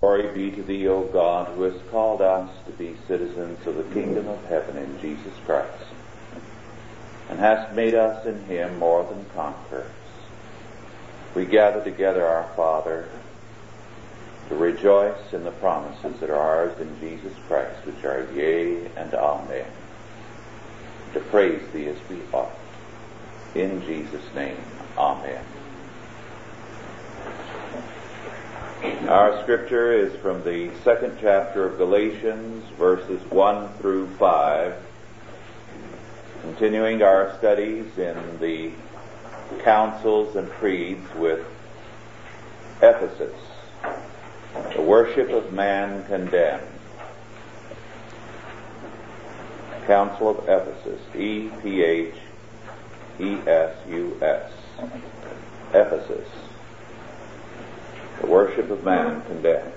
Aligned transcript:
Glory 0.00 0.32
be 0.32 0.54
to 0.54 0.62
thee, 0.62 0.86
O 0.86 1.02
God, 1.02 1.48
who 1.48 1.62
hast 1.62 1.90
called 1.90 2.20
us 2.20 2.48
to 2.66 2.72
be 2.72 2.96
citizens 3.08 3.66
of 3.66 3.74
the 3.74 3.94
kingdom 3.94 4.28
of 4.28 4.44
heaven 4.44 4.76
in 4.76 5.00
Jesus 5.00 5.32
Christ, 5.44 5.84
and 7.28 7.40
hast 7.40 7.74
made 7.74 7.94
us 7.94 8.24
in 8.24 8.44
him 8.44 8.78
more 8.78 9.02
than 9.02 9.24
conquerors. 9.34 9.90
We 11.34 11.46
gather 11.46 11.82
together, 11.82 12.24
our 12.24 12.48
Father, 12.54 13.08
to 14.48 14.54
rejoice 14.54 15.32
in 15.32 15.42
the 15.42 15.50
promises 15.50 16.20
that 16.20 16.30
are 16.30 16.36
ours 16.38 16.78
in 16.78 17.00
Jesus 17.00 17.32
Christ, 17.48 17.84
which 17.84 18.04
are 18.04 18.28
yea 18.34 18.86
and 18.96 19.12
amen, 19.14 19.66
to 21.12 21.20
praise 21.20 21.62
thee 21.72 21.88
as 21.88 21.98
we 22.08 22.20
ought. 22.32 22.56
In 23.56 23.82
Jesus' 23.84 24.32
name, 24.32 24.58
amen. 24.96 25.44
Our 28.82 29.42
scripture 29.42 29.92
is 29.92 30.14
from 30.20 30.44
the 30.44 30.70
second 30.84 31.18
chapter 31.20 31.66
of 31.66 31.78
Galatians, 31.78 32.64
verses 32.78 33.20
1 33.28 33.72
through 33.78 34.06
5, 34.14 34.74
continuing 36.42 37.02
our 37.02 37.36
studies 37.38 37.86
in 37.98 38.38
the 38.38 38.70
councils 39.64 40.36
and 40.36 40.48
creeds 40.50 41.12
with 41.16 41.44
Ephesus, 42.76 43.34
the 44.76 44.82
worship 44.82 45.30
of 45.30 45.52
man 45.52 46.04
condemned. 46.04 46.62
Council 49.86 50.38
of 50.38 50.48
Ephesus, 50.48 51.00
E 51.16 51.50
P 51.62 51.82
H 51.82 52.14
E 53.18 53.38
S 53.44 53.74
U 53.88 54.16
S, 54.22 54.52
Ephesus 55.70 56.28
the 58.20 58.26
worship 58.26 58.70
of 58.70 58.84
man 58.84 59.22
condemned. 59.22 59.72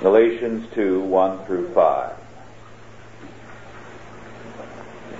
Galatians 0.00 0.66
2, 0.74 1.00
1 1.00 1.44
through 1.46 1.68
5. 1.72 2.12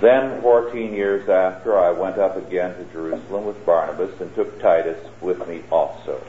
Then, 0.01 0.41
fourteen 0.41 0.93
years 0.93 1.29
after, 1.29 1.79
I 1.79 1.91
went 1.91 2.17
up 2.17 2.35
again 2.35 2.75
to 2.75 2.83
Jerusalem 2.91 3.45
with 3.45 3.65
Barnabas 3.65 4.19
and 4.19 4.35
took 4.35 4.59
Titus 4.59 4.99
with 5.21 5.47
me 5.47 5.63
also. 5.71 6.21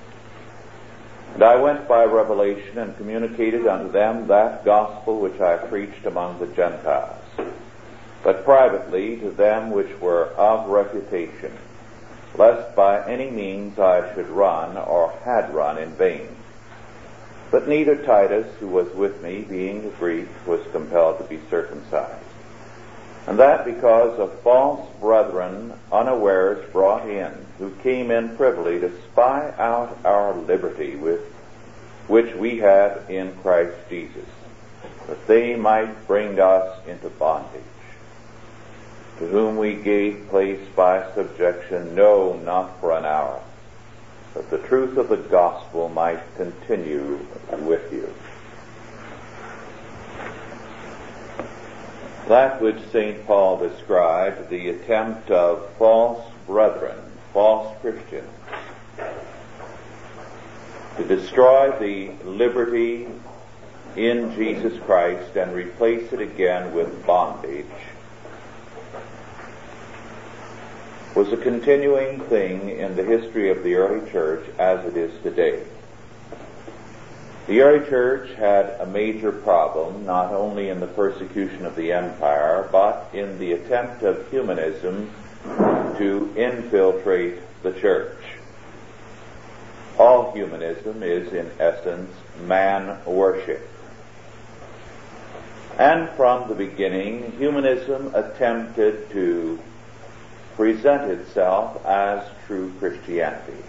And 1.34 1.42
I 1.42 1.56
went 1.56 1.88
by 1.88 2.04
revelation 2.04 2.78
and 2.78 2.96
communicated 2.96 3.66
unto 3.66 3.90
them 3.90 4.28
that 4.28 4.64
gospel 4.64 5.18
which 5.18 5.40
I 5.40 5.56
preached 5.56 6.06
among 6.06 6.38
the 6.38 6.46
Gentiles, 6.46 7.24
but 8.22 8.44
privately 8.44 9.16
to 9.16 9.30
them 9.30 9.72
which 9.72 10.00
were 10.00 10.26
of 10.36 10.68
reputation 10.68 11.50
lest 12.36 12.74
by 12.74 13.06
any 13.06 13.30
means 13.30 13.78
I 13.78 14.12
should 14.14 14.28
run 14.28 14.76
or 14.76 15.12
had 15.24 15.54
run 15.54 15.78
in 15.78 15.90
vain. 15.90 16.28
But 17.50 17.68
neither 17.68 17.96
Titus, 17.96 18.52
who 18.58 18.68
was 18.68 18.92
with 18.94 19.22
me, 19.22 19.42
being 19.42 19.84
a 19.84 19.90
Greek, 19.90 20.28
was 20.46 20.60
compelled 20.72 21.18
to 21.18 21.24
be 21.24 21.38
circumcised. 21.48 22.24
And 23.26 23.38
that 23.38 23.64
because 23.64 24.18
of 24.18 24.40
false 24.40 24.86
brethren 25.00 25.72
unawares 25.92 26.68
brought 26.72 27.08
in, 27.08 27.32
who 27.58 27.70
came 27.82 28.10
in 28.10 28.36
privily 28.36 28.80
to 28.80 28.90
spy 29.12 29.54
out 29.56 29.96
our 30.04 30.34
liberty 30.34 30.96
with 30.96 31.20
which 32.08 32.34
we 32.34 32.58
have 32.58 33.08
in 33.08 33.34
Christ 33.36 33.76
Jesus, 33.88 34.28
that 35.06 35.26
they 35.26 35.54
might 35.54 36.06
bring 36.06 36.38
us 36.38 36.80
into 36.86 37.08
bondage 37.08 37.62
to 39.18 39.26
whom 39.26 39.56
we 39.56 39.74
gave 39.74 40.28
place 40.28 40.60
by 40.74 41.12
subjection, 41.14 41.94
no, 41.94 42.36
not 42.44 42.80
for 42.80 42.92
an 42.92 43.04
hour, 43.04 43.40
that 44.34 44.50
the 44.50 44.58
truth 44.58 44.96
of 44.96 45.08
the 45.08 45.16
gospel 45.16 45.88
might 45.88 46.20
continue 46.36 47.24
with 47.58 47.92
you. 47.92 48.12
That 52.28 52.60
which 52.60 52.80
St. 52.90 53.26
Paul 53.26 53.58
described, 53.58 54.48
the 54.48 54.70
attempt 54.70 55.30
of 55.30 55.70
false 55.78 56.24
brethren, 56.46 56.98
false 57.32 57.76
Christians, 57.80 58.30
to 60.96 61.04
destroy 61.04 61.70
the 61.78 62.12
liberty 62.24 63.06
in 63.96 64.34
Jesus 64.34 64.80
Christ 64.84 65.36
and 65.36 65.52
replace 65.54 66.12
it 66.12 66.20
again 66.20 66.72
with 66.72 67.06
bondage, 67.06 67.66
was 71.14 71.32
a 71.32 71.36
continuing 71.36 72.18
thing 72.22 72.70
in 72.70 72.96
the 72.96 73.04
history 73.04 73.50
of 73.50 73.62
the 73.62 73.74
early 73.74 74.10
church 74.10 74.44
as 74.58 74.84
it 74.84 74.96
is 74.96 75.12
today. 75.22 75.62
The 77.46 77.60
early 77.60 77.86
church 77.88 78.30
had 78.30 78.80
a 78.80 78.86
major 78.86 79.30
problem 79.30 80.04
not 80.04 80.32
only 80.32 80.70
in 80.70 80.80
the 80.80 80.88
persecution 80.88 81.66
of 81.66 81.76
the 81.76 81.92
empire, 81.92 82.68
but 82.72 83.10
in 83.12 83.38
the 83.38 83.52
attempt 83.52 84.02
of 84.02 84.28
humanism 84.30 85.10
to 85.44 86.32
infiltrate 86.36 87.38
the 87.62 87.72
church. 87.72 88.18
All 89.98 90.32
humanism 90.32 91.04
is 91.04 91.32
in 91.32 91.48
essence 91.60 92.10
man 92.44 92.98
worship. 93.04 93.68
And 95.78 96.08
from 96.10 96.48
the 96.48 96.54
beginning, 96.56 97.32
humanism 97.38 98.12
attempted 98.14 99.10
to 99.10 99.60
present 100.56 101.10
itself 101.10 101.84
as 101.84 102.24
true 102.46 102.72
Christianity. 102.78 103.62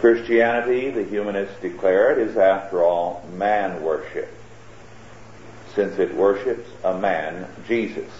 Christianity, 0.00 0.90
the 0.90 1.02
humanists 1.02 1.60
declared, 1.60 2.18
is 2.18 2.36
after 2.36 2.82
all 2.84 3.28
man 3.32 3.82
worship, 3.82 4.32
since 5.74 5.98
it 5.98 6.14
worships 6.14 6.68
a 6.84 6.96
man, 6.96 7.48
Jesus. 7.66 8.10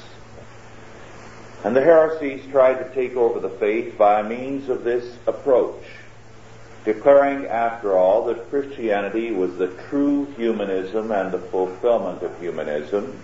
And 1.64 1.76
the 1.76 1.82
heresies 1.82 2.44
tried 2.50 2.78
to 2.78 2.94
take 2.94 3.16
over 3.16 3.38
the 3.38 3.48
faith 3.48 3.96
by 3.96 4.22
means 4.22 4.69
of 4.69 4.82
this 4.82 5.16
approach, 5.26 5.82
declaring, 6.84 7.46
after 7.46 7.96
all, 7.96 8.25
that 8.26 8.50
Christianity 8.50 9.30
was 9.30 9.56
the 9.56 9.69
true 9.88 10.26
humanism 10.36 11.12
and 11.12 11.30
the 11.32 11.38
fulfillment 11.38 12.22
of 12.22 12.40
humanism, 12.40 13.16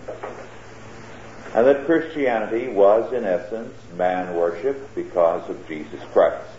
and 1.54 1.66
that 1.68 1.86
Christianity 1.86 2.68
was, 2.68 3.12
in 3.12 3.24
essence, 3.24 3.72
man 3.96 4.34
worship 4.34 4.92
because 4.96 5.48
of 5.48 5.68
Jesus 5.68 6.00
Christ. 6.12 6.50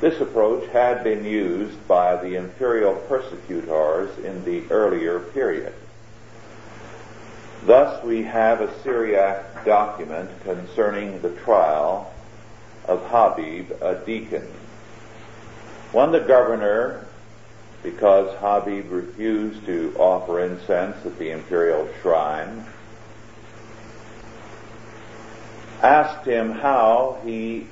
This 0.00 0.18
approach 0.20 0.68
had 0.70 1.04
been 1.04 1.24
used 1.24 1.86
by 1.86 2.16
the 2.16 2.36
imperial 2.36 2.94
persecutors 2.94 4.16
in 4.18 4.44
the 4.44 4.62
earlier 4.70 5.20
period. 5.20 5.74
Thus, 7.64 8.02
we 8.04 8.22
have 8.22 8.60
a 8.60 8.82
Syriac 8.82 9.64
document 9.64 10.30
concerning 10.42 11.20
the 11.20 11.30
trial 11.30 12.12
of 12.86 13.02
Habib, 13.06 13.72
a 13.82 13.96
deacon. 14.06 14.46
When 15.92 16.12
the 16.12 16.20
governor, 16.20 17.06
because 17.82 18.34
Habib 18.38 18.90
refused 18.90 19.66
to 19.66 19.94
offer 19.98 20.40
incense 20.40 21.04
at 21.04 21.18
the 21.18 21.30
imperial 21.30 21.88
shrine, 22.00 22.64
asked 25.86 26.26
him 26.26 26.50
how 26.50 27.18
he 27.24 27.66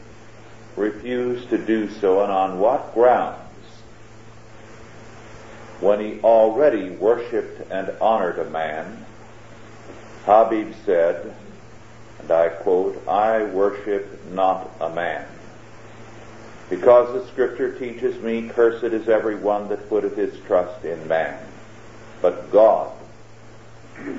refused 0.76 1.50
to 1.50 1.58
do 1.58 1.90
so 1.90 2.22
and 2.22 2.30
on 2.30 2.58
what 2.60 2.94
grounds 2.94 3.40
when 5.80 6.00
he 6.00 6.20
already 6.20 6.90
worshipped 6.90 7.70
and 7.70 7.90
honored 8.00 8.38
a 8.38 8.48
man, 8.50 9.04
Habib 10.24 10.72
said, 10.86 11.34
and 12.20 12.30
I 12.30 12.48
quote, 12.48 13.06
I 13.08 13.44
worship 13.44 14.24
not 14.32 14.70
a 14.80 14.88
man. 14.88 15.26
Because 16.70 17.12
the 17.12 17.30
scripture 17.30 17.78
teaches 17.78 18.18
me, 18.22 18.48
cursed 18.48 18.84
is 18.84 19.08
every 19.08 19.34
one 19.34 19.68
that 19.68 19.90
putteth 19.90 20.16
his 20.16 20.34
trust 20.46 20.84
in 20.84 21.06
man. 21.06 21.38
But 22.22 22.50
God 22.50 22.90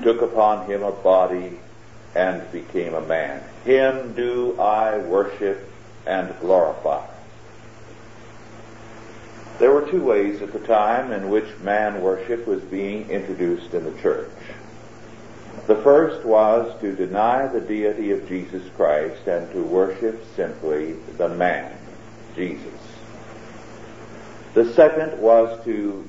took 0.02 0.22
upon 0.22 0.66
him 0.66 0.82
a 0.82 0.92
body 0.92 1.58
and 2.14 2.50
became 2.52 2.94
a 2.94 3.00
man. 3.00 3.42
Him 3.64 4.14
do 4.14 4.58
I 4.60 4.98
worship 4.98 5.70
and 6.06 6.34
glorify. 6.40 7.06
There 9.58 9.72
were 9.72 9.90
two 9.90 10.02
ways 10.02 10.42
at 10.42 10.52
the 10.52 10.58
time 10.58 11.12
in 11.12 11.30
which 11.30 11.58
man 11.60 12.02
worship 12.02 12.46
was 12.46 12.62
being 12.62 13.10
introduced 13.10 13.72
in 13.72 13.84
the 13.84 14.02
church. 14.02 14.30
The 15.66 15.76
first 15.76 16.24
was 16.24 16.78
to 16.80 16.94
deny 16.94 17.46
the 17.46 17.60
deity 17.60 18.12
of 18.12 18.28
Jesus 18.28 18.62
Christ 18.76 19.26
and 19.26 19.50
to 19.52 19.62
worship 19.62 20.22
simply 20.36 20.92
the 21.16 21.30
man, 21.30 21.76
Jesus. 22.36 22.80
The 24.54 24.72
second 24.74 25.20
was 25.20 25.64
to 25.64 26.06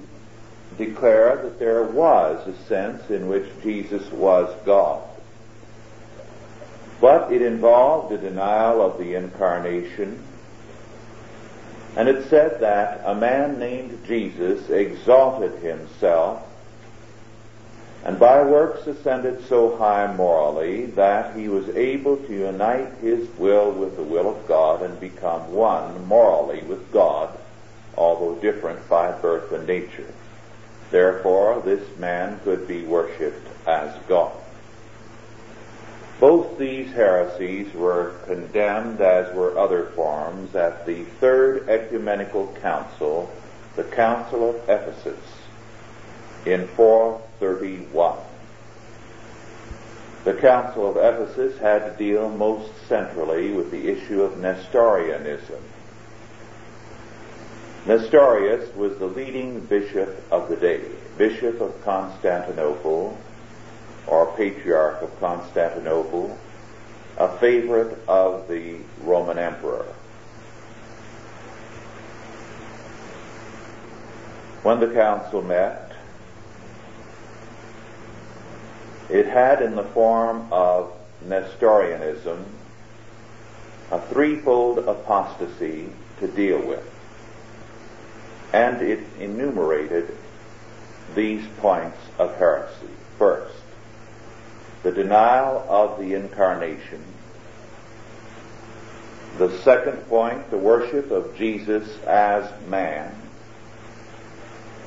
declare 0.77 1.37
that 1.37 1.57
there 1.57 1.83
was 1.83 2.47
a 2.47 2.65
sense 2.65 3.09
in 3.09 3.27
which 3.27 3.47
Jesus 3.63 4.11
was 4.11 4.53
God. 4.65 5.01
But 6.99 7.31
it 7.31 7.41
involved 7.41 8.11
a 8.11 8.17
denial 8.17 8.81
of 8.81 8.97
the 8.97 9.15
incarnation 9.15 10.23
And 11.95 12.07
it 12.07 12.29
said 12.29 12.59
that 12.61 13.01
a 13.05 13.15
man 13.15 13.59
named 13.59 14.05
Jesus 14.05 14.69
exalted 14.69 15.63
himself 15.63 16.43
and 18.07 18.17
by 18.17 18.41
works 18.41 18.87
ascended 18.87 19.45
so 19.47 19.75
high 19.75 20.13
morally 20.15 20.85
that 20.85 21.35
he 21.35 21.49
was 21.49 21.67
able 21.69 22.15
to 22.15 22.33
unite 22.33 22.93
his 23.01 23.27
will 23.37 23.69
with 23.71 23.97
the 23.97 24.03
will 24.03 24.29
of 24.29 24.47
God 24.47 24.81
and 24.81 24.97
become 24.97 25.51
one 25.51 26.07
morally 26.07 26.61
with 26.61 26.89
God, 26.93 27.37
although 27.97 28.35
different 28.35 28.87
by 28.87 29.11
birth 29.11 29.51
and 29.51 29.67
nature. 29.67 30.07
Therefore, 30.89 31.61
this 31.65 31.97
man 31.97 32.39
could 32.45 32.65
be 32.65 32.85
worshipped 32.85 33.45
as 33.67 33.93
God. 34.07 34.36
Both 36.19 36.57
these 36.57 36.91
heresies 36.93 37.73
were 37.75 38.15
condemned, 38.25 39.01
as 39.01 39.33
were 39.35 39.57
other 39.57 39.85
forms, 39.95 40.55
at 40.55 40.85
the 40.87 41.03
Third 41.03 41.69
Ecumenical 41.69 42.55
Council, 42.59 43.31
the 43.75 43.83
Council 43.83 44.49
of 44.49 44.55
Ephesus, 44.67 45.19
in 46.45 46.67
431. 46.69 48.17
The 50.23 50.33
Council 50.33 50.89
of 50.89 50.97
Ephesus 50.97 51.59
had 51.59 51.85
to 51.85 51.97
deal 51.97 52.29
most 52.29 52.71
centrally 52.87 53.51
with 53.51 53.69
the 53.69 53.87
issue 53.87 54.23
of 54.23 54.39
Nestorianism. 54.39 55.61
Nestorius 57.85 58.75
was 58.75 58.97
the 58.97 59.05
leading 59.05 59.59
bishop 59.61 60.21
of 60.31 60.49
the 60.49 60.57
day, 60.57 60.81
Bishop 61.17 61.61
of 61.61 61.81
Constantinople, 61.83 63.17
or 64.07 64.33
Patriarch 64.37 65.01
of 65.01 65.19
Constantinople, 65.19 66.37
a 67.17 67.37
favorite 67.39 67.97
of 68.07 68.47
the 68.47 68.77
Roman 69.01 69.37
Emperor. 69.37 69.85
When 74.63 74.79
the 74.79 74.87
council 74.87 75.41
met, 75.41 75.91
it 79.09 79.25
had 79.25 79.61
in 79.61 79.75
the 79.75 79.83
form 79.83 80.47
of 80.51 80.93
Nestorianism 81.25 82.45
a 83.91 84.01
threefold 84.01 84.79
apostasy 84.79 85.89
to 86.19 86.27
deal 86.27 86.59
with. 86.59 86.83
And 88.53 88.81
it 88.81 88.99
enumerated 89.19 90.17
these 91.15 91.45
points 91.59 91.97
of 92.19 92.35
heresy. 92.37 92.89
First, 93.17 93.56
the 94.87 95.03
denial 95.03 95.65
of 95.67 95.99
the 95.99 96.13
incarnation. 96.13 97.03
The 99.37 99.51
second 99.57 99.97
point, 100.07 100.49
the 100.49 100.57
worship 100.57 101.11
of 101.11 101.35
Jesus 101.35 102.01
as 102.03 102.49
man. 102.69 103.13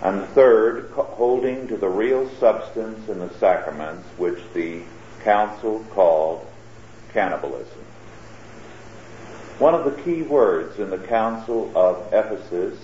And 0.00 0.24
third, 0.28 0.90
holding 0.94 1.68
to 1.68 1.76
the 1.76 1.90
real 1.90 2.30
substance 2.36 3.10
in 3.10 3.18
the 3.18 3.28
sacraments, 3.34 4.08
which 4.16 4.38
the 4.54 4.80
council 5.22 5.84
called 5.90 6.46
cannibalism. 7.12 7.84
One 9.58 9.74
of 9.74 9.84
the 9.84 10.02
key 10.02 10.22
words 10.22 10.78
in 10.78 10.88
the 10.88 10.96
Council 10.96 11.70
of 11.76 12.10
Ephesus 12.10 12.82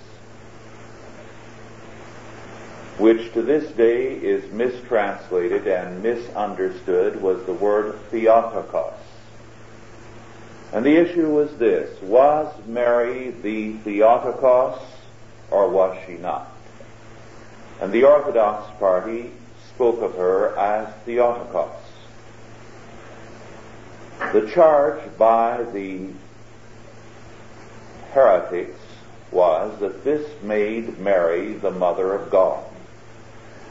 which 2.98 3.32
to 3.34 3.42
this 3.42 3.70
day 3.72 4.14
is 4.14 4.50
mistranslated 4.52 5.66
and 5.66 6.02
misunderstood, 6.02 7.20
was 7.20 7.44
the 7.44 7.52
word 7.52 7.98
Theotokos. 8.10 8.94
And 10.72 10.84
the 10.84 10.96
issue 10.96 11.30
was 11.30 11.56
this, 11.58 12.00
was 12.02 12.52
Mary 12.66 13.30
the 13.30 13.74
Theotokos 13.74 14.80
or 15.50 15.68
was 15.68 15.96
she 16.06 16.14
not? 16.14 16.50
And 17.80 17.92
the 17.92 18.04
Orthodox 18.04 18.70
party 18.78 19.30
spoke 19.74 20.00
of 20.00 20.14
her 20.16 20.56
as 20.58 20.92
Theotokos. 21.04 21.70
The 24.32 24.50
charge 24.50 25.02
by 25.18 25.62
the 25.72 26.08
heretics 28.12 28.80
was 29.30 29.78
that 29.80 30.04
this 30.04 30.26
made 30.42 30.98
Mary 30.98 31.52
the 31.52 31.70
mother 31.70 32.14
of 32.14 32.30
God. 32.30 32.65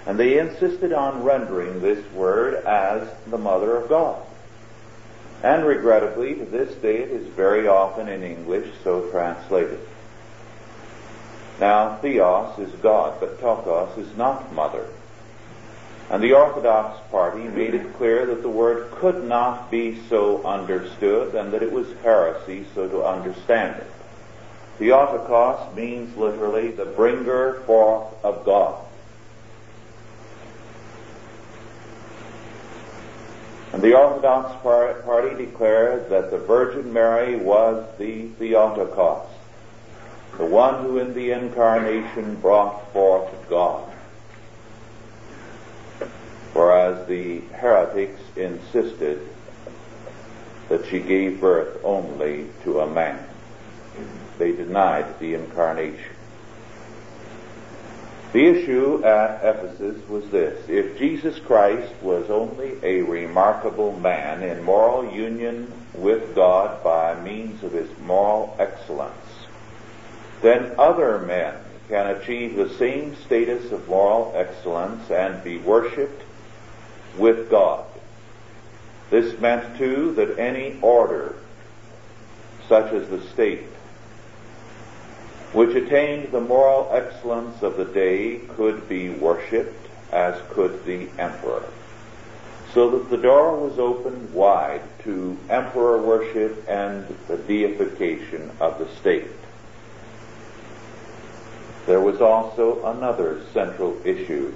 And 0.05 0.19
they 0.19 0.37
insisted 0.37 0.93
on 0.93 1.23
rendering 1.23 1.81
this 1.81 2.05
word 2.11 2.63
as 2.65 3.07
the 3.27 3.37
Mother 3.37 3.75
of 3.75 3.89
God. 3.89 4.21
And 5.43 5.65
regrettably, 5.65 6.35
to 6.35 6.45
this 6.45 6.73
day, 6.75 6.97
it 6.97 7.09
is 7.09 7.27
very 7.27 7.67
often 7.67 8.07
in 8.07 8.23
English 8.23 8.71
so 8.83 9.09
translated. 9.09 9.79
Now, 11.59 11.97
theos 11.97 12.57
is 12.59 12.71
God, 12.81 13.19
but 13.19 13.39
tokos 13.39 13.97
is 13.97 14.15
not 14.17 14.53
mother. 14.53 14.87
And 16.09 16.21
the 16.21 16.33
Orthodox 16.33 16.99
party 17.09 17.43
made 17.43 17.73
it 17.73 17.95
clear 17.95 18.25
that 18.27 18.41
the 18.41 18.49
word 18.49 18.91
could 18.91 19.23
not 19.23 19.71
be 19.71 19.99
so 20.07 20.43
understood 20.43 21.33
and 21.33 21.51
that 21.51 21.63
it 21.63 21.71
was 21.71 21.87
heresy 22.03 22.65
so 22.75 22.87
to 22.87 23.03
understand 23.03 23.81
it. 23.81 23.91
Theotokos 24.77 25.75
means 25.75 26.15
literally 26.15 26.69
the 26.69 26.85
bringer 26.85 27.61
forth 27.65 28.13
of 28.23 28.45
God. 28.45 28.84
The 33.85 33.93
Orthodox 33.93 34.51
party 34.63 35.45
declared 35.45 36.09
that 36.09 36.31
the 36.31 36.39
Virgin 36.39 36.91
Mary 36.91 37.35
was 37.35 37.85
the 37.99 38.29
Theotokos, 38.29 39.29
the 40.39 40.45
one 40.45 40.83
who 40.83 40.97
in 40.97 41.13
the 41.13 41.29
incarnation 41.29 42.33
brought 42.37 42.91
forth 42.91 43.29
God. 43.47 43.87
Whereas 46.53 47.07
the 47.07 47.41
heretics 47.53 48.19
insisted 48.35 49.21
that 50.69 50.87
she 50.87 50.99
gave 50.99 51.39
birth 51.39 51.77
only 51.83 52.47
to 52.63 52.79
a 52.79 52.87
man. 52.87 53.23
They 54.39 54.51
denied 54.51 55.19
the 55.19 55.35
incarnation. 55.35 56.14
The 58.35 58.47
issue 58.47 59.01
at 59.05 59.45
Ephesus 59.45 60.09
was 60.09 60.29
this. 60.29 60.67
If 60.67 60.99
Jesus 60.99 61.39
Christ 61.39 61.93
was 62.01 62.29
only 62.29 62.73
a 62.83 63.01
remarkable 63.01 63.97
man 63.97 64.43
in 64.43 64.61
moral 64.61 65.09
union 65.09 65.71
with 65.93 66.35
God 66.35 66.83
by 66.83 67.17
means 67.21 67.63
of 67.63 67.71
his 67.71 67.87
moral 67.99 68.53
excellence, 68.59 69.15
then 70.41 70.75
other 70.77 71.19
men 71.19 71.55
can 71.87 72.07
achieve 72.07 72.57
the 72.57 72.71
same 72.71 73.15
status 73.23 73.71
of 73.71 73.87
moral 73.87 74.33
excellence 74.35 75.09
and 75.09 75.41
be 75.41 75.57
worshipped 75.57 76.23
with 77.17 77.49
God. 77.49 77.85
This 79.11 79.39
meant 79.39 79.77
too 79.77 80.11
that 80.15 80.37
any 80.37 80.77
order, 80.81 81.37
such 82.67 82.91
as 82.91 83.07
the 83.07 83.21
state, 83.29 83.63
which 85.53 85.75
attained 85.75 86.31
the 86.31 86.41
moral 86.41 86.89
excellence 86.91 87.61
of 87.61 87.77
the 87.77 87.85
day 87.85 88.39
could 88.55 88.87
be 88.89 89.09
worshipped 89.09 89.87
as 90.11 90.39
could 90.49 90.85
the 90.85 91.07
emperor. 91.17 91.63
So 92.73 92.89
that 92.91 93.09
the 93.09 93.17
door 93.17 93.55
was 93.55 93.79
opened 93.79 94.33
wide 94.33 94.81
to 95.03 95.37
emperor 95.49 96.01
worship 96.01 96.65
and 96.67 97.07
the 97.27 97.37
deification 97.37 98.51
of 98.59 98.79
the 98.79 98.89
state. 98.95 99.31
There 101.85 102.01
was 102.01 102.19
also 102.19 102.83
another 102.85 103.41
central 103.53 103.95
issue. 104.05 104.53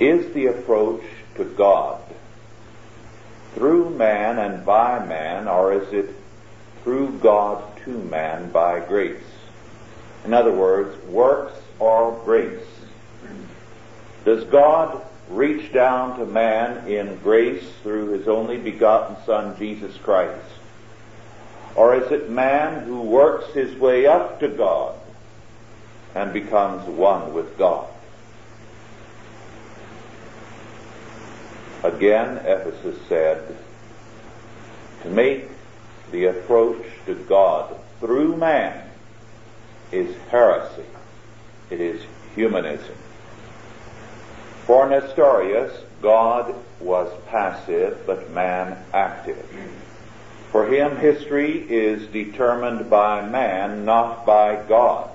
Is 0.00 0.32
the 0.32 0.46
approach 0.46 1.04
to 1.36 1.44
God 1.44 2.02
through 3.54 3.90
man 3.90 4.38
and 4.38 4.64
by 4.64 5.04
man, 5.04 5.46
or 5.46 5.74
is 5.74 5.92
it 5.92 6.14
through 6.82 7.18
God 7.18 7.62
to 7.84 7.90
man 7.90 8.50
by 8.50 8.80
grace. 8.80 9.22
In 10.24 10.32
other 10.32 10.52
words, 10.52 10.96
works 11.06 11.58
or 11.78 12.20
grace. 12.24 12.66
Does 14.24 14.44
God 14.44 15.02
reach 15.28 15.72
down 15.72 16.18
to 16.18 16.26
man 16.26 16.86
in 16.86 17.16
grace 17.18 17.64
through 17.82 18.10
his 18.10 18.28
only 18.28 18.56
begotten 18.56 19.16
Son, 19.24 19.56
Jesus 19.58 19.96
Christ? 19.98 20.46
Or 21.74 21.96
is 21.96 22.10
it 22.12 22.30
man 22.30 22.84
who 22.84 23.00
works 23.00 23.52
his 23.54 23.74
way 23.76 24.06
up 24.06 24.40
to 24.40 24.48
God 24.48 24.94
and 26.14 26.32
becomes 26.32 26.86
one 26.86 27.32
with 27.32 27.56
God? 27.56 27.88
Again, 31.82 32.36
Ephesus 32.46 32.98
said, 33.08 33.56
to 35.02 35.08
make 35.08 35.48
the 36.12 36.26
approach 36.26 36.84
to 37.06 37.14
God 37.14 37.74
through 38.00 38.36
man 38.36 38.88
is 39.90 40.14
heresy. 40.30 40.84
It 41.70 41.80
is 41.80 42.02
humanism. 42.34 42.94
For 44.66 44.88
Nestorius, 44.88 45.72
God 46.00 46.54
was 46.80 47.10
passive, 47.28 48.04
but 48.06 48.30
man 48.30 48.76
active. 48.92 49.44
For 50.50 50.66
him, 50.66 50.96
history 50.96 51.58
is 51.58 52.06
determined 52.08 52.90
by 52.90 53.26
man, 53.26 53.84
not 53.84 54.26
by 54.26 54.62
God. 54.68 55.10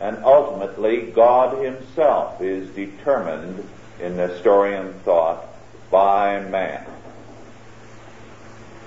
And 0.00 0.24
ultimately, 0.24 1.02
God 1.02 1.64
himself 1.64 2.40
is 2.40 2.68
determined 2.70 3.68
in 4.00 4.16
Nestorian 4.16 4.92
thought 5.04 5.44
by 5.90 6.40
man. 6.40 6.91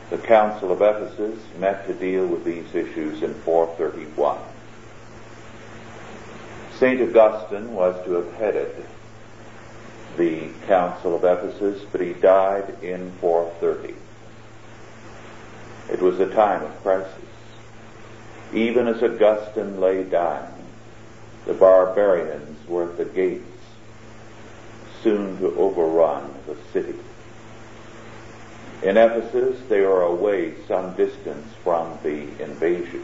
The 0.10 0.18
Council 0.20 0.72
of 0.72 0.82
Ephesus 0.82 1.40
met 1.58 1.88
to 1.88 1.94
deal 1.94 2.28
with 2.28 2.44
these 2.44 2.76
issues 2.76 3.24
in 3.24 3.34
431. 3.34 4.38
St. 6.78 7.02
Augustine 7.02 7.74
was 7.74 8.04
to 8.06 8.12
have 8.14 8.34
headed 8.34 8.86
the 10.18 10.50
Council 10.68 11.16
of 11.16 11.24
Ephesus, 11.24 11.84
but 11.92 12.02
he 12.02 12.14
died 12.14 12.84
in 12.84 13.12
430. 13.20 13.96
It 15.92 16.02
was 16.02 16.20
a 16.20 16.30
time 16.34 16.64
of 16.64 16.82
crisis. 16.84 17.12
Even 18.54 18.88
as 18.88 19.02
Augustine 19.02 19.80
lay 19.80 20.04
dying, 20.04 20.54
the 21.46 21.54
barbarians 21.54 22.68
were 22.68 22.84
at 22.84 22.98
the 22.98 23.06
gates, 23.06 23.44
soon 25.02 25.40
to 25.40 25.56
overrun 25.58 26.34
the 26.46 26.56
city. 26.72 27.00
In 28.82 28.98
Ephesus, 28.98 29.60
they 29.68 29.82
were 29.82 30.04
away 30.04 30.54
some 30.68 30.96
distance 30.96 31.48
from 31.64 31.98
the 32.04 32.28
invasion. 32.44 33.04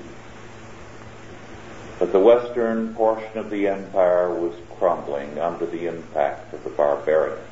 But 1.97 2.11
the 2.11 2.19
western 2.19 2.93
portion 2.95 3.37
of 3.37 3.49
the 3.49 3.67
empire 3.67 4.33
was 4.33 4.53
crumbling 4.77 5.39
under 5.39 5.65
the 5.65 5.87
impact 5.87 6.53
of 6.53 6.63
the 6.63 6.69
barbarians. 6.71 7.47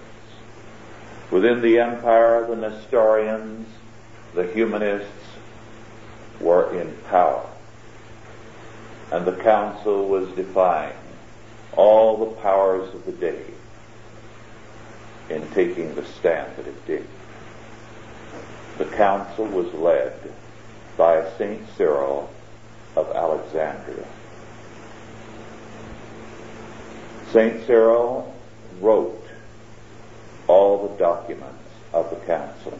Within 1.31 1.61
the 1.61 1.79
empire, 1.79 2.47
the 2.47 2.55
Nestorians, 2.55 3.67
the 4.33 4.47
humanists, 4.47 5.07
were 6.39 6.73
in 6.79 6.95
power. 7.09 7.45
And 9.11 9.25
the 9.25 9.35
council 9.35 10.07
was 10.07 10.29
defying 10.29 10.97
all 11.73 12.17
the 12.17 12.35
powers 12.41 12.93
of 12.93 13.05
the 13.05 13.11
day 13.11 13.43
in 15.29 15.49
taking 15.51 15.93
the 15.95 16.05
stand 16.05 16.55
that 16.57 16.67
it 16.67 16.85
did. 16.87 17.07
The 18.79 18.85
council 18.85 19.45
was 19.45 19.71
led 19.73 20.13
by 20.97 21.29
Saint 21.37 21.61
Cyril 21.77 22.31
of 22.95 23.11
Alexandria. 23.15 24.05
Saint 27.31 27.67
Cyril 27.67 28.33
wrote 28.79 29.27
all 30.47 30.87
the 30.87 30.97
documents 30.97 31.69
of 31.93 32.09
the 32.09 32.15
council 32.25 32.79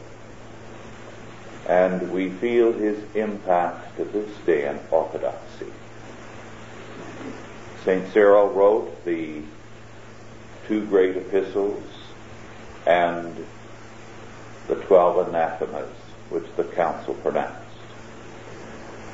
and 1.68 2.12
we 2.12 2.30
feel 2.30 2.74
his 2.74 2.98
impact 3.14 3.98
to 3.98 4.06
this 4.06 4.30
day 4.46 4.68
in 4.68 4.80
orthodoxy. 4.90 5.68
St. 7.84 8.12
Cyril 8.12 8.48
wrote 8.50 9.06
the 9.06 9.42
two 10.68 10.86
great 10.88 11.18
epistles 11.18 11.84
and 12.88 13.46
the 14.70 14.76
twelve 14.76 15.28
anathemas 15.28 15.90
which 16.30 16.46
the 16.56 16.64
council 16.64 17.16
pronounced. 17.16 17.56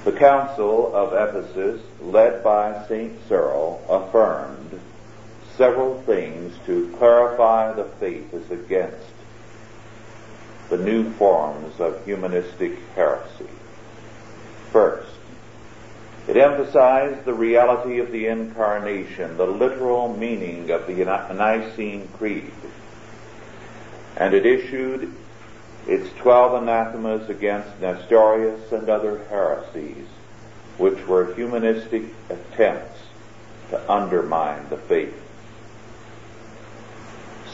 The 0.04 0.12
council 0.12 0.94
of 0.94 1.14
Ephesus, 1.14 1.82
led 2.02 2.44
by 2.44 2.86
St. 2.88 3.14
Cyril, 3.28 3.84
affirmed 3.90 4.80
several 5.58 6.02
things 6.02 6.54
to 6.66 6.94
clarify 6.98 7.72
the 7.74 7.86
faith 7.86 8.34
as 8.34 8.52
against 8.52 9.14
the 10.70 10.78
new 10.78 11.10
forms 11.14 11.80
of 11.80 12.04
humanistic 12.06 12.78
heresy. 12.94 13.48
First, 14.72 15.10
it 16.28 16.38
emphasized 16.38 17.24
the 17.24 17.34
reality 17.34 18.00
of 18.00 18.12
the 18.12 18.28
incarnation, 18.28 19.38
the 19.38 19.48
literal 19.48 20.16
meaning 20.16 20.70
of 20.72 20.86
the 20.86 21.06
Nicene 21.06 22.10
Creed, 22.18 22.52
and 24.18 24.34
it 24.34 24.46
issued 24.46 25.14
its 25.88 26.10
twelve 26.18 26.62
anathemas 26.62 27.30
against 27.30 27.80
Nestorius 27.80 28.72
and 28.72 28.90
other 28.90 29.24
heresies, 29.30 30.08
which 30.78 31.06
were 31.08 31.34
humanistic 31.36 32.04
attempts 32.30 33.00
to 33.70 33.92
undermine 33.92 34.68
the 34.70 34.78
faith. 34.78 35.22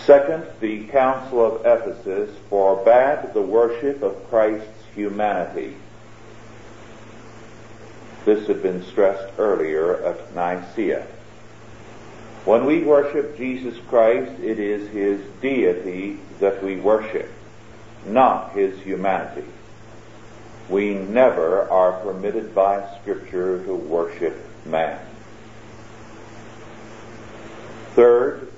Second, 0.05 0.45
the 0.59 0.85
Council 0.85 1.45
of 1.45 1.65
Ephesus 1.65 2.35
forbade 2.49 3.33
the 3.33 3.41
worship 3.41 4.01
of 4.01 4.27
Christ's 4.29 4.67
humanity. 4.95 5.75
This 8.25 8.47
had 8.47 8.63
been 8.63 8.83
stressed 8.83 9.33
earlier 9.37 10.03
at 10.03 10.33
Nicaea. 10.35 11.05
When 12.45 12.65
we 12.65 12.81
worship 12.81 13.37
Jesus 13.37 13.77
Christ, 13.87 14.31
it 14.41 14.59
is 14.59 14.89
His 14.89 15.21
deity 15.41 16.17
that 16.39 16.63
we 16.63 16.77
worship, 16.77 17.31
not 18.05 18.53
His 18.53 18.79
humanity. 18.81 19.47
We 20.69 20.93
never 20.93 21.69
are 21.69 21.93
permitted 22.03 22.55
by 22.55 22.87
Scripture 23.01 23.63
to 23.65 23.75
worship 23.75 24.37
man. 24.65 24.99
Third, 27.95 28.51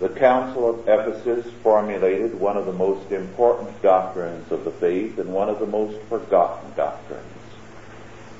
the 0.00 0.08
Council 0.08 0.68
of 0.70 0.88
Ephesus 0.88 1.52
formulated 1.62 2.38
one 2.38 2.56
of 2.56 2.66
the 2.66 2.72
most 2.72 3.12
important 3.12 3.80
doctrines 3.82 4.50
of 4.50 4.64
the 4.64 4.70
faith 4.70 5.18
and 5.18 5.32
one 5.32 5.48
of 5.48 5.60
the 5.60 5.66
most 5.66 6.00
forgotten 6.08 6.72
doctrines. 6.74 7.24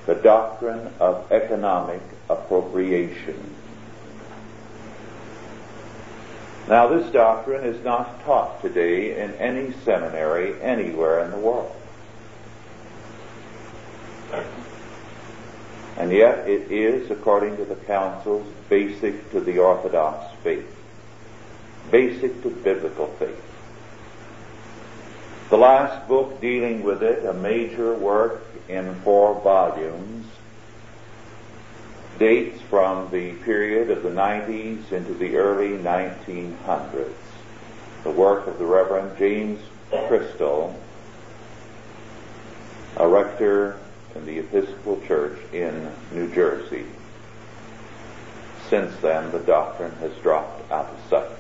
The 0.07 0.17
doctrine 0.17 0.93
of 0.99 1.31
economic 1.31 2.01
appropriation. 2.29 3.55
Now 6.69 6.89
this 6.89 7.11
doctrine 7.13 7.65
is 7.65 7.85
not 7.85 8.25
taught 8.25 8.63
today 8.63 9.23
in 9.23 9.35
any 9.35 9.73
seminary 9.85 10.61
anywhere 10.63 11.25
in 11.25 11.31
the 11.31 11.39
world. 11.39 11.75
And 15.97 16.11
yet 16.11 16.49
it 16.49 16.73
is, 16.73 17.11
according 17.11 17.57
to 17.59 17.65
the 17.65 17.77
councils, 17.77 18.47
basic 18.69 19.31
to 19.31 19.41
the 19.41 19.59
Orthodox 19.59 20.35
faith 20.43 20.75
basic 21.91 22.43
to 22.43 22.51
biblical 22.51 23.07
faith. 23.19 23.43
The 25.51 25.59
last 25.59 26.09
book 26.09 26.41
dealing 26.41 26.83
with 26.83 27.03
it, 27.03 27.25
a 27.25 27.35
major 27.35 27.95
work 27.95 28.43
in 28.69 28.95
four 29.03 29.41
volumes, 29.41 30.24
dates 32.19 32.61
from 32.63 33.11
the 33.11 33.33
period 33.45 33.91
of 33.91 34.03
the 34.03 34.11
90s 34.11 34.93
into 34.93 35.15
the 35.15 35.37
early 35.37 35.71
1900s. 35.79 37.13
The 38.03 38.11
work 38.11 38.47
of 38.47 38.59
the 38.59 38.67
Reverend 38.67 39.17
James 39.19 39.61
Chrystal, 39.91 40.75
a 42.97 43.09
rector 43.09 43.79
in 44.15 44.27
the 44.27 44.39
Episcopal 44.39 45.01
Church 45.07 45.39
in 45.53 45.91
New 46.13 46.33
Jersey. 46.33 46.87
Since 48.69 48.97
then, 49.01 49.31
the 49.33 49.41
doctrine 49.41 49.95
has 49.97 50.13
dropped 50.23 50.71
out 50.71 50.87
of 50.87 50.99
sight. 51.11 51.31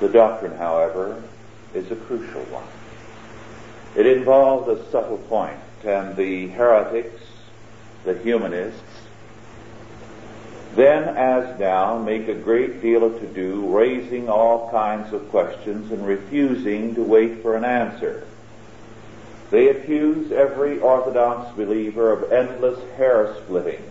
The 0.00 0.08
doctrine, 0.08 0.56
however, 0.56 1.22
is 1.74 1.90
a 1.90 1.96
crucial 1.96 2.42
one. 2.44 2.64
It 3.96 4.06
involves 4.06 4.68
a 4.68 4.90
subtle 4.90 5.18
point, 5.18 5.58
and 5.84 6.16
the 6.16 6.48
heretics, 6.48 7.22
the 8.04 8.18
humanists, 8.18 8.80
then 10.74 11.04
as 11.16 11.58
now 11.58 11.98
make 11.98 12.28
a 12.28 12.34
great 12.34 12.82
deal 12.82 13.04
of 13.04 13.20
to 13.20 13.26
do, 13.26 13.66
raising 13.66 14.28
all 14.28 14.70
kinds 14.70 15.12
of 15.12 15.28
questions 15.30 15.92
and 15.92 16.06
refusing 16.06 16.94
to 16.94 17.02
wait 17.02 17.42
for 17.42 17.56
an 17.56 17.64
answer. 17.64 18.26
They 19.50 19.68
accuse 19.68 20.32
every 20.32 20.80
Orthodox 20.80 21.54
believer 21.56 22.10
of 22.10 22.32
endless 22.32 22.78
hair 22.96 23.36
splitting 23.44 23.82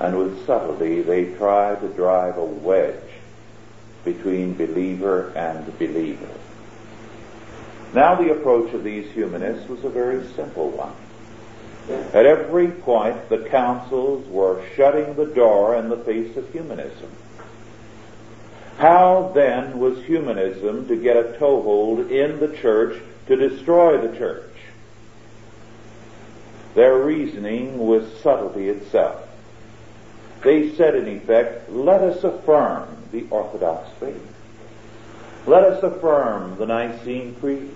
and 0.00 0.16
with 0.16 0.46
subtlety 0.46 1.02
they 1.02 1.34
try 1.34 1.74
to 1.74 1.88
drive 1.88 2.36
a 2.36 2.44
wedge 2.44 2.94
between 4.04 4.54
believer 4.54 5.32
and 5.34 5.76
believer. 5.78 6.37
Now 7.94 8.14
the 8.14 8.32
approach 8.32 8.74
of 8.74 8.84
these 8.84 9.10
humanists 9.12 9.68
was 9.68 9.84
a 9.84 9.88
very 9.88 10.26
simple 10.34 10.70
one. 10.70 10.92
At 12.12 12.26
every 12.26 12.68
point 12.68 13.28
the 13.28 13.38
councils 13.38 14.26
were 14.28 14.62
shutting 14.76 15.14
the 15.14 15.26
door 15.26 15.74
in 15.76 15.88
the 15.88 15.96
face 15.96 16.36
of 16.36 16.52
humanism. 16.52 17.10
How 18.76 19.32
then 19.34 19.78
was 19.78 20.04
humanism 20.04 20.86
to 20.88 20.96
get 20.96 21.16
a 21.16 21.36
toehold 21.38 22.10
in 22.10 22.38
the 22.38 22.54
church 22.56 23.00
to 23.26 23.36
destroy 23.36 23.98
the 23.98 24.16
church? 24.16 24.44
Their 26.74 26.98
reasoning 26.98 27.78
was 27.78 28.04
subtlety 28.20 28.68
itself. 28.68 29.26
They 30.44 30.74
said, 30.76 30.94
in 30.94 31.08
effect, 31.08 31.70
let 31.70 32.02
us 32.02 32.22
affirm 32.22 32.88
the 33.10 33.24
Orthodox 33.30 33.90
faith. 33.98 34.22
Let 35.48 35.64
us 35.64 35.82
affirm 35.82 36.58
the 36.58 36.66
Nicene 36.66 37.34
Creed. 37.36 37.70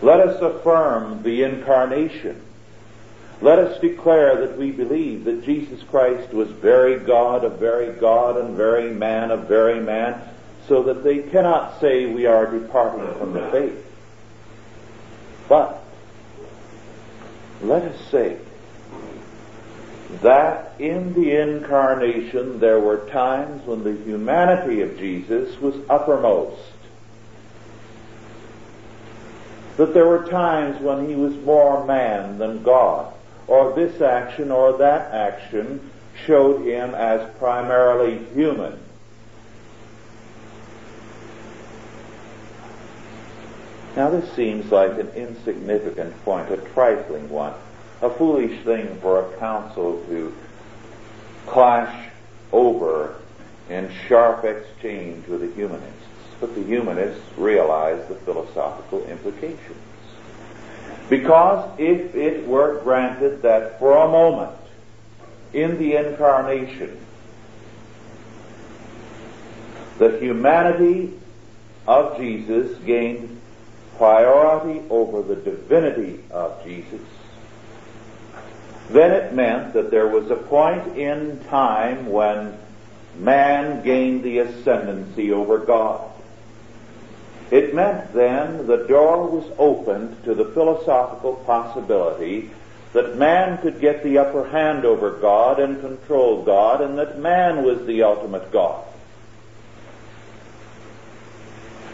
Let 0.00 0.20
us 0.20 0.40
affirm 0.40 1.22
the 1.22 1.42
Incarnation. 1.42 2.40
Let 3.42 3.58
us 3.58 3.78
declare 3.78 4.46
that 4.46 4.56
we 4.56 4.70
believe 4.70 5.24
that 5.24 5.44
Jesus 5.44 5.82
Christ 5.90 6.32
was 6.32 6.48
very 6.48 6.98
God 6.98 7.44
of 7.44 7.58
very 7.58 7.92
God 7.92 8.38
and 8.38 8.56
very 8.56 8.90
man 8.90 9.30
of 9.30 9.46
very 9.46 9.80
man, 9.80 10.18
so 10.66 10.84
that 10.84 11.04
they 11.04 11.18
cannot 11.18 11.78
say 11.78 12.06
we 12.06 12.24
are 12.24 12.46
departing 12.46 13.06
from 13.18 13.34
the 13.34 13.50
faith. 13.50 13.84
But 15.46 15.84
let 17.60 17.82
us 17.82 18.10
say 18.10 18.38
that 20.22 20.72
in 20.78 21.12
the 21.12 21.38
incarnation 21.38 22.60
there 22.60 22.80
were 22.80 23.06
times 23.10 23.66
when 23.66 23.84
the 23.84 23.92
humanity 23.92 24.80
of 24.80 24.98
Jesus 24.98 25.60
was 25.60 25.74
uppermost. 25.90 26.67
That 29.78 29.94
there 29.94 30.06
were 30.06 30.28
times 30.28 30.78
when 30.82 31.08
he 31.08 31.14
was 31.14 31.34
more 31.36 31.86
man 31.86 32.36
than 32.36 32.62
God, 32.62 33.14
or 33.46 33.72
this 33.72 34.02
action 34.02 34.50
or 34.50 34.76
that 34.76 35.10
action 35.14 35.90
showed 36.26 36.66
him 36.66 36.94
as 36.94 37.26
primarily 37.38 38.18
human. 38.34 38.78
Now 43.96 44.10
this 44.10 44.30
seems 44.34 44.70
like 44.70 44.98
an 44.98 45.08
insignificant 45.16 46.22
point, 46.24 46.50
a 46.50 46.58
trifling 46.58 47.30
one 47.30 47.54
a 48.00 48.10
foolish 48.10 48.62
thing 48.64 48.96
for 49.00 49.20
a 49.24 49.36
council 49.38 50.02
to 50.08 50.34
clash 51.46 52.10
over 52.52 53.16
in 53.68 53.90
sharp 54.06 54.44
exchange 54.44 55.26
with 55.26 55.42
a 55.42 55.48
humanists. 55.54 55.97
But 56.40 56.54
the 56.54 56.62
humanists 56.62 57.24
realize 57.36 58.06
the 58.08 58.14
philosophical 58.14 59.04
implications. 59.06 59.76
Because 61.08 61.68
if 61.78 62.14
it 62.14 62.46
were 62.46 62.80
granted 62.82 63.42
that 63.42 63.78
for 63.78 63.96
a 63.96 64.08
moment 64.08 64.56
in 65.52 65.78
the 65.78 65.96
incarnation 65.96 66.98
the 69.98 70.16
humanity 70.20 71.12
of 71.86 72.16
Jesus 72.18 72.78
gained 72.84 73.40
priority 73.96 74.80
over 74.90 75.22
the 75.22 75.34
divinity 75.34 76.20
of 76.30 76.62
Jesus, 76.64 77.00
then 78.90 79.10
it 79.10 79.34
meant 79.34 79.74
that 79.74 79.90
there 79.90 80.06
was 80.06 80.30
a 80.30 80.36
point 80.36 80.96
in 80.96 81.42
time 81.44 82.06
when 82.06 82.56
man 83.18 83.82
gained 83.82 84.22
the 84.22 84.38
ascendancy 84.38 85.32
over 85.32 85.58
God. 85.58 86.07
It 87.50 87.74
meant 87.74 88.12
then 88.12 88.66
the 88.66 88.86
door 88.86 89.26
was 89.26 89.50
opened 89.58 90.24
to 90.24 90.34
the 90.34 90.44
philosophical 90.44 91.36
possibility 91.36 92.50
that 92.92 93.16
man 93.16 93.58
could 93.58 93.80
get 93.80 94.02
the 94.02 94.18
upper 94.18 94.48
hand 94.48 94.84
over 94.84 95.12
God 95.12 95.60
and 95.60 95.80
control 95.80 96.42
God, 96.42 96.80
and 96.80 96.98
that 96.98 97.18
man 97.18 97.62
was 97.62 97.86
the 97.86 98.02
ultimate 98.02 98.50
God. 98.50 98.84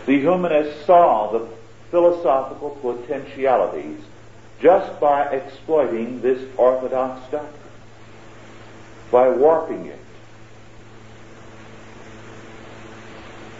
The 0.06 0.20
humanists 0.20 0.84
saw 0.84 1.30
the 1.32 1.46
philosophical 1.90 2.70
potentialities 2.70 4.00
just 4.60 5.00
by 5.00 5.26
exploiting 5.28 6.20
this 6.20 6.42
orthodox 6.56 7.30
doctrine, 7.30 7.52
by 9.10 9.28
warping 9.28 9.86
it. 9.86 10.03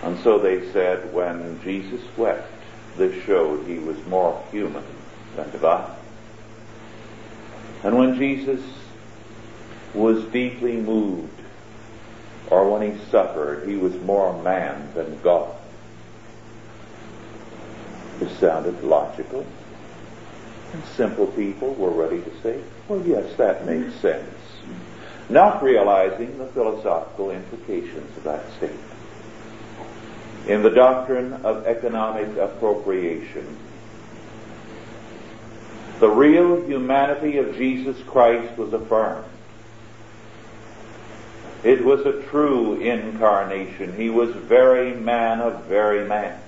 And 0.05 0.19
so 0.19 0.39
they 0.39 0.71
said 0.71 1.15
when 1.15 1.61
Jesus 1.63 2.03
wept, 2.19 2.53
this 2.99 3.25
showed 3.25 3.67
he 3.67 3.79
was 3.79 3.97
more 4.07 4.45
human 4.53 4.85
than 5.35 5.51
divine. 5.51 5.91
And 7.83 7.97
when 7.97 8.19
Jesus 8.19 8.61
was 9.95 10.23
deeply 10.25 10.77
moved, 10.77 11.41
or 12.51 12.71
when 12.71 12.93
he 12.93 13.05
suffered, 13.11 13.67
he 13.67 13.77
was 13.77 13.95
more 14.03 14.43
man 14.43 14.93
than 14.95 15.19
God. 15.23 15.57
This 18.19 18.39
sounded 18.39 18.85
logical. 18.85 19.47
And 20.75 20.85
simple 20.97 21.29
people 21.29 21.73
were 21.75 21.91
ready 21.91 22.21
to 22.21 22.43
say, 22.43 22.61
well, 22.89 23.03
yes, 23.07 23.37
that 23.37 23.65
makes 23.65 23.95
sense. 23.97 24.35
Not 25.31 25.63
realizing 25.63 26.37
the 26.37 26.47
philosophical 26.49 27.31
implications 27.31 28.15
of 28.19 28.25
that 28.25 28.53
statement. 28.59 28.94
In 30.47 30.63
the 30.63 30.71
doctrine 30.71 31.33
of 31.45 31.67
economic 31.67 32.37
appropriation, 32.37 33.57
the 36.01 36.09
real 36.09 36.63
humanity 36.67 37.39
of 37.39 37.57
Jesus 37.57 37.97
Christ 38.07 38.59
was 38.59 38.73
affirmed. 38.73 39.25
It 41.63 41.83
was 41.83 42.05
a 42.05 42.23
true 42.25 42.79
incarnation. 42.79 43.97
He 43.97 44.11
was 44.11 44.31
very 44.31 44.95
man 44.95 45.41
of 45.41 45.65
very 45.65 46.07
man. 46.07 46.39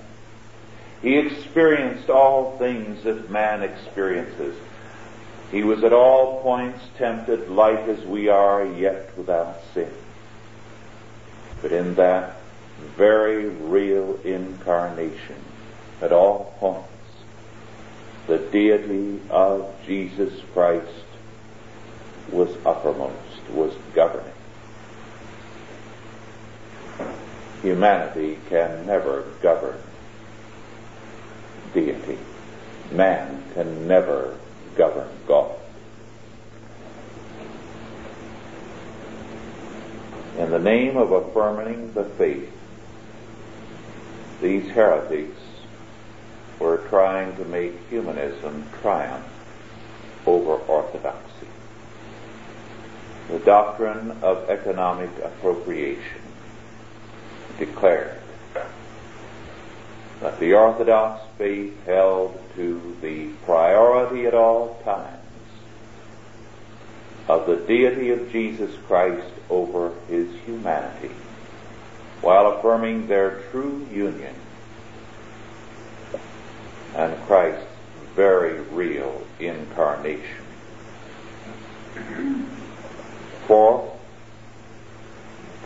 He 1.01 1.17
experienced 1.17 2.09
all 2.09 2.57
things 2.57 3.03
that 3.03 3.29
man 3.31 3.63
experiences. 3.63 4.55
He 5.51 5.63
was 5.63 5.83
at 5.83 5.93
all 5.93 6.41
points 6.41 6.83
tempted 6.97 7.49
like 7.49 7.87
as 7.87 8.03
we 8.05 8.29
are, 8.29 8.63
yet 8.63 9.17
without 9.17 9.61
sin. 9.73 9.91
But 11.61 11.71
in 11.71 11.95
that 11.95 12.36
very 12.95 13.45
real 13.45 14.19
incarnation, 14.23 15.35
at 16.01 16.11
all 16.11 16.53
points, 16.59 16.87
the 18.27 18.37
deity 18.37 19.21
of 19.29 19.73
Jesus 19.85 20.33
Christ 20.53 21.05
was 22.31 22.55
uppermost, 22.65 23.49
was 23.51 23.73
governing. 23.93 24.33
Humanity 27.61 28.37
can 28.49 28.85
never 28.85 29.23
govern 29.41 29.81
deity. 31.73 32.17
Man 32.91 33.43
can 33.53 33.87
never 33.87 34.37
govern 34.75 35.09
God. 35.27 35.55
In 40.37 40.51
the 40.51 40.59
name 40.59 40.97
of 40.97 41.11
affirming 41.11 41.93
the 41.93 42.03
faith, 42.03 42.56
these 44.41 44.69
heretics 44.69 45.39
were 46.59 46.77
trying 46.89 47.35
to 47.37 47.45
make 47.45 47.73
humanism 47.89 48.65
triumph 48.81 49.25
over 50.25 50.53
orthodoxy. 50.53 51.47
The 53.29 53.39
doctrine 53.39 54.11
of 54.21 54.49
economic 54.49 55.09
appropriation 55.23 56.21
declared 57.59 58.19
that 60.21 60.39
the 60.39 60.53
Orthodox 60.53 61.21
faith 61.37 61.85
held 61.85 62.39
to 62.55 62.97
the 63.01 63.27
priority 63.45 64.25
at 64.25 64.33
all 64.33 64.81
times 64.83 65.13
of 67.27 67.45
the 67.45 67.57
deity 67.57 68.09
of 68.11 68.31
Jesus 68.31 68.73
Christ 68.87 69.33
over 69.49 69.91
his 70.07 70.33
humanity, 70.45 71.11
while 72.21 72.47
affirming 72.47 73.07
their 73.07 73.41
true 73.51 73.87
union 73.91 74.33
and 76.95 77.15
Christ's 77.27 77.65
very 78.15 78.59
real 78.61 79.21
incarnation. 79.39 80.43
Fourth, 83.45 83.91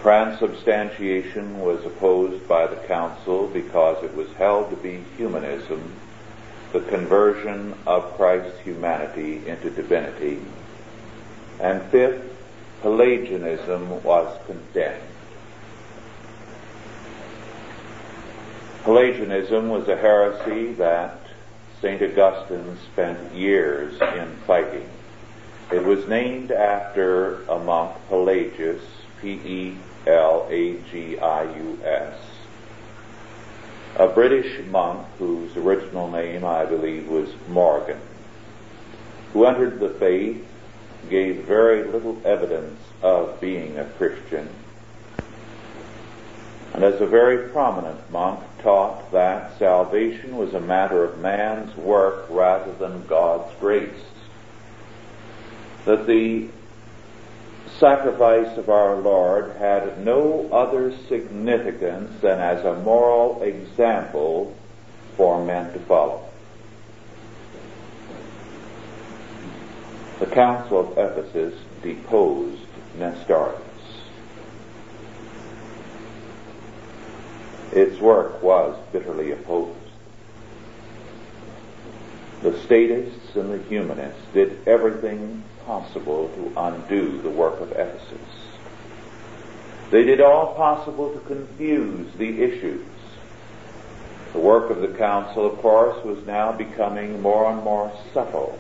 Transubstantiation 0.01 1.59
was 1.59 1.85
opposed 1.85 2.47
by 2.47 2.65
the 2.65 2.75
council 2.87 3.47
because 3.47 4.03
it 4.03 4.15
was 4.15 4.27
held 4.33 4.71
to 4.71 4.75
be 4.75 5.03
humanism, 5.15 5.93
the 6.73 6.79
conversion 6.81 7.75
of 7.85 8.17
Christ's 8.17 8.59
humanity 8.61 9.47
into 9.47 9.69
divinity. 9.69 10.39
And 11.59 11.83
fifth, 11.91 12.23
Pelagianism 12.81 14.01
was 14.03 14.35
condemned. 14.47 15.11
Pelagianism 18.84 19.70
was 19.70 19.88
a 19.88 19.96
heresy 19.96 20.74
that 20.74 21.15
St. 21.82 22.02
Augustine 22.02 22.78
spent 22.91 23.32
years 23.32 23.94
in 24.02 24.36
fighting. 24.48 24.89
It 25.72 25.84
was 25.84 26.08
named 26.08 26.52
after 26.52 27.44
a 27.44 27.60
monk, 27.60 27.96
Pelagius, 28.10 28.82
P-E 29.22 29.78
L-A-G-I-U-S. 30.08 31.20
A 33.98 34.08
British 34.08 34.65
monk 34.65 35.06
whose 35.20 35.56
original 35.56 36.10
name, 36.10 36.44
I 36.44 36.65
believe, 36.65 37.08
was 37.08 37.30
Morgan, 37.50 38.00
who 39.34 39.46
entered 39.46 39.80
the 39.80 39.89
faith, 39.89 40.44
gave 41.08 41.44
very 41.46 41.84
little 41.84 42.20
evidence 42.26 42.80
of 43.04 43.39
being 43.39 43.78
a 43.78 43.86
Christian, 43.86 44.50
and 46.73 46.84
as 46.84 47.01
a 47.01 47.05
very 47.05 47.49
prominent 47.49 48.10
monk 48.12 48.39
taught 48.60 49.12
that 49.12 49.57
salvation 49.60 50.38
was 50.38 50.53
a 50.53 50.62
matter 50.62 51.03
of 51.03 51.19
man's 51.19 51.75
work 51.75 52.25
rather 52.29 52.71
than 52.73 53.05
God's 53.07 53.53
grace. 53.60 53.89
That 55.86 56.07
the 56.07 56.47
sacrifice 57.77 58.57
of 58.57 58.69
our 58.69 58.95
Lord 58.95 59.55
had 59.57 60.05
no 60.05 60.47
other 60.51 60.95
significance 61.07 62.21
than 62.21 62.39
as 62.39 62.63
a 62.63 62.75
moral 62.75 63.41
example 63.41 64.55
for 65.17 65.43
men 65.43 65.73
to 65.73 65.79
follow. 65.79 66.23
The 70.19 70.27
Council 70.27 70.79
of 70.79 70.97
Ephesus 70.97 71.60
deposed 71.81 72.62
Nestorius. 72.97 73.70
Its 77.71 77.99
work 77.99 78.41
was 78.43 78.77
bitterly 78.91 79.31
opposed. 79.31 79.77
The 82.41 82.60
statists 82.63 83.36
and 83.36 83.51
the 83.51 83.63
humanists 83.69 84.21
did 84.34 84.67
everything 84.67 85.43
possible 85.65 86.29
to 86.29 86.53
undo 86.60 87.21
the 87.21 87.29
work 87.29 87.62
of 87.62 87.71
Ephesus. 87.71 88.19
They 89.91 90.03
did 90.03 90.21
all 90.21 90.55
possible 90.55 91.13
to 91.13 91.19
confuse 91.19 92.12
the 92.15 92.41
issues. 92.41 92.86
The 94.34 94.39
work 94.39 94.69
of 94.69 94.81
the 94.81 94.97
council, 94.97 95.45
of 95.45 95.60
course, 95.60 96.03
was 96.03 96.25
now 96.25 96.51
becoming 96.51 97.21
more 97.21 97.51
and 97.51 97.63
more 97.63 97.91
subtle. 98.13 98.57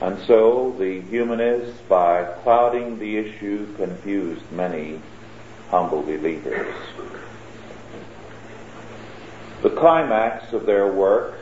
And 0.00 0.18
so 0.26 0.74
the 0.78 1.00
humanists, 1.00 1.80
by 1.88 2.24
clouding 2.42 2.98
the 2.98 3.16
issue, 3.18 3.74
confused 3.76 4.50
many 4.50 5.00
humble 5.70 6.02
believers. 6.02 6.74
The 9.62 9.70
climax 9.70 10.52
of 10.52 10.66
their 10.66 10.92
work 10.92 11.34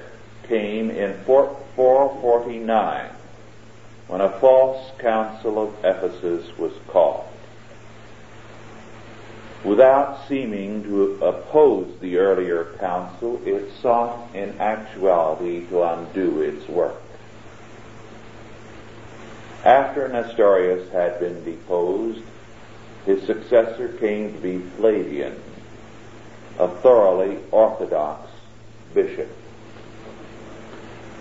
came 0.48 0.90
in 0.90 1.14
449 1.24 3.10
when 4.08 4.20
a 4.20 4.38
false 4.40 4.90
council 4.98 5.62
of 5.62 5.84
Ephesus 5.84 6.56
was 6.58 6.72
called. 6.88 7.26
Without 9.64 10.26
seeming 10.28 10.82
to 10.84 11.22
oppose 11.24 11.92
the 12.00 12.16
earlier 12.16 12.76
council, 12.78 13.40
it 13.44 13.70
sought 13.82 14.34
in 14.34 14.58
actuality 14.60 15.66
to 15.66 15.82
undo 15.82 16.42
its 16.42 16.68
work. 16.68 17.00
After 19.64 20.08
Nestorius 20.08 20.90
had 20.92 21.18
been 21.18 21.44
deposed, 21.44 22.22
his 23.04 23.26
successor 23.48 23.88
came 23.88 24.32
to 24.34 24.38
be 24.40 24.58
Flavian, 24.76 25.34
a 26.58 26.68
thoroughly 26.68 27.38
orthodox 27.50 28.30
bishop. 28.92 29.30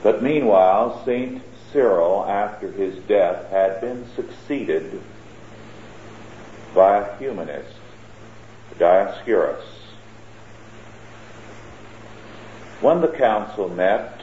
But 0.04 0.22
meanwhile, 0.22 1.04
St. 1.06 1.42
Cyril, 1.72 2.26
after 2.28 2.72
his 2.72 2.98
death, 3.06 3.50
had 3.50 3.80
been 3.80 4.06
succeeded 4.16 5.02
by 6.76 7.00
a 7.00 7.18
humanist, 7.18 7.76
Dioscorus. 8.78 9.64
When 12.82 13.02
the 13.02 13.08
council 13.08 13.70
met, 13.70 14.22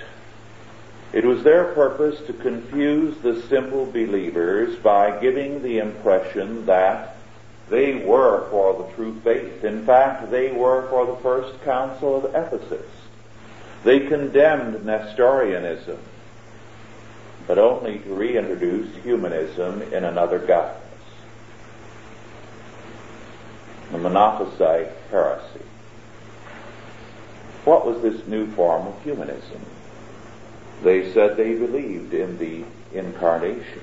it 1.13 1.25
was 1.25 1.43
their 1.43 1.73
purpose 1.73 2.21
to 2.27 2.33
confuse 2.33 3.17
the 3.19 3.41
simple 3.43 3.87
believers 3.87 4.77
by 4.77 5.21
giving 5.21 5.63
the 5.63 5.79
impression 5.79 6.67
that 6.67 7.14
they 7.69 7.95
were 7.95 8.49
for 8.51 8.75
the 8.75 8.95
true 8.95 9.19
faith. 9.21 9.65
In 9.65 9.87
fact, 9.87 10.31
they 10.31 10.53
were 10.53 10.89
for 10.89 11.07
the 11.07 11.17
first 11.17 11.63
council 11.65 12.17
of 12.17 12.35
Ephesus. 12.35 12.87
They 13.85 14.01
condemned 14.01 14.85
Nestorianism, 14.85 15.99
but 17.47 17.59
only 17.59 17.99
to 18.01 18.15
reintroduce 18.15 18.95
humanism 19.03 19.83
in 19.83 20.05
another 20.05 20.39
guise. 20.39 20.77
The 23.93 23.99
Monophysite 23.99 24.91
heresy. 25.11 25.65
What 27.65 27.87
was 27.87 28.03
this 28.03 28.27
new 28.27 28.51
form 28.53 28.87
of 28.87 29.03
humanism? 29.03 29.61
They 30.83 31.13
said 31.13 31.37
they 31.37 31.55
believed 31.55 32.13
in 32.13 32.37
the 32.39 32.65
incarnation. 32.93 33.81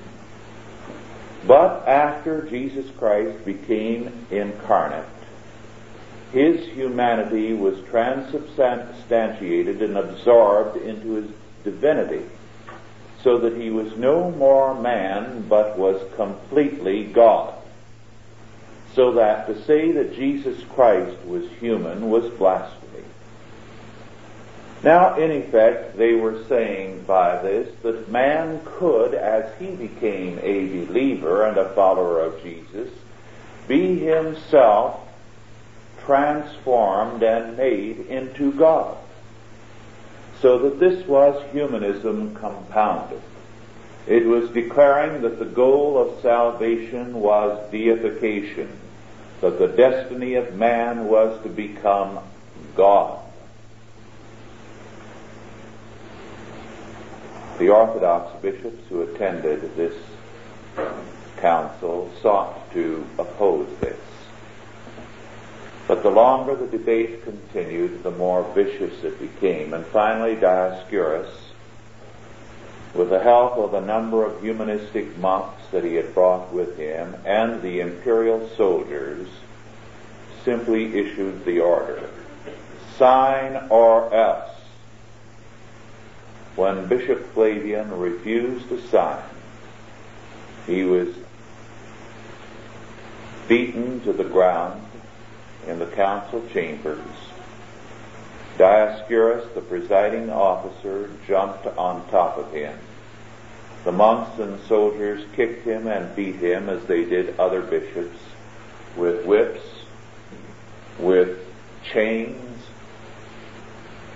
But 1.45 1.87
after 1.87 2.43
Jesus 2.43 2.89
Christ 2.97 3.43
became 3.45 4.27
incarnate, 4.29 5.05
his 6.31 6.65
humanity 6.67 7.53
was 7.53 7.81
transubstantiated 7.89 9.81
and 9.81 9.97
absorbed 9.97 10.77
into 10.77 11.15
his 11.15 11.31
divinity, 11.63 12.25
so 13.23 13.39
that 13.39 13.55
he 13.55 13.69
was 13.69 13.97
no 13.97 14.31
more 14.31 14.79
man, 14.79 15.45
but 15.49 15.77
was 15.77 16.01
completely 16.15 17.05
God. 17.05 17.53
So 18.95 19.13
that 19.13 19.47
to 19.47 19.61
say 19.63 19.91
that 19.91 20.15
Jesus 20.15 20.63
Christ 20.73 21.17
was 21.25 21.49
human 21.59 22.09
was 22.09 22.29
blasphemy. 22.33 22.80
Now, 24.83 25.15
in 25.15 25.31
effect, 25.31 25.95
they 25.95 26.13
were 26.13 26.43
saying 26.45 27.03
by 27.03 27.39
this 27.41 27.69
that 27.83 28.09
man 28.09 28.61
could, 28.65 29.13
as 29.13 29.51
he 29.59 29.67
became 29.75 30.39
a 30.41 30.85
believer 30.85 31.45
and 31.45 31.57
a 31.57 31.69
follower 31.69 32.19
of 32.19 32.41
Jesus, 32.41 32.89
be 33.67 33.99
himself 33.99 34.99
transformed 36.03 37.21
and 37.21 37.55
made 37.57 37.99
into 38.07 38.51
God. 38.53 38.97
So 40.41 40.57
that 40.57 40.79
this 40.79 41.05
was 41.07 41.43
humanism 41.51 42.35
compounded. 42.35 43.21
It 44.07 44.25
was 44.25 44.49
declaring 44.49 45.21
that 45.21 45.37
the 45.37 45.45
goal 45.45 45.99
of 45.99 46.21
salvation 46.21 47.13
was 47.13 47.71
deification, 47.71 48.79
that 49.41 49.59
the 49.59 49.67
destiny 49.67 50.33
of 50.33 50.55
man 50.55 51.05
was 51.05 51.39
to 51.43 51.49
become 51.49 52.19
God. 52.75 53.20
The 57.61 57.69
Orthodox 57.69 58.41
bishops 58.41 58.81
who 58.89 59.03
attended 59.03 59.75
this 59.75 59.93
council 61.37 62.09
sought 62.19 62.73
to 62.73 63.05
oppose 63.19 63.69
this. 63.79 63.99
But 65.87 66.01
the 66.01 66.09
longer 66.09 66.55
the 66.55 66.65
debate 66.65 67.23
continued, 67.23 68.01
the 68.01 68.09
more 68.09 68.41
vicious 68.55 69.03
it 69.03 69.19
became. 69.19 69.75
And 69.75 69.85
finally, 69.85 70.37
Dioscorus, 70.37 71.29
with 72.95 73.11
the 73.11 73.21
help 73.21 73.59
of 73.59 73.75
a 73.75 73.85
number 73.85 74.25
of 74.25 74.41
humanistic 74.41 75.15
monks 75.19 75.61
that 75.71 75.83
he 75.83 75.93
had 75.93 76.15
brought 76.15 76.51
with 76.51 76.75
him 76.77 77.15
and 77.25 77.61
the 77.61 77.79
imperial 77.81 78.49
soldiers, 78.57 79.27
simply 80.43 80.97
issued 80.97 81.45
the 81.45 81.59
order, 81.59 82.09
sign 82.97 83.67
or 83.69 84.11
else 84.11 84.50
when 86.55 86.87
Bishop 86.87 87.33
Flavian 87.33 87.91
refused 87.91 88.69
to 88.69 88.81
sign, 88.87 89.23
he 90.67 90.83
was 90.83 91.07
beaten 93.47 94.01
to 94.01 94.13
the 94.13 94.23
ground 94.23 94.81
in 95.67 95.79
the 95.79 95.87
council 95.87 96.45
chambers. 96.53 96.99
Dioscorus, 98.57 99.53
the 99.53 99.61
presiding 99.61 100.29
officer, 100.29 101.09
jumped 101.27 101.65
on 101.65 102.07
top 102.09 102.37
of 102.37 102.51
him. 102.51 102.77
The 103.83 103.91
monks 103.91 104.37
and 104.39 104.59
soldiers 104.67 105.25
kicked 105.35 105.65
him 105.65 105.87
and 105.87 106.15
beat 106.15 106.35
him 106.35 106.69
as 106.69 106.83
they 106.85 107.05
did 107.05 107.39
other 107.39 107.61
bishops 107.61 108.19
with 108.95 109.25
whips, 109.25 109.61
with 110.99 111.39
chains, 111.91 112.50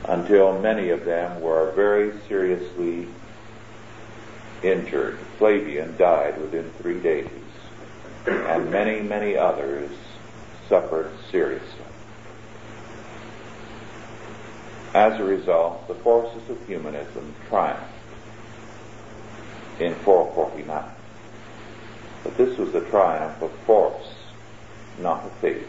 until 0.08 0.60
many 0.60 0.90
of 0.90 1.06
them 1.06 1.42
were 1.42 1.72
very 1.72 2.14
seriously 2.28 3.08
injured. 4.64 5.18
Flavian 5.38 5.98
died 5.98 6.40
within 6.40 6.70
three 6.82 7.00
days, 7.00 7.30
and 8.26 8.72
many, 8.72 9.02
many 9.02 9.36
others 9.36 9.92
suffered 10.70 11.12
seriously. 11.32 11.70
As 14.94 15.20
a 15.20 15.24
result, 15.24 15.88
the 15.88 15.96
forces 15.96 16.50
of 16.50 16.66
humanism 16.68 17.34
triumphed 17.50 17.84
in 19.80 19.94
449. 19.96 20.84
But 22.24 22.38
this 22.38 22.58
was 22.58 22.72
the 22.72 22.82
triumph 22.82 23.42
of 23.42 23.52
force, 23.66 24.08
not 25.00 25.26
of 25.26 25.32
faith. 25.34 25.68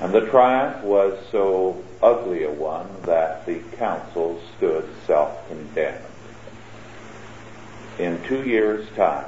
And 0.00 0.12
the 0.12 0.26
triumph 0.30 0.82
was 0.82 1.18
so 1.30 1.84
ugly 2.02 2.44
a 2.44 2.50
one 2.50 2.88
that 3.02 3.46
the 3.46 3.60
council 3.76 4.40
stood 4.56 4.88
self-condemned. 5.06 6.04
In 7.98 8.22
two 8.24 8.42
years' 8.42 8.88
time, 8.96 9.26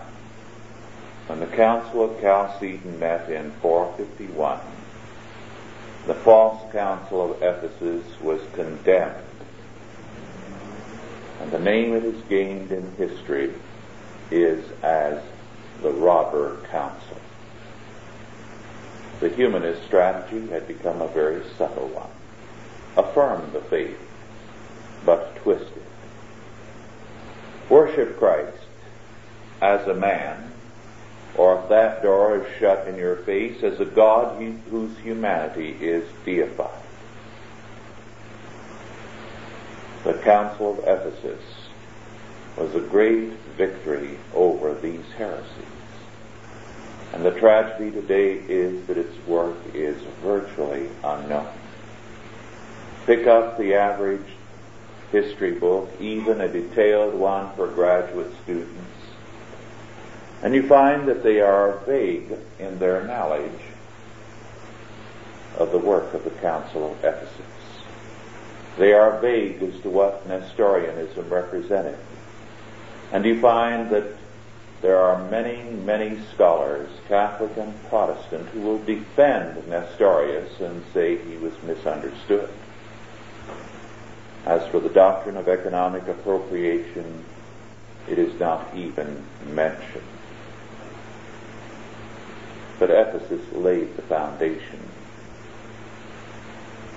when 1.27 1.41
the 1.41 1.47
Council 1.47 2.05
of 2.05 2.21
Chalcedon 2.21 2.99
met 2.99 3.31
in 3.31 3.51
451, 3.63 4.61
the 6.07 6.15
false 6.15 6.71
council 6.73 7.33
of 7.33 7.43
Ephesus 7.43 8.05
was 8.21 8.41
condemned, 8.53 9.25
and 11.41 11.51
the 11.51 11.59
name 11.59 11.95
it 11.95 12.03
has 12.03 12.21
gained 12.29 12.73
in 12.73 12.95
history 12.97 13.55
is 14.31 14.65
as 14.83 15.23
the 15.83 15.91
Robber 15.91 16.59
Council. 16.71 17.17
The 19.21 19.29
humanist 19.31 19.85
strategy 19.85 20.49
had 20.49 20.67
become 20.67 21.01
a 21.01 21.09
very 21.09 21.43
subtle 21.57 21.89
one. 21.89 22.11
Affirm 22.97 23.53
the 23.53 23.61
faith, 23.61 23.99
but 25.05 25.37
twist 25.37 25.71
it. 25.77 25.83
Worship 27.69 28.19
Christ 28.19 28.57
as 29.61 29.87
a 29.89 29.95
man, 29.95 30.53
or 31.37 31.61
if 31.61 31.69
that 31.71 32.03
door 32.03 32.37
is 32.37 32.59
shut 32.59 32.87
in 32.87 32.97
your 32.97 33.17
face, 33.17 33.63
as 33.63 33.81
a 33.81 33.85
God 33.85 34.41
whose 34.71 34.97
humanity 34.99 35.77
is 35.81 36.09
deified. 36.25 36.71
The 40.05 40.15
Council 40.15 40.73
of 40.73 40.79
Ephesus 40.81 41.43
was 42.57 42.75
a 42.75 42.81
great 42.81 43.33
victory 43.57 44.19
over 44.35 44.75
these 44.75 45.05
heresies. 45.17 45.49
And 47.13 47.25
the 47.25 47.33
tragedy 47.33 47.91
today 47.91 48.35
is 48.35 48.87
that 48.87 48.99
its 48.99 49.17
work 49.27 49.57
is 49.73 49.97
virtually 50.23 50.89
unknown. 51.03 51.49
Pick 53.07 53.27
up 53.27 53.59
the 53.59 53.75
average 53.75 54.27
history 55.13 55.53
book, 55.53 55.91
even 56.01 56.41
a 56.41 56.49
detailed 56.49 57.15
one 57.15 57.55
for 57.55 57.69
graduate 57.69 58.33
students, 58.43 58.81
and 60.43 60.55
you 60.55 60.67
find 60.67 61.07
that 61.09 61.23
they 61.23 61.41
are 61.41 61.79
vague 61.87 62.37
in 62.59 62.79
their 62.79 63.05
knowledge 63.05 63.61
of 65.57 65.71
the 65.71 65.79
work 65.79 66.13
of 66.15 66.25
the 66.25 66.31
Council 66.31 66.93
of 66.93 67.05
Ephesus. 67.05 67.31
They 68.77 68.93
are 68.93 69.21
vague 69.21 69.63
as 69.63 69.81
to 69.83 69.91
what 69.91 70.27
Nestorianism 70.27 71.29
represented. 71.29 71.99
And 73.13 73.25
you 73.25 73.41
find 73.41 73.89
that 73.91 74.17
there 74.83 74.99
are 74.99 75.31
many, 75.31 75.63
many 75.63 76.19
scholars, 76.35 76.91
Catholic 77.09 77.57
and 77.57 77.73
Protestant, 77.89 78.49
who 78.49 78.61
will 78.61 78.85
defend 78.85 79.69
Nestorius 79.69 80.61
and 80.61 80.83
say 80.93 81.17
he 81.17 81.37
was 81.37 81.55
misunderstood. 81.63 82.51
As 84.47 84.67
for 84.69 84.79
the 84.79 84.91
doctrine 84.91 85.37
of 85.37 85.49
economic 85.49 86.07
appropriation, 86.07 87.25
it 88.09 88.19
is 88.19 88.39
not 88.39 88.75
even 88.75 89.25
mentioned. 89.47 90.05
But 92.79 92.91
Ephesus 92.91 93.53
laid 93.53 93.97
the 93.97 94.03
foundation. 94.03 94.81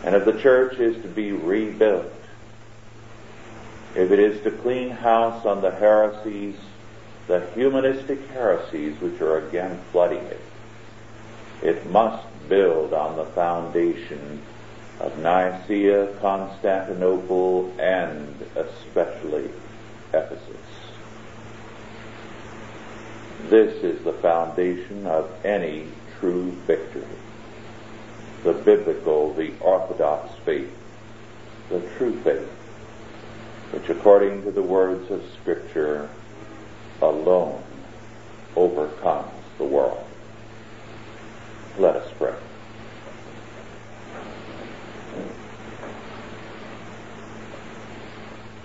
And 0.03 0.15
if 0.15 0.25
the 0.25 0.39
church 0.39 0.77
is 0.79 1.01
to 1.01 1.07
be 1.07 1.31
rebuilt, 1.31 2.12
if 3.95 4.12
it 4.12 4.19
is 4.19 4.41
to 4.43 4.51
clean 4.51 4.89
house 4.89 5.45
on 5.45 5.62
the 5.62 5.71
heresies, 5.71 6.55
the 7.27 7.47
humanistic 7.55 8.27
heresies 8.29 8.99
which 9.01 9.21
are 9.21 9.47
again 9.47 9.79
flooding 9.91 10.23
it, 10.23 10.41
it 11.62 11.89
must 11.89 12.25
build 12.49 12.93
on 12.93 13.15
the 13.15 13.25
foundation 13.25 14.41
of 14.99 15.17
Nicaea, 15.19 16.07
Constantinople, 16.19 17.71
and 17.79 18.41
especially 18.55 19.49
Ephesus. 20.13 20.57
This 23.49 23.83
is 23.83 24.03
the 24.03 24.13
foundation 24.13 25.05
of 25.05 25.31
any 25.45 25.88
true 26.19 26.51
victory. 26.65 27.05
The 28.43 28.53
biblical, 28.53 29.33
the 29.33 29.53
orthodox 29.62 30.33
faith, 30.43 30.75
the 31.69 31.79
true 31.97 32.19
faith, 32.21 32.49
which 33.71 33.89
according 33.89 34.43
to 34.43 34.51
the 34.51 34.63
words 34.63 35.12
of 35.12 35.23
Scripture 35.41 36.10
alone 37.01 37.63
overcomes 38.55 39.31
the 39.57 39.65
world. 39.65 40.03
Let 41.77 41.95
us 41.95 42.12
pray. 42.17 42.33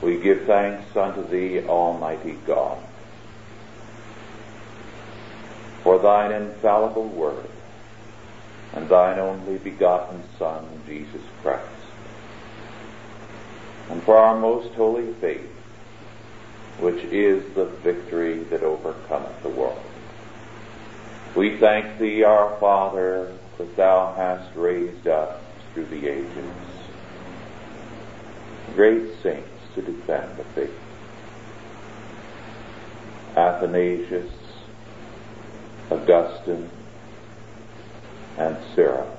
We 0.02 0.18
give 0.18 0.42
thanks 0.46 0.96
unto 0.96 1.26
Thee, 1.28 1.64
Almighty 1.64 2.36
God, 2.44 2.76
for 5.84 6.00
Thine 6.00 6.32
infallible 6.32 7.06
Word 7.08 7.48
and 8.72 8.88
Thine 8.88 9.20
only 9.20 9.58
begotten 9.58 10.24
Son, 10.38 10.66
Jesus 10.86 11.22
Christ, 11.40 11.66
and 13.90 14.02
for 14.02 14.16
our 14.16 14.36
most 14.36 14.74
holy 14.74 15.12
faith, 15.14 15.50
which 16.80 17.04
is 17.04 17.54
the 17.54 17.66
victory 17.66 18.42
that 18.44 18.64
overcometh 18.64 19.40
the 19.44 19.50
world. 19.50 19.80
We 21.36 21.58
thank 21.58 22.00
Thee, 22.00 22.24
our 22.24 22.58
Father, 22.58 23.32
that 23.58 23.76
Thou 23.76 24.14
hast 24.16 24.56
raised 24.56 25.06
up 25.06 25.40
through 25.72 25.86
the 25.86 26.08
ages 26.08 26.50
great 28.74 29.22
saints 29.22 29.51
the 29.74 30.44
faith. 30.54 30.78
Athanasius, 33.36 34.30
Augustine, 35.90 36.68
and 38.38 38.56
Cyril. 38.74 39.18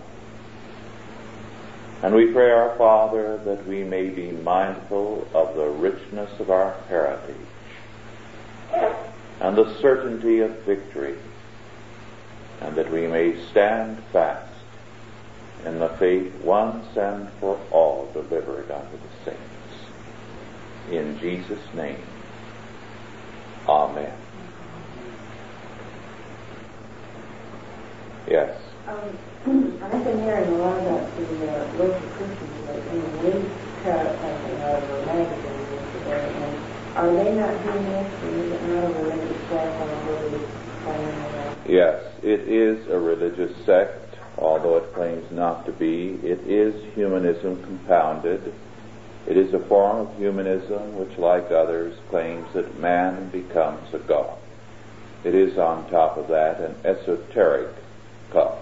And 2.04 2.13
we 2.13 2.32
pray, 2.32 2.52
our 2.52 2.76
Father, 2.78 3.38
that 3.46 3.66
we 3.66 3.84
may 3.84 4.10
be 4.10 4.32
mindful 4.32 5.28
of 5.34 5.56
the 5.56 5.70
richness 5.70 6.39
of 6.39 6.50
our 6.52 6.76
heritage 6.89 7.36
and 9.39 9.56
the 9.56 9.74
certainty 9.80 10.39
of 10.39 10.52
victory, 10.63 11.16
and 12.62 12.76
that 12.76 12.92
we 12.92 13.08
may 13.08 13.42
stand 13.52 14.02
fast 14.12 14.54
in 15.66 15.80
the 15.80 15.89
faith 15.89 16.34
once 16.44 16.86
and 16.98 17.30
for 17.39 17.60
all 17.72 18.10
delivered 18.13 18.70
unto 18.70 18.98
the. 18.98 19.12
In 20.91 21.17
Jesus' 21.19 21.63
name, 21.74 22.04
Amen. 23.67 24.12
Yes. 28.28 28.52
Um, 28.88 29.17
I've 29.84 30.04
been 30.04 30.19
hearing 30.24 30.54
a 30.54 30.58
lot 30.58 30.80
about 30.80 31.15
the 31.15 31.24
uh, 31.48 31.72
local 31.80 32.08
Christians 32.17 32.56
lately, 32.67 33.00
and 33.00 33.19
we 33.24 33.32
cut 33.84 34.19
something 34.19 34.58
out 34.60 34.84
of 34.84 34.89
a 34.89 35.06
magazine 35.06 35.63
yesterday, 35.72 36.28
and 36.28 36.60
are 36.98 37.12
they 37.15 37.32
not 37.32 37.63
doing 37.63 37.86
this, 37.88 38.08
is 38.28 38.52
it 38.52 38.63
not 38.67 38.84
a 38.84 38.89
religious 38.89 39.39
sect 39.48 39.80
on 39.80 39.89
a 39.89 40.12
really 40.12 40.63
Yes, 41.65 42.04
it 42.22 42.41
is 42.48 42.86
a 42.91 43.00
religious 43.00 43.65
sect, 43.65 44.15
although 44.38 44.78
it 44.78 44.93
claims 44.93 45.26
not 45.32 45.65
to 45.65 45.72
be. 45.72 46.19
It 46.22 46.46
is 46.46 46.93
humanism 46.93 47.63
compounded. 47.63 48.54
It 49.25 49.38
is 49.38 49.53
a 49.53 49.59
form 49.59 50.07
of 50.07 50.17
humanism 50.17 50.97
which, 50.97 51.17
like 51.17 51.49
others, 51.49 51.97
claims 52.09 52.51
that 52.53 52.77
man 52.79 53.29
becomes 53.29 53.93
a 53.93 53.99
god. 53.99 54.38
It 55.23 55.33
is, 55.33 55.57
on 55.57 55.89
top 55.89 56.17
of 56.17 56.27
that, 56.27 56.59
an 56.59 56.75
esoteric 56.83 57.73
cult. 58.31 58.59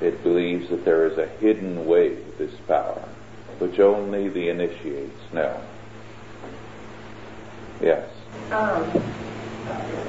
It 0.00 0.22
believes 0.24 0.68
that 0.70 0.84
there 0.84 1.06
is 1.06 1.16
a 1.18 1.26
hidden 1.26 1.86
way 1.86 2.16
to 2.16 2.32
this 2.38 2.54
power, 2.66 3.08
which 3.58 3.78
only 3.78 4.28
the 4.28 4.48
initiates 4.48 5.32
know. 5.32 5.60
Yes. 7.80 8.08
Um, 8.50 8.84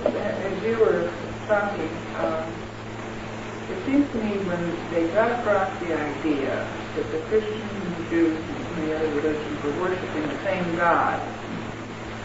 as 0.05 0.63
you 0.63 0.77
were 0.79 1.11
talking, 1.47 1.89
um, 2.17 2.43
it 3.69 3.85
seems 3.85 4.11
to 4.11 4.17
me 4.17 4.37
when 4.45 4.91
they 4.91 5.07
got 5.13 5.39
across 5.39 5.69
the 5.81 5.93
idea 5.97 6.67
that 6.95 7.11
the 7.11 7.19
Christians 7.27 7.71
and 7.71 8.09
Jews 8.09 8.66
the 8.85 8.95
other 8.95 9.09
religions 9.15 9.63
were 9.63 9.75
worshiping 9.81 10.27
the 10.27 10.43
same 10.43 10.75
God, 10.75 11.21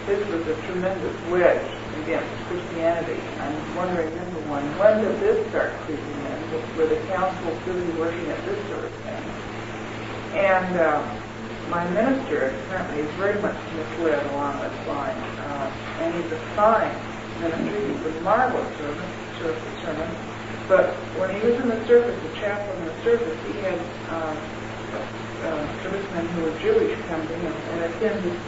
this 0.07 0.27
was 0.29 0.47
a 0.47 0.57
tremendous 0.67 1.17
wedge 1.31 1.71
against 2.03 2.29
Christianity. 2.49 3.21
I'm 3.39 3.77
wondering, 3.77 4.15
number 4.17 4.41
one, 4.51 4.65
when 4.79 5.01
did 5.05 5.21
this 5.21 5.49
start 5.51 5.73
creeping 5.87 6.05
in? 6.05 6.77
Were 6.77 6.87
the 6.87 7.01
councils 7.07 7.59
really 7.67 7.87
working 7.99 8.27
at 8.29 8.45
this 8.45 8.59
sort 8.69 8.85
of 8.85 8.93
thing? 9.07 9.25
And 10.35 10.77
uh, 10.77 11.01
my 11.71 11.89
minister 11.91 12.51
apparently 12.67 13.01
is 13.01 13.11
very 13.15 13.41
much 13.41 13.57
misled 13.77 14.27
along 14.33 14.61
this 14.61 14.89
line. 14.89 15.17
Uh, 15.17 15.73
and 16.01 16.15
he's 16.15 16.33
a 16.33 16.41
fine 16.57 16.93
minister. 17.41 17.79
He's 17.87 18.17
a 18.17 18.21
marvelous 18.21 18.69
servant, 18.79 19.13
sermon. 19.85 20.11
But 20.69 20.91
when 21.19 21.31
he 21.35 21.41
was 21.47 21.61
in 21.61 21.69
the 21.69 21.87
service, 21.87 22.17
the 22.23 22.35
chaplain 22.37 22.77
in 22.83 22.85
the 22.89 23.03
service, 23.03 23.39
he 23.47 23.53
had 23.61 23.79
um, 24.11 24.37
uh, 25.45 25.83
servicemen 25.83 26.27
who 26.29 26.43
were 26.43 26.59
Jewish 26.61 26.99
come 27.09 27.27
to 27.27 27.35
him 27.35 27.53
and 27.53 27.79
attend 27.95 28.21
his, 28.25 28.39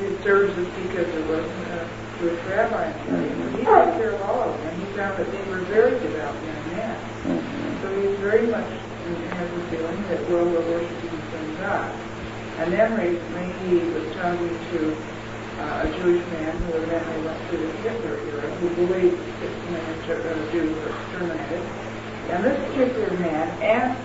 his 0.00 0.24
services 0.24 0.66
because 0.82 1.06
there 1.12 1.26
was 1.26 1.44
a 1.44 1.88
Jewish 2.20 2.42
rabbi, 2.46 2.84
and 2.84 3.50
he 3.56 3.64
took 3.64 3.94
care 3.96 4.10
of 4.12 4.22
all 4.22 4.42
of 4.42 4.58
them, 4.58 4.68
and 4.68 4.82
he 4.82 4.86
found 4.96 5.16
that 5.18 5.30
they 5.30 5.50
were 5.50 5.60
very 5.70 5.98
devout 6.00 6.34
young 6.34 6.76
men. 6.76 6.96
Mhm. 7.26 7.82
So 7.82 7.86
he 8.00 8.06
was 8.08 8.18
very 8.18 8.46
much 8.46 8.66
has 9.08 9.50
the 9.50 9.60
feeling 9.70 10.02
that 10.08 10.20
we're 10.28 10.44
worshiping 10.44 11.10
the 11.10 11.22
same 11.32 11.56
God. 11.60 11.90
And 12.58 12.72
then 12.72 12.92
recently 12.98 13.46
he 13.64 13.88
was 13.94 14.04
talking 14.16 14.50
to 14.50 14.96
uh, 15.60 15.86
a 15.86 15.88
Jewish 16.02 16.24
man 16.32 16.56
who 16.58 16.74
evidently 16.74 17.22
went 17.24 17.40
through 17.48 17.66
the 17.66 17.72
Hitler 17.88 18.16
era, 18.30 18.50
who 18.60 18.68
believed 18.74 19.18
six 19.40 19.52
million 19.70 19.96
uh, 20.10 20.52
Jews 20.52 20.76
were 20.76 20.90
exterminated. 20.90 21.62
And 22.30 22.44
this 22.44 22.58
particular 22.68 23.10
man 23.18 23.48
asked 23.62 24.02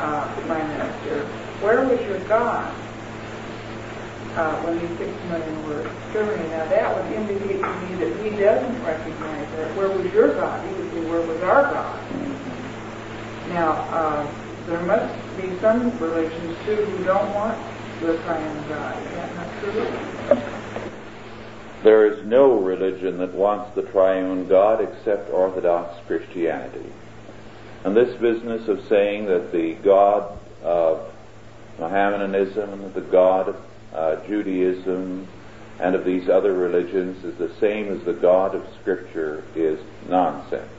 uh, 0.00 0.28
my 0.48 0.62
minister, 0.64 1.28
where 1.60 1.86
was 1.86 2.00
your 2.02 2.18
God 2.28 2.74
uh, 4.36 4.56
when 4.62 4.78
these 4.78 4.98
six 4.98 5.12
were 5.66 5.86
exterminated? 5.86 6.50
Now 6.50 6.68
that 6.68 6.96
would 6.96 7.12
indicate 7.12 7.60
to 7.60 7.80
me 7.80 7.94
that 7.96 8.22
he 8.22 8.30
doesn't 8.30 8.84
recognize 8.84 9.50
that. 9.56 9.76
Where 9.76 9.88
was 9.88 10.12
your 10.12 10.34
God? 10.34 10.66
He 10.68 10.74
would 10.74 10.92
say, 10.92 11.10
where 11.10 11.22
was 11.22 11.40
our 11.42 11.62
God? 11.62 12.00
Now, 13.48 13.72
uh, 13.72 14.26
there 14.66 14.82
must 14.82 15.14
be 15.36 15.58
some 15.60 15.96
religions 15.98 16.56
too 16.64 16.74
who 16.74 17.04
don't 17.04 17.32
want 17.34 17.58
the 18.00 18.18
triune 18.18 18.68
God. 18.68 19.02
Is 19.06 19.12
that 19.12 19.34
not 19.36 19.48
true? 19.60 20.42
There 21.82 22.06
is 22.06 22.26
no 22.26 22.58
religion 22.58 23.18
that 23.18 23.32
wants 23.32 23.74
the 23.74 23.82
triune 23.82 24.48
God 24.48 24.80
except 24.80 25.30
Orthodox 25.30 25.98
Christianity. 26.06 26.92
And 27.84 27.96
this 27.96 28.16
business 28.16 28.66
of 28.66 28.86
saying 28.88 29.26
that 29.26 29.52
the 29.52 29.74
God 29.74 30.36
of 30.62 31.12
Mohammedanism 31.78 32.92
the 32.94 33.00
God 33.00 33.48
of 33.48 33.56
uh, 33.94 34.16
Judaism 34.26 35.28
and 35.78 35.94
of 35.94 36.04
these 36.04 36.28
other 36.28 36.54
religions 36.54 37.22
is 37.24 37.36
the 37.36 37.52
same 37.60 37.88
as 37.88 38.02
the 38.04 38.14
God 38.14 38.54
of 38.54 38.66
Scripture 38.80 39.44
is 39.54 39.78
nonsense. 40.08 40.70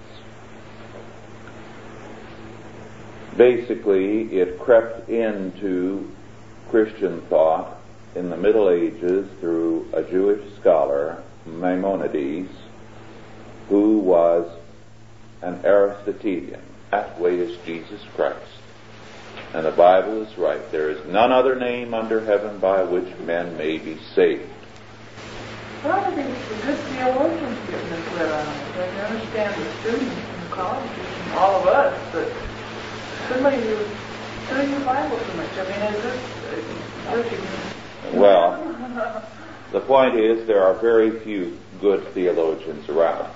Basically, 3.36 4.24
it 4.40 4.60
crept 4.60 5.10
into 5.10 6.12
Christian 6.70 7.22
thought 7.22 7.78
in 8.16 8.32
the 8.32 8.38
Middle 8.38 8.70
Ages 8.70 9.30
through 9.40 9.88
a 9.94 10.02
Jewish 10.02 10.42
scholar, 10.56 11.22
Maimonides, 11.46 12.52
who 13.70 14.00
was 14.00 14.50
an 15.44 15.60
Aristotelian. 15.64 16.62
That 16.90 17.20
way 17.20 17.38
is 17.38 17.58
Jesus 17.66 18.02
Christ. 18.16 18.42
And 19.58 19.66
the 19.66 19.72
Bible 19.72 20.22
is 20.22 20.38
right. 20.38 20.62
There 20.72 20.92
is 20.92 21.04
none 21.08 21.32
other 21.32 21.56
name 21.56 21.96
under 21.96 22.24
heaven 22.24 22.60
by 22.60 22.84
which 22.84 23.10
men 23.26 23.58
may 23.58 23.80
be 23.80 23.98
saved. 24.14 24.48
Well, 25.84 26.00
I 26.00 26.14
think 26.14 26.30
the 26.30 26.56
good 26.64 26.78
theologians 26.78 27.58
get 27.68 27.84
misled 27.90 28.32
on 28.34 28.46
this. 28.46 28.78
I 28.78 28.88
can 28.88 29.00
understand 29.16 29.56
the 29.60 29.72
students 29.82 30.16
and 30.16 30.44
the 30.44 30.54
colleges 30.54 31.08
and 31.24 31.34
all 31.34 31.60
of 31.60 31.68
us, 31.70 32.00
but 32.14 32.32
somebody 33.30 33.58
who's 33.58 33.88
studying 34.46 34.78
the 34.78 34.86
Bible 34.86 35.18
too 35.18 35.38
much. 35.38 35.50
I 35.58 35.64
mean, 35.64 35.96
is 35.96 36.04
this 36.04 36.22
uh. 37.08 38.14
Well, 38.14 39.26
the 39.72 39.82
point 39.82 40.20
is 40.20 40.46
there 40.46 40.62
are 40.62 40.76
very 40.76 41.20
few 41.22 41.58
good 41.82 42.08
theologians 42.10 42.88
around. 42.90 43.34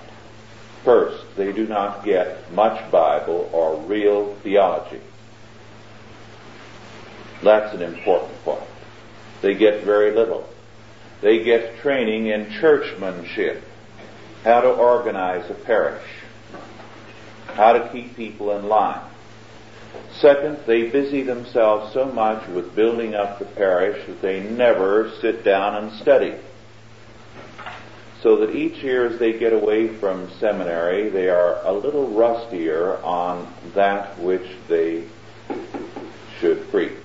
First, 0.86 1.36
they 1.36 1.52
do 1.52 1.66
not 1.66 2.06
get 2.06 2.54
much 2.54 2.92
Bible 2.92 3.50
or 3.52 3.78
real 3.88 4.36
theology. 4.44 5.02
That's 7.44 7.74
an 7.74 7.82
important 7.82 8.44
point. 8.44 8.64
They 9.42 9.56
get 9.56 9.84
very 9.84 10.12
little. 10.12 10.48
They 11.22 11.44
get 11.44 11.80
training 11.80 12.28
in 12.28 12.52
churchmanship, 12.60 13.64
how 14.44 14.62
to 14.62 14.70
organize 14.70 15.50
a 15.50 15.54
parish, 15.54 16.08
how 17.48 17.74
to 17.74 17.90
keep 17.90 18.16
people 18.16 18.58
in 18.58 18.68
line. 18.68 19.02
Second, 20.20 20.60
they 20.66 20.90
busy 20.90 21.22
themselves 21.24 21.94
so 21.94 22.06
much 22.06 22.48
with 22.50 22.76
building 22.76 23.14
up 23.16 23.40
the 23.40 23.46
parish 23.46 24.06
that 24.08 24.22
they 24.22 24.42
never 24.42 25.12
sit 25.22 25.44
down 25.44 25.84
and 25.84 25.92
study. 25.94 26.36
So 28.22 28.38
that 28.38 28.56
each 28.56 28.84
year 28.84 29.08
as 29.08 29.20
they 29.20 29.38
get 29.38 29.52
away 29.52 29.88
from 29.88 30.30
seminary, 30.40 31.10
they 31.10 31.30
are 31.30 31.60
a 31.66 31.72
little 31.72 32.08
rustier 32.10 32.98
on 33.04 33.52
that 33.74 34.20
which 34.20 34.48
they 34.68 35.06
should 36.40 36.70
preach. 36.70 37.01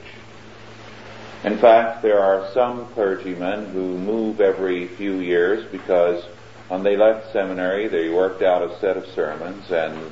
In 1.46 1.58
fact, 1.58 2.02
there 2.02 2.18
are 2.18 2.50
some 2.52 2.88
clergymen 2.88 3.66
who 3.66 3.96
move 3.96 4.40
every 4.40 4.88
few 4.88 5.20
years 5.20 5.64
because 5.70 6.24
when 6.66 6.82
they 6.82 6.96
left 6.96 7.32
seminary, 7.32 7.86
they 7.86 8.08
worked 8.08 8.42
out 8.42 8.62
a 8.62 8.76
set 8.80 8.96
of 8.96 9.06
sermons 9.14 9.70
and 9.70 10.10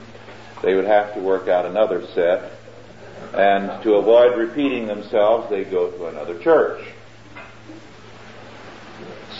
they 0.62 0.76
would 0.76 0.84
have 0.84 1.12
to 1.14 1.20
work 1.20 1.48
out 1.48 1.66
another 1.66 2.06
set. 2.14 2.52
And 3.34 3.82
to 3.82 3.94
avoid 3.94 4.38
repeating 4.38 4.86
themselves, 4.86 5.50
they 5.50 5.64
go 5.64 5.90
to 5.90 6.06
another 6.06 6.38
church. 6.40 6.86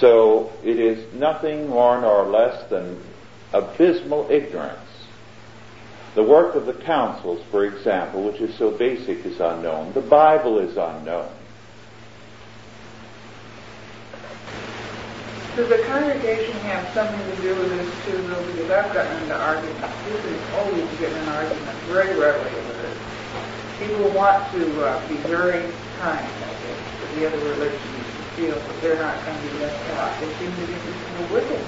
So 0.00 0.52
it 0.64 0.80
is 0.80 1.14
nothing 1.14 1.68
more 1.68 2.00
nor 2.00 2.24
less 2.24 2.68
than 2.70 3.00
abysmal 3.52 4.32
ignorance. 4.32 4.80
The 6.16 6.24
work 6.24 6.56
of 6.56 6.66
the 6.66 6.74
councils, 6.74 7.40
for 7.52 7.64
example, 7.64 8.24
which 8.24 8.40
is 8.40 8.58
so 8.58 8.72
basic, 8.76 9.24
is 9.24 9.38
unknown. 9.38 9.92
The 9.92 10.00
Bible 10.00 10.58
is 10.58 10.76
unknown. 10.76 11.30
Does 15.56 15.68
the 15.68 15.78
congregation 15.86 16.52
have 16.66 16.92
something 16.94 17.20
to 17.20 17.36
do 17.42 17.54
with 17.54 17.70
this 17.70 17.86
too, 18.04 18.18
though? 18.26 18.44
Because 18.52 18.70
I've 18.70 18.92
gotten 18.92 19.22
into 19.22 19.34
arguments. 19.34 19.80
Usually 20.10 20.34
always 20.58 20.98
get 20.98 21.12
in 21.12 21.18
an 21.18 21.28
argument 21.28 21.78
very 21.86 22.18
readily 22.18 22.50
with 22.50 22.84
it. 22.84 22.96
People 23.78 24.10
want 24.10 24.50
to 24.52 24.84
uh, 24.84 25.08
be 25.08 25.16
very 25.28 25.70
kind, 25.98 26.26
I 26.26 26.52
guess, 26.62 26.80
to 27.00 27.20
the 27.20 27.26
other 27.26 27.38
religions 27.54 27.82
and 27.86 28.24
feel 28.34 28.54
that 28.58 28.80
they're 28.82 28.98
not 28.98 29.24
going 29.24 29.38
to 29.38 29.54
be 29.54 29.58
left 29.62 29.90
out. 29.90 30.18
They 30.20 30.32
seem 30.38 30.50
to 30.54 30.66
be 30.66 30.74
just 30.74 31.30
wicked 31.30 31.62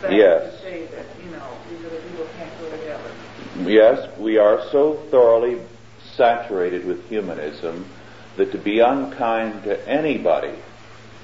thing 0.00 0.18
Yes. 0.18 0.52
to 0.52 0.62
say 0.62 0.86
that, 0.86 1.06
you 1.22 1.30
know, 1.30 1.46
these 1.70 1.84
other 1.86 2.00
people 2.00 2.26
can't 2.36 2.60
go 2.60 2.70
to 2.70 2.76
heaven. 2.86 3.12
Yes, 3.66 4.18
we 4.18 4.38
are 4.38 4.62
so 4.70 4.94
thoroughly 5.10 5.60
saturated 6.14 6.84
with 6.84 7.08
humanism 7.08 7.86
that 8.36 8.52
to 8.52 8.58
be 8.58 8.80
unkind 8.80 9.64
to 9.64 9.88
anybody, 9.88 10.52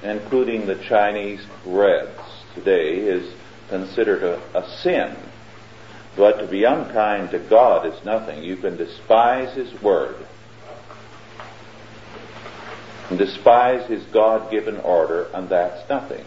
including 0.03 0.65
the 0.65 0.75
Chinese 0.75 1.45
Reds 1.65 2.19
today, 2.55 2.97
is 2.97 3.33
considered 3.69 4.23
a, 4.23 4.57
a 4.57 4.69
sin. 4.79 5.15
But 6.15 6.39
to 6.39 6.47
be 6.47 6.63
unkind 6.63 7.31
to 7.31 7.39
God 7.39 7.87
is 7.87 8.05
nothing. 8.05 8.43
You 8.43 8.57
can 8.57 8.77
despise 8.77 9.55
His 9.55 9.81
Word, 9.81 10.15
and 13.09 13.17
despise 13.17 13.87
His 13.87 14.03
God-given 14.05 14.77
order, 14.77 15.27
and 15.33 15.49
that's 15.49 15.89
nothing. 15.89 16.25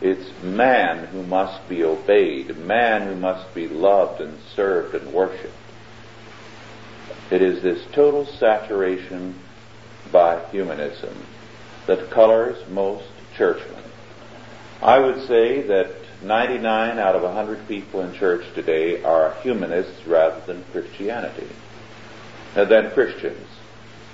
It's 0.00 0.42
man 0.42 1.06
who 1.06 1.22
must 1.22 1.68
be 1.68 1.84
obeyed, 1.84 2.56
man 2.58 3.06
who 3.06 3.14
must 3.14 3.54
be 3.54 3.68
loved 3.68 4.20
and 4.20 4.38
served 4.54 4.94
and 4.94 5.12
worshipped. 5.12 5.54
It 7.30 7.40
is 7.40 7.62
this 7.62 7.84
total 7.92 8.26
saturation 8.26 9.38
by 10.10 10.44
humanism 10.50 11.14
that 11.86 12.10
colors 12.10 12.56
most 12.68 13.08
churchmen. 13.36 13.82
I 14.82 14.98
would 14.98 15.26
say 15.26 15.62
that 15.62 15.90
99 16.22 16.98
out 16.98 17.16
of 17.16 17.22
100 17.22 17.68
people 17.68 18.00
in 18.00 18.14
church 18.14 18.44
today 18.54 19.02
are 19.02 19.34
humanists 19.42 20.06
rather 20.06 20.40
than 20.46 20.64
Christianity, 20.72 21.48
than 22.54 22.90
Christians, 22.92 23.46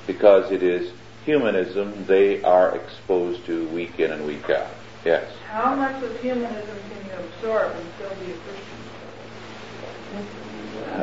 because 0.07 0.51
it 0.51 0.63
is 0.63 0.93
humanism 1.25 2.05
they 2.07 2.43
are 2.43 2.77
exposed 2.77 3.45
to 3.47 3.69
week 3.69 4.01
in 4.01 4.11
and 4.11 4.27
week 4.27 4.49
out. 4.51 4.71
Yes. 5.05 5.31
How 5.47 5.75
much 5.75 6.03
of 6.03 6.21
humanism 6.21 6.77
can 6.93 7.07
you 7.07 7.27
absorb 7.27 7.73
and 7.77 7.87
still 7.97 8.11
be 8.17 8.33
a 8.33 8.37
Christian? 8.37 8.81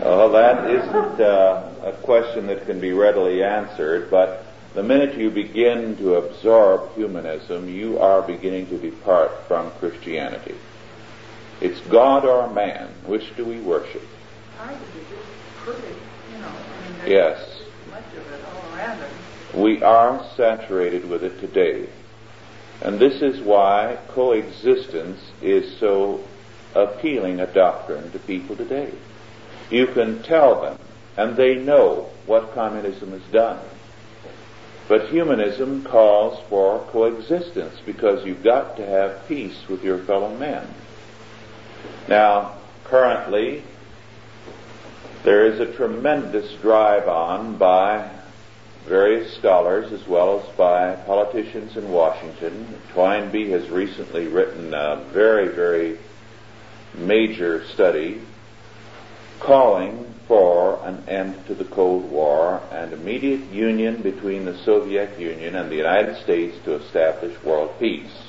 Well, 0.03 0.29
that 0.31 0.69
isn't 0.69 1.21
uh, 1.21 1.71
a 1.83 1.93
question 2.03 2.47
that 2.47 2.65
can 2.65 2.79
be 2.79 2.91
readily 2.91 3.43
answered, 3.43 4.11
but 4.11 4.46
the 4.77 4.83
minute 4.83 5.17
you 5.17 5.31
begin 5.31 5.97
to 5.97 6.13
absorb 6.17 6.93
humanism, 6.93 7.67
you 7.67 7.97
are 7.97 8.21
beginning 8.21 8.67
to 8.67 8.77
depart 8.77 9.31
from 9.47 9.71
Christianity. 9.79 10.53
It's 11.59 11.81
God 11.89 12.25
or 12.25 12.53
man. 12.53 12.87
Which 13.07 13.35
do 13.35 13.43
we 13.43 13.59
worship? 13.59 14.03
I 14.61 14.75
be 14.75 14.75
just 15.09 15.65
pretty, 15.65 15.81
you 16.31 16.37
know, 16.37 16.47
I 16.49 17.01
mean, 17.01 17.11
Yes. 17.11 17.39
much 17.89 18.03
of 18.15 18.31
it 18.31 18.45
all 18.45 18.77
around 18.77 18.99
us. 19.01 19.11
We 19.55 19.81
are 19.81 20.23
saturated 20.35 21.09
with 21.09 21.23
it 21.23 21.39
today. 21.39 21.87
And 22.79 22.99
this 22.99 23.23
is 23.23 23.41
why 23.41 23.97
coexistence 24.09 25.31
is 25.41 25.75
so 25.79 26.19
appealing 26.75 27.39
a 27.39 27.47
doctrine 27.47 28.11
to 28.11 28.19
people 28.19 28.55
today. 28.55 28.91
You 29.71 29.87
can 29.87 30.21
tell 30.21 30.61
them, 30.61 30.77
and 31.17 31.35
they 31.35 31.55
know 31.55 32.09
what 32.27 32.53
communism 32.53 33.13
has 33.13 33.23
done. 33.31 33.57
But 34.87 35.09
humanism 35.09 35.83
calls 35.83 36.41
for 36.49 36.79
coexistence 36.91 37.75
because 37.85 38.25
you've 38.25 38.43
got 38.43 38.77
to 38.77 38.85
have 38.85 39.27
peace 39.27 39.67
with 39.67 39.83
your 39.83 39.97
fellow 39.99 40.33
men. 40.37 40.65
Now, 42.07 42.55
currently, 42.85 43.63
there 45.23 45.45
is 45.45 45.59
a 45.59 45.73
tremendous 45.73 46.53
drive 46.61 47.09
on 47.09 47.57
by 47.57 48.09
various 48.85 49.35
scholars 49.35 49.91
as 49.91 50.07
well 50.07 50.39
as 50.39 50.55
by 50.55 50.95
politicians 50.95 51.75
in 51.75 51.91
Washington. 51.91 52.79
Toynbee 52.93 53.49
has 53.49 53.69
recently 53.69 54.27
written 54.27 54.73
a 54.73 55.03
very, 55.11 55.49
very 55.49 55.99
major 56.95 57.65
study 57.65 58.21
calling 59.39 60.13
for 60.27 60.79
an 60.85 61.07
end 61.07 61.45
to 61.47 61.55
the 61.55 61.65
Cold 61.65 62.11
War 62.11 62.61
and 62.71 62.91
immediate 62.91 63.41
union 63.51 64.01
between 64.01 64.45
the 64.45 64.57
Soviet 64.63 65.17
Union 65.19 65.55
and 65.55 65.71
the 65.71 65.75
United 65.75 66.21
States 66.23 66.57
to 66.65 66.75
establish 66.75 67.41
world 67.43 67.71
peace. 67.79 68.27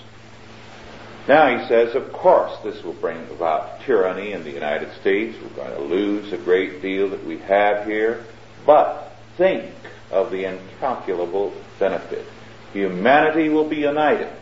Now 1.26 1.58
he 1.58 1.66
says, 1.68 1.94
of 1.94 2.12
course, 2.12 2.52
this 2.64 2.82
will 2.82 2.94
bring 2.94 3.28
about 3.30 3.82
tyranny 3.82 4.32
in 4.32 4.44
the 4.44 4.50
United 4.50 4.90
States. 5.00 5.36
We're 5.42 5.64
going 5.64 5.76
to 5.76 5.82
lose 5.82 6.32
a 6.32 6.38
great 6.38 6.80
deal 6.80 7.10
that 7.10 7.24
we 7.24 7.38
have 7.38 7.86
here. 7.86 8.24
But 8.64 9.12
think 9.36 9.74
of 10.10 10.30
the 10.30 10.44
incalculable 10.44 11.52
benefit. 11.78 12.24
Humanity 12.72 13.50
will 13.50 13.68
be 13.68 13.76
united. 13.76 14.32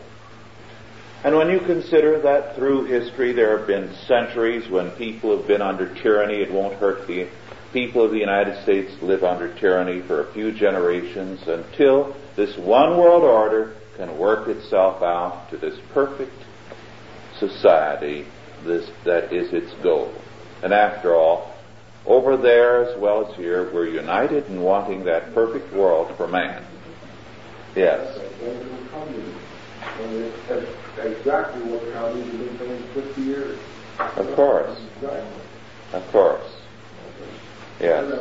And 1.23 1.35
when 1.35 1.49
you 1.49 1.59
consider 1.59 2.21
that 2.21 2.55
through 2.55 2.85
history 2.85 3.33
there 3.33 3.57
have 3.57 3.67
been 3.67 3.93
centuries 4.07 4.69
when 4.69 4.91
people 4.91 5.35
have 5.35 5.47
been 5.47 5.61
under 5.61 5.93
tyranny, 6.01 6.35
it 6.35 6.51
won't 6.51 6.75
hurt 6.75 7.07
the 7.07 7.27
people 7.73 8.03
of 8.03 8.11
the 8.11 8.19
United 8.19 8.61
States 8.63 8.93
live 9.01 9.23
under 9.23 9.53
tyranny 9.59 10.01
for 10.01 10.21
a 10.21 10.33
few 10.33 10.51
generations 10.51 11.41
until 11.47 12.15
this 12.35 12.55
one 12.57 12.97
world 12.97 13.23
order 13.23 13.75
can 13.97 14.17
work 14.17 14.47
itself 14.47 15.01
out 15.01 15.49
to 15.49 15.57
this 15.57 15.77
perfect 15.93 16.33
society 17.39 18.25
this, 18.63 18.89
that 19.05 19.33
is 19.33 19.53
its 19.53 19.73
goal. 19.83 20.13
And 20.63 20.73
after 20.73 21.15
all, 21.15 21.53
over 22.05 22.37
there 22.37 22.85
as 22.85 22.99
well 22.99 23.29
as 23.29 23.35
here, 23.35 23.71
we're 23.73 23.87
united 23.87 24.45
in 24.47 24.61
wanting 24.61 25.05
that 25.05 25.33
perfect 25.33 25.73
world 25.73 26.15
for 26.15 26.27
man. 26.27 26.65
Yes. 27.75 28.17
Exactly 30.99 31.61
what 31.63 31.93
communism 31.93 32.39
has 32.39 32.47
been 32.47 32.57
saying 32.57 32.83
50 32.93 33.21
years. 33.21 33.59
Of 33.99 34.35
course. 34.35 34.79
Exactly. 34.95 35.41
Of 35.93 36.11
course. 36.11 36.51
Yes. 37.79 38.11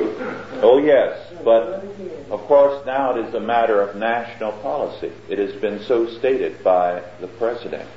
Oh 0.62 0.78
yes, 0.78 1.32
but 1.42 1.84
of 2.30 2.40
course 2.42 2.84
now 2.84 3.16
it 3.16 3.26
is 3.26 3.34
a 3.34 3.40
matter 3.40 3.80
of 3.80 3.96
national 3.96 4.52
policy. 4.60 5.10
It 5.28 5.38
has 5.38 5.58
been 5.60 5.82
so 5.84 6.06
stated 6.06 6.62
by 6.62 7.02
the 7.20 7.28
President. 7.28 7.88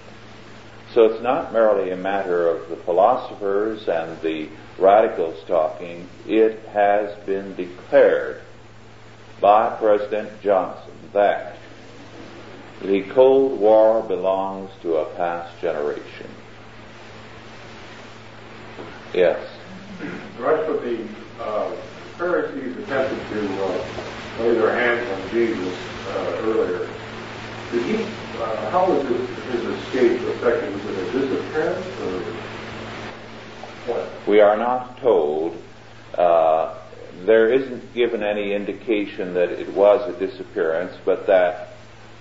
So 0.94 1.06
it's 1.06 1.22
not 1.22 1.52
merely 1.52 1.92
a 1.92 1.98
matter 1.98 2.48
of 2.48 2.70
the 2.70 2.78
philosophers 2.78 3.90
and 3.90 4.20
the 4.22 4.48
radicals 4.78 5.44
talking. 5.46 6.08
It 6.26 6.60
has 6.68 7.14
been 7.26 7.54
declared 7.56 8.42
by 9.42 9.76
President 9.78 10.42
Johnson 10.42 10.94
that 11.12 11.58
the 12.84 13.04
Cold 13.14 13.60
War 13.60 14.04
belongs 14.04 14.70
to 14.82 14.98
a 14.98 15.16
past 15.16 15.60
generation. 15.62 16.30
Yes. 19.14 19.40
That's 20.38 20.70
of 20.70 20.82
the 20.82 21.08
uh, 21.40 21.72
Pharisees 22.18 22.78
attempted 22.78 23.30
to 23.30 23.64
uh, 23.64 24.44
lay 24.44 24.54
their 24.56 24.76
hands 24.76 25.10
on 25.10 25.30
Jesus 25.32 25.78
uh, 26.08 26.42
earlier. 26.42 26.90
Did 27.72 27.86
he? 27.86 28.04
Uh, 28.04 28.70
how 28.72 28.92
was 28.92 29.08
his, 29.08 29.30
his 29.46 29.64
escape 29.80 30.22
affected? 30.36 30.74
Was 30.74 30.86
it 30.86 30.98
a 30.98 31.12
disappearance 31.20 31.88
or 32.02 32.20
what? 33.94 34.28
We 34.28 34.42
are 34.42 34.58
not 34.58 35.00
told. 35.00 35.56
Uh, 36.18 36.80
there 37.26 37.54
isn't 37.54 37.94
given 37.94 38.24
any 38.24 38.54
indication 38.54 39.34
that 39.36 39.50
it 39.50 39.74
was 39.74 40.14
a 40.14 40.20
disappearance, 40.20 40.98
but 41.06 41.28
that 41.28 41.73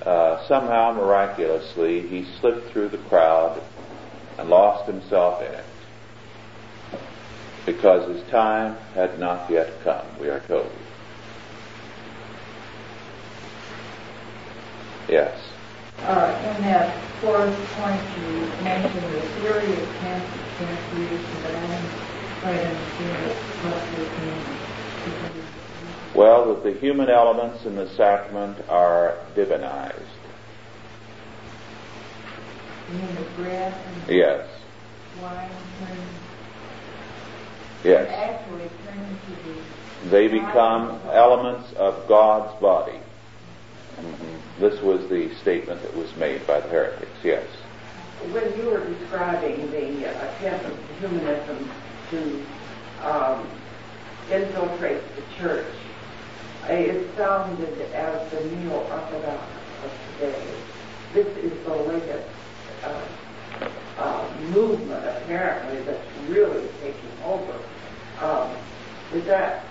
uh, 0.06 0.46
somehow 0.46 0.92
miraculously 0.92 2.06
he 2.08 2.26
slipped 2.40 2.70
through 2.72 2.88
the 2.88 2.98
crowd 2.98 3.62
and 4.38 4.48
lost 4.48 4.86
himself 4.86 5.40
in 5.42 5.52
it 5.52 5.64
because 7.66 8.08
his 8.08 8.28
time 8.30 8.76
had 8.94 9.18
not 9.18 9.48
yet 9.50 9.70
come, 9.84 10.04
we 10.20 10.28
are 10.28 10.40
told. 10.48 10.70
Yes. 15.08 15.38
Uh, 16.00 16.54
in 16.56 16.62
that 16.64 16.96
fourth 17.20 17.54
point, 17.76 18.02
you 18.18 18.64
mentioned 18.64 19.04
the 19.14 19.20
theory 19.40 19.72
of 19.80 19.88
transmutation, 20.00 21.42
but 21.42 21.54
I 21.54 21.60
didn't 21.60 21.90
quite 22.40 22.58
understand 22.58 23.30
what 23.62 23.78
means. 24.18 25.41
Well, 26.14 26.54
that 26.54 26.62
the 26.62 26.72
human 26.72 27.08
elements 27.08 27.64
in 27.64 27.74
the 27.74 27.88
sacrament 27.90 28.58
are 28.68 29.16
divinized. 29.34 29.94
You 32.90 32.98
mean 32.98 33.14
the 33.14 33.42
bread 33.42 33.72
and 33.72 34.14
Yes. 34.14 34.46
wine 35.22 35.48
turn, 35.78 35.98
Yes. 37.82 38.08
actually 38.10 38.68
turn 38.84 38.98
into 38.98 39.42
the 39.48 40.08
They 40.10 40.26
become 40.28 41.00
elements 41.12 41.72
of 41.74 42.06
God's 42.08 42.60
body. 42.60 42.98
Mhm. 44.00 44.60
This 44.60 44.82
was 44.82 45.08
the 45.08 45.32
statement 45.36 45.80
that 45.82 45.96
was 45.96 46.14
made 46.16 46.44
by 46.46 46.60
the 46.60 46.68
heretics, 46.68 47.18
yes. 47.22 47.44
when 48.30 48.56
you 48.56 48.70
were 48.70 48.80
describing 48.84 49.70
the 49.72 50.06
uh, 50.08 50.12
attempt 50.28 50.66
of 50.66 50.78
humanism 51.00 51.70
to 52.10 52.42
um, 53.04 53.46
infiltrate 54.30 55.00
the 55.16 55.22
church, 55.40 55.66
it 56.68 57.16
sounded 57.16 57.80
as 57.92 58.30
the 58.30 58.44
neo-orthodox 58.44 59.42
of 59.84 59.90
today. 60.18 60.54
This 61.12 61.26
is 61.38 61.52
the 61.64 61.74
latest 61.74 62.28
uh, 62.84 63.06
uh, 63.98 64.30
movement, 64.50 65.04
apparently, 65.04 65.82
that's 65.82 66.06
really 66.28 66.68
taking 66.80 67.22
over. 67.24 67.58
Um, 68.20 68.56
is 69.12 69.24
that 69.26 69.64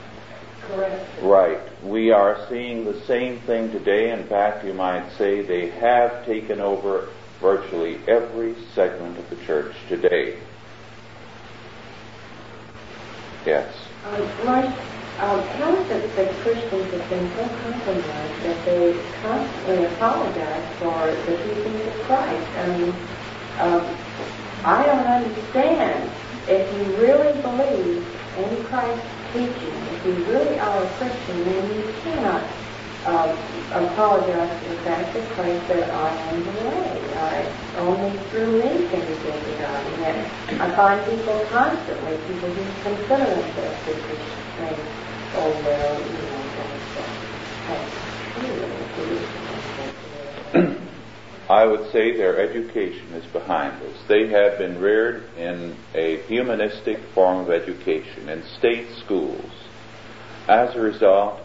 correct? 0.61 1.21
Right. 1.21 1.59
We 1.83 2.11
are 2.11 2.45
seeing 2.49 2.85
the 2.85 2.99
same 3.01 3.39
thing 3.41 3.71
today. 3.71 4.11
In 4.11 4.27
fact, 4.27 4.65
you 4.65 4.73
might 4.73 5.11
say 5.17 5.41
they 5.41 5.69
have 5.71 6.25
taken 6.25 6.59
over 6.61 7.09
virtually 7.39 7.99
every 8.07 8.55
segment 8.75 9.17
of 9.17 9.29
the 9.29 9.35
church 9.37 9.75
today. 9.89 10.39
Yes. 13.45 13.73
Um, 14.05 14.45
Mark, 14.45 14.75
um, 15.21 15.39
how 15.49 15.75
is 15.75 15.91
it 15.91 16.15
that 16.15 16.33
Christians 16.41 16.91
have 16.93 17.09
been 17.09 17.29
so 17.35 17.47
compromised 17.47 18.41
that 18.41 18.65
they 18.65 18.99
constantly 19.21 19.85
apologize 19.85 20.65
for 20.79 21.13
the 21.29 21.37
teachings 21.37 21.85
of 21.85 21.93
Christ? 22.09 22.49
I 22.57 22.67
mean, 22.75 22.89
um, 23.59 23.85
I 24.65 24.83
don't 24.83 25.05
understand. 25.05 26.09
If 26.47 26.65
you 26.73 26.95
really 26.97 27.39
believe 27.39 28.03
in 28.35 28.65
Christ's 28.65 29.05
teaching, 29.31 29.77
if 29.93 30.05
you 30.07 30.13
really 30.25 30.57
are 30.57 30.83
a 30.83 30.89
Christian, 30.97 31.43
then 31.45 31.69
you 31.69 31.93
cannot 32.01 32.43
um, 33.05 33.37
apologize 33.73 34.57
for 34.63 34.69
the 34.69 34.81
fact 34.81 35.13
that 35.13 35.29
Christ 35.33 35.67
said, 35.67 35.87
I 35.87 36.09
am 36.33 36.43
the 36.43 36.51
way. 36.65 37.13
I, 37.13 37.77
only 37.77 38.17
through 38.29 38.57
me 38.57 38.89
can 38.89 39.01
you 39.01 39.15
get 39.21 39.37
to 39.37 39.51
God. 39.61 39.85
And 40.01 40.61
I 40.63 40.75
find 40.75 41.05
people 41.05 41.45
constantly, 41.51 42.17
people 42.25 42.49
who 42.49 42.81
consider 42.81 43.35
themselves 43.35 43.85
to 43.85 43.93
be 43.93 44.01
Christians, 44.01 45.10
I 51.49 51.65
would 51.65 51.89
say 51.91 52.17
their 52.17 52.39
education 52.39 53.13
is 53.13 53.25
behind 53.31 53.81
this. 53.81 53.97
They 54.07 54.27
have 54.27 54.57
been 54.57 54.81
reared 54.81 55.23
in 55.37 55.77
a 55.95 56.17
humanistic 56.23 56.99
form 57.13 57.39
of 57.39 57.49
education 57.49 58.27
in 58.27 58.43
state 58.57 58.89
schools. 59.05 59.49
As 60.47 60.75
a 60.75 60.81
result, 60.81 61.39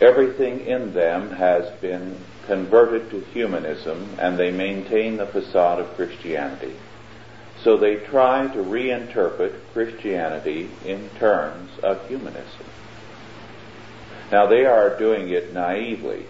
everything 0.00 0.60
in 0.60 0.94
them 0.94 1.32
has 1.32 1.68
been 1.80 2.16
converted 2.46 3.10
to 3.10 3.20
humanism 3.32 4.16
and 4.18 4.38
they 4.38 4.50
maintain 4.50 5.18
the 5.18 5.26
facade 5.26 5.80
of 5.80 5.94
Christianity. 5.96 6.74
So 7.62 7.76
they 7.76 7.96
try 7.96 8.48
to 8.48 8.58
reinterpret 8.58 9.58
Christianity 9.72 10.68
in 10.84 11.08
terms 11.18 11.70
of 11.82 12.06
humanism. 12.08 12.66
Now 14.32 14.46
they 14.46 14.64
are 14.64 14.98
doing 14.98 15.28
it 15.28 15.52
naively, 15.52 16.26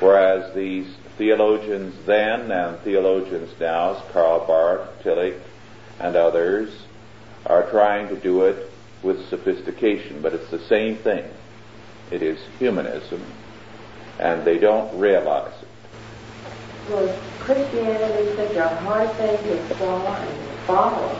whereas 0.00 0.54
these 0.54 0.86
theologians 1.18 1.94
then 2.06 2.50
and 2.50 2.78
theologians 2.80 3.50
now, 3.60 4.02
Karl 4.12 4.46
Barth, 4.46 5.02
Tillich, 5.02 5.40
and 5.98 6.16
others, 6.16 6.70
are 7.44 7.68
trying 7.70 8.08
to 8.08 8.16
do 8.16 8.42
it 8.42 8.70
with 9.02 9.28
sophistication, 9.28 10.22
but 10.22 10.32
it's 10.32 10.50
the 10.50 10.64
same 10.66 10.96
thing. 10.96 11.24
It 12.10 12.22
is 12.22 12.38
humanism, 12.58 13.24
and 14.18 14.44
they 14.44 14.58
don't 14.58 14.98
realize. 14.98 15.55
Was 16.90 17.10
Christianity 17.40 18.36
such 18.36 18.54
a 18.56 18.68
hard 18.68 19.10
thing 19.12 19.36
to 19.36 19.74
swallow 19.74 20.06
and 20.06 20.58
follow 20.66 21.18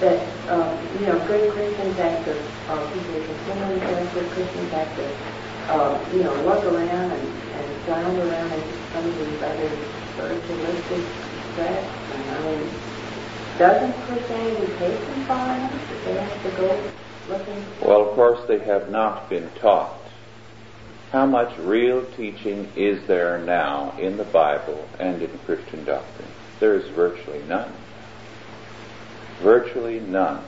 that, 0.00 0.18
um, 0.48 0.76
you 0.98 1.06
know, 1.06 1.18
good 1.28 1.52
Christians 1.52 1.96
have 1.96 2.24
to, 2.24 2.34
uh, 2.68 2.90
people 2.90 3.22
continually 3.22 3.80
turn 3.80 4.06
good 4.14 4.30
Christians 4.32 4.70
have 4.72 4.96
to, 4.96 5.72
uh, 5.72 6.04
you 6.12 6.24
know, 6.24 6.34
look 6.42 6.64
around 6.64 7.12
and, 7.12 7.22
and 7.22 7.82
flounder 7.84 8.28
around 8.28 8.50
into 8.50 8.78
some 8.92 9.06
of 9.06 9.18
these 9.18 9.42
other 9.42 9.70
spiritualistic 10.12 11.04
sects? 11.54 11.86
And 12.12 12.30
I 12.30 12.40
mean, 12.42 12.70
doesn't 13.58 13.92
Christianity 14.06 14.66
take 14.78 15.00
them 15.00 15.24
far 15.26 15.56
enough 15.56 16.04
they 16.04 16.14
have 16.14 16.42
to 16.42 16.50
go 16.50 16.90
looking? 17.28 17.64
Well, 17.80 18.08
of 18.08 18.14
course, 18.14 18.40
they 18.48 18.58
have 18.58 18.90
not 18.90 19.30
been 19.30 19.48
taught. 19.60 20.05
How 21.12 21.24
much 21.24 21.56
real 21.58 22.04
teaching 22.16 22.70
is 22.74 23.06
there 23.06 23.38
now 23.38 23.96
in 23.98 24.16
the 24.16 24.24
Bible 24.24 24.88
and 24.98 25.22
in 25.22 25.38
Christian 25.46 25.84
doctrine? 25.84 26.28
There 26.58 26.74
is 26.74 26.88
virtually 26.88 27.42
none. 27.44 27.72
Virtually 29.40 30.00
none. 30.00 30.42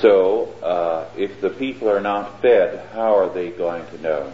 So, 0.00 0.52
uh, 0.62 1.08
if 1.16 1.40
the 1.40 1.50
people 1.50 1.90
are 1.90 2.00
not 2.00 2.40
fed, 2.42 2.86
how 2.92 3.16
are 3.16 3.32
they 3.32 3.50
going 3.50 3.86
to 3.86 4.02
know? 4.02 4.32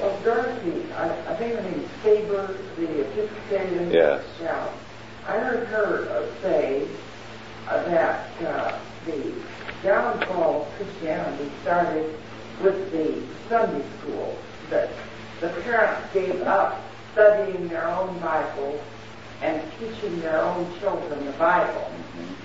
Well, 0.00 0.20
Dorothy, 0.22 0.92
I, 0.92 1.32
I 1.32 1.36
think 1.36 1.54
her 1.54 1.62
name 1.62 1.80
is 1.80 1.90
Faber, 2.02 2.58
the 2.76 3.00
Episcopalian. 3.00 3.90
Yes. 3.90 4.24
Yeah. 4.40 4.68
I 5.28 5.38
heard 5.38 5.66
her 5.68 6.08
uh, 6.08 6.40
say 6.40 6.86
uh, 7.68 7.82
that 7.84 8.30
uh, 8.42 8.78
the 9.06 9.32
downfall 9.82 10.62
of 10.62 10.72
Christianity 10.76 11.50
started 11.62 12.14
with 12.62 12.92
the 12.92 13.22
Sunday 13.48 13.84
school, 13.98 14.38
that 14.70 14.90
the 15.40 15.48
parents 15.48 16.12
gave 16.14 16.42
up 16.42 16.80
studying 17.12 17.66
their 17.66 17.88
own 17.88 18.16
Bible 18.20 18.80
and 19.42 19.60
teaching 19.80 20.20
their 20.20 20.40
own 20.42 20.72
children 20.78 21.26
the 21.26 21.32
Bible, 21.32 21.90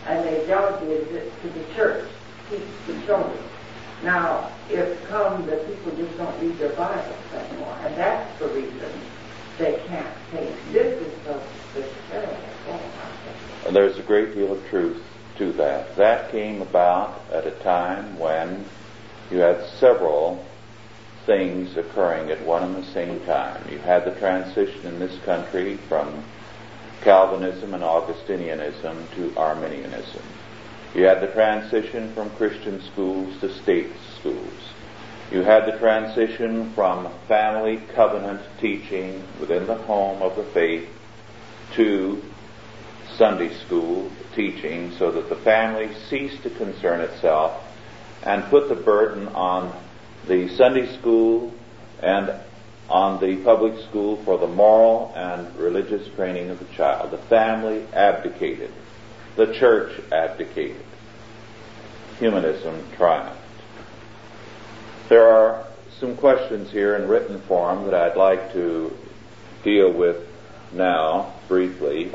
and 0.08 0.26
they 0.26 0.44
delegated 0.48 1.08
it 1.14 1.42
to 1.44 1.50
the 1.50 1.64
church 1.76 2.10
to 2.50 2.58
teach 2.58 2.68
the 2.88 3.00
children. 3.06 3.38
Now, 4.04 4.50
it's 4.70 5.00
come 5.06 5.46
that 5.46 5.68
people 5.68 5.96
just 5.96 6.18
don't 6.18 6.42
read 6.42 6.58
their 6.58 6.74
Bibles 6.74 7.16
anymore, 7.36 7.78
and 7.84 7.96
that's 7.96 8.40
the 8.40 8.48
reason 8.48 8.92
they 9.60 9.80
can't 9.88 10.16
take. 10.32 10.50
This 10.74 11.00
is 11.00 11.14
terrible 12.10 12.36
fall. 12.36 12.51
And 13.66 13.76
there's 13.76 13.98
a 13.98 14.04
great 14.04 14.34
deal 14.34 14.52
of 14.52 14.68
truth 14.70 15.02
to 15.38 15.52
that. 15.54 15.96
That 15.96 16.32
came 16.32 16.62
about 16.62 17.22
at 17.32 17.48
a 17.48 17.52
time 17.64 18.18
when 18.18 18.66
you 19.30 19.38
had 19.38 19.66
several 19.80 20.46
things 21.26 21.78
occurring 21.78 22.32
at 22.32 22.46
one 22.46 22.64
and 22.64 22.76
the 22.76 22.92
same 22.92 23.20
time. 23.26 23.64
You 23.72 23.78
had 23.78 24.06
the 24.06 24.16
transition 24.20 24.86
in 24.86 25.00
this 25.00 25.18
country 25.24 25.78
from 25.88 26.24
Calvinism 27.02 27.74
and 27.74 27.84
Augustinianism 27.84 29.16
to 29.16 29.34
Arminianism. 29.38 30.24
You 30.94 31.04
had 31.04 31.22
the 31.22 31.28
transition 31.28 32.14
from 32.14 32.30
Christian 32.32 32.82
schools 32.82 33.40
to 33.40 33.54
state 33.62 33.92
schools. 34.20 34.74
You 35.32 35.42
had 35.44 35.66
the 35.66 35.78
transition 35.78 36.74
from 36.74 37.10
family 37.28 37.82
covenant 37.96 38.42
teaching 38.60 39.24
within 39.40 39.66
the 39.66 39.76
home 39.76 40.22
of 40.22 40.36
the 40.36 40.44
faith 40.44 40.90
to 41.76 42.22
Sunday 43.18 43.54
school 43.66 44.12
teaching 44.36 44.92
so 44.98 45.12
that 45.12 45.30
the 45.30 45.36
family 45.36 45.94
ceased 46.10 46.44
to 46.44 46.50
concern 46.50 47.02
itself 47.02 47.64
and 48.24 48.44
put 48.46 48.70
the 48.70 48.76
burden 48.76 49.28
on 49.30 49.76
the 50.28 50.48
Sunday 50.56 50.92
school 50.98 51.54
and 52.02 52.34
on 52.90 53.20
the 53.22 53.38
public 53.38 53.80
school 53.88 54.18
for 54.24 54.38
the 54.38 54.48
moral 54.48 55.14
and 55.16 55.56
religious 55.56 56.08
training 56.16 56.50
of 56.50 56.60
the 56.60 56.74
child. 56.76 57.12
The 57.12 57.18
family 57.18 57.86
abdicated. 57.94 58.72
The 59.38 59.54
church 59.54 60.00
abdicated. 60.12 60.86
Humanism 62.20 62.84
triumphed. 62.98 63.38
There 65.10 65.28
are 65.28 65.66
some 66.00 66.18
questions 66.18 66.72
here 66.72 66.96
in 66.96 67.08
written 67.08 67.40
form 67.42 67.86
that 67.86 67.94
I'd 67.94 68.18
like 68.18 68.54
to 68.54 68.96
deal 69.64 69.92
with 69.92 70.18
now 70.74 71.34
briefly. 71.48 72.12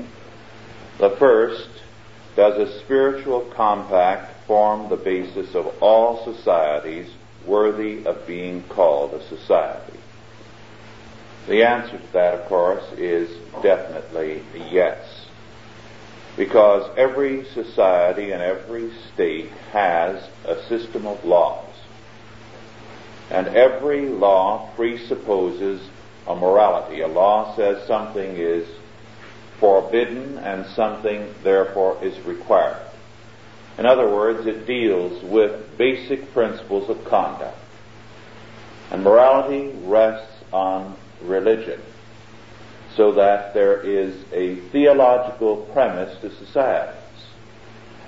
The 0.99 1.16
first, 1.18 1.68
does 2.36 2.57
a 2.57 2.80
spiritual 2.80 3.40
compact 3.55 4.47
form 4.47 4.88
the 4.88 4.97
basis 4.97 5.55
of 5.55 5.82
all 5.82 6.24
societies 6.24 7.11
worthy 7.47 8.05
of 8.07 8.26
being 8.26 8.62
called 8.68 9.14
a 9.14 9.22
society? 9.28 9.99
The 11.49 11.64
answer 11.64 11.99
to 11.99 12.12
that, 12.12 12.34
of 12.34 12.49
course, 12.49 12.84
is 12.97 13.30
definitely 13.62 14.42
yes. 14.70 15.26
Because 16.36 16.90
every 16.99 17.44
society 17.44 18.32
and 18.32 18.42
every 18.42 18.90
state 19.14 19.51
has 19.72 20.28
a 20.44 20.62
system 20.68 21.07
of 21.07 21.24
laws. 21.24 21.64
And 23.30 23.49
every 23.49 24.09
law 24.09 24.72
presupposes 24.76 25.80
a 26.26 26.34
morality. 26.34 27.01
A 27.01 27.09
law 27.09 27.55
says 27.57 27.86
something 27.86 28.36
is 28.36 28.68
forbidden 29.59 30.38
and 30.38 30.66
something 30.74 31.34
therefore 31.42 32.02
is 32.02 32.18
required. 32.26 32.82
In 33.78 33.86
other 33.86 34.09
words, 34.09 34.46
it 34.46 34.66
deals 34.66 35.22
with 35.22 35.76
basic 35.76 36.32
principles 36.32 36.88
of 36.88 37.04
conduct. 37.04 37.59
And 38.90 39.02
morality 39.02 39.76
rests 39.84 40.32
on 40.52 40.96
religion 41.22 41.80
so 42.96 43.12
that 43.12 43.52
there 43.52 43.80
is 43.80 44.24
a 44.32 44.57
theological 44.70 45.57
premise 45.72 46.18
to 46.20 46.34
societies. 46.36 46.94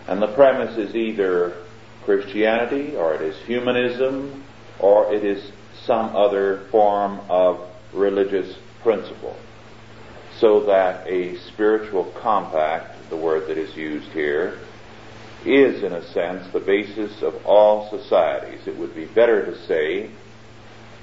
And 0.07 0.23
the 0.23 0.29
premise 0.29 0.79
is 0.79 0.95
either 0.95 1.55
Christianity 2.05 2.97
or 2.97 3.15
it 3.15 3.21
is 3.21 3.37
humanism 3.45 4.45
or 4.79 5.13
it 5.13 5.25
is 5.25 5.53
some 5.85 6.17
other 6.17 6.67
form 6.71 7.21
of 7.29 7.61
religious 7.93 8.57
principle. 8.83 9.37
So 10.39 10.65
that 10.67 11.07
a 11.09 11.37
spiritual 11.49 12.13
compact, 12.21 13.11
the 13.11 13.17
word 13.17 13.49
that 13.49 13.59
is 13.59 13.77
used 13.77 14.09
here, 14.11 14.59
is 15.45 15.83
in 15.83 15.93
a 15.93 16.07
sense 16.13 16.53
the 16.53 16.61
basis 16.61 17.23
of 17.23 17.45
all 17.47 17.91
societies. 17.91 18.67
It 18.67 18.77
would 18.77 18.95
be 18.95 19.07
better 19.07 19.45
to 19.47 19.67
say 19.67 20.11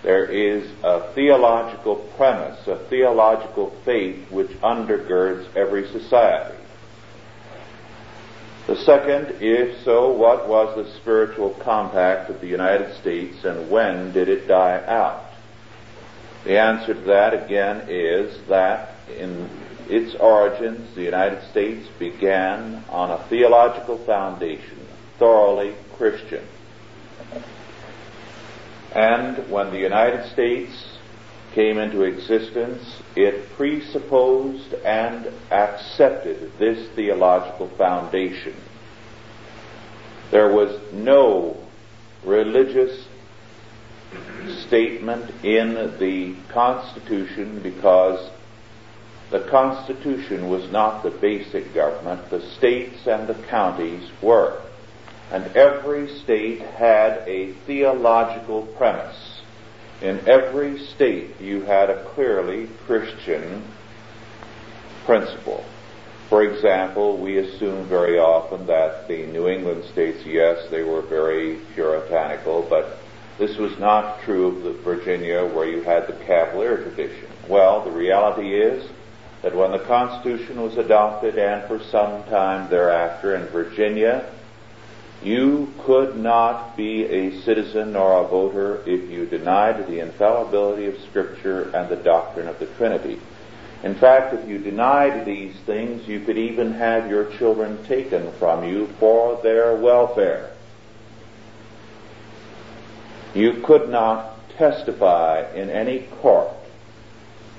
there 0.03 0.25
is 0.25 0.69
a 0.83 1.13
theological 1.13 1.95
premise, 2.15 2.67
a 2.67 2.77
theological 2.89 3.75
faith 3.83 4.29
which 4.29 4.51
undergirds 4.61 5.53
every 5.55 5.87
society. 5.91 6.57
The 8.67 8.75
second, 8.77 9.41
if 9.41 9.83
so, 9.83 10.11
what 10.11 10.47
was 10.47 10.75
the 10.75 10.91
spiritual 10.99 11.51
compact 11.61 12.29
of 12.29 12.41
the 12.41 12.47
United 12.47 12.95
States 12.99 13.43
and 13.43 13.69
when 13.69 14.11
did 14.11 14.27
it 14.27 14.47
die 14.47 14.83
out? 14.87 15.31
The 16.45 16.59
answer 16.59 16.93
to 16.93 17.01
that 17.01 17.45
again 17.45 17.85
is 17.89 18.39
that 18.47 18.94
in 19.09 19.49
its 19.89 20.15
origins, 20.15 20.93
the 20.95 21.03
United 21.03 21.43
States 21.51 21.87
began 21.99 22.83
on 22.89 23.11
a 23.11 23.23
theological 23.29 23.97
foundation, 23.99 24.79
thoroughly 25.19 25.75
Christian. 25.97 26.45
And 28.93 29.49
when 29.49 29.71
the 29.71 29.79
United 29.79 30.31
States 30.31 30.97
came 31.53 31.77
into 31.77 32.03
existence, 32.03 33.01
it 33.15 33.49
presupposed 33.51 34.73
and 34.73 35.31
accepted 35.51 36.51
this 36.57 36.89
theological 36.95 37.67
foundation. 37.77 38.55
There 40.31 40.51
was 40.51 40.77
no 40.91 41.57
religious 42.23 43.05
statement 44.67 45.31
in 45.43 45.97
the 45.99 46.35
Constitution 46.49 47.59
because 47.61 48.31
the 49.31 49.47
Constitution 49.49 50.49
was 50.49 50.71
not 50.71 51.03
the 51.03 51.09
basic 51.09 51.73
government. 51.73 52.29
The 52.29 52.41
states 52.57 53.07
and 53.07 53.27
the 53.27 53.41
counties 53.49 54.09
were. 54.21 54.61
And 55.31 55.45
every 55.57 56.07
state 56.19 56.61
had 56.61 57.27
a 57.27 57.53
theological 57.65 58.67
premise. 58.77 59.41
In 60.01 60.27
every 60.27 60.77
state 60.77 61.39
you 61.41 61.61
had 61.61 61.89
a 61.89 62.05
clearly 62.13 62.67
Christian 62.85 63.63
principle. 65.05 65.65
For 66.29 66.43
example, 66.43 67.21
we 67.21 67.37
assume 67.37 67.87
very 67.87 68.19
often 68.19 68.67
that 68.67 69.07
the 69.07 69.25
New 69.27 69.47
England 69.47 69.85
states, 69.91 70.25
yes, 70.25 70.67
they 70.69 70.83
were 70.83 71.01
very 71.01 71.61
puritanical, 71.73 72.65
but 72.69 72.97
this 73.37 73.57
was 73.57 73.77
not 73.79 74.21
true 74.21 74.47
of 74.47 74.83
Virginia 74.83 75.45
where 75.45 75.67
you 75.67 75.81
had 75.83 76.07
the 76.07 76.25
Cavalier 76.25 76.77
tradition. 76.77 77.29
Well, 77.47 77.83
the 77.83 77.91
reality 77.91 78.55
is 78.55 78.89
that 79.41 79.55
when 79.55 79.71
the 79.71 79.79
Constitution 79.79 80.61
was 80.61 80.77
adopted 80.77 81.37
and 81.37 81.67
for 81.67 81.79
some 81.79 82.23
time 82.23 82.69
thereafter 82.69 83.35
in 83.35 83.45
Virginia, 83.47 84.29
you 85.23 85.73
could 85.79 86.17
not 86.17 86.75
be 86.75 87.05
a 87.05 87.41
citizen 87.41 87.93
nor 87.93 88.23
a 88.23 88.27
voter 88.27 88.81
if 88.85 89.09
you 89.09 89.25
denied 89.25 89.87
the 89.87 89.99
infallibility 89.99 90.87
of 90.87 90.99
Scripture 91.01 91.69
and 91.75 91.89
the 91.89 91.95
doctrine 91.95 92.47
of 92.47 92.59
the 92.59 92.65
Trinity. 92.65 93.19
In 93.83 93.95
fact, 93.95 94.33
if 94.33 94.47
you 94.47 94.57
denied 94.57 95.25
these 95.25 95.55
things, 95.65 96.07
you 96.07 96.19
could 96.21 96.37
even 96.37 96.73
have 96.73 97.09
your 97.09 97.25
children 97.37 97.83
taken 97.85 98.31
from 98.33 98.63
you 98.63 98.87
for 98.99 99.39
their 99.43 99.75
welfare. 99.75 100.51
You 103.35 103.61
could 103.63 103.89
not 103.89 104.49
testify 104.57 105.51
in 105.53 105.69
any 105.69 106.07
court 106.21 106.54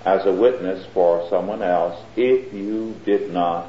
as 0.07 0.25
a 0.25 0.33
witness 0.33 0.87
for 0.95 1.29
someone 1.29 1.63
else 1.63 2.01
if 2.15 2.55
you 2.55 2.95
did 3.05 3.33
not 3.33 3.69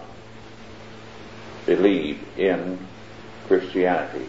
believe 1.65 2.21
in 2.37 2.77
Christianity. 3.47 4.27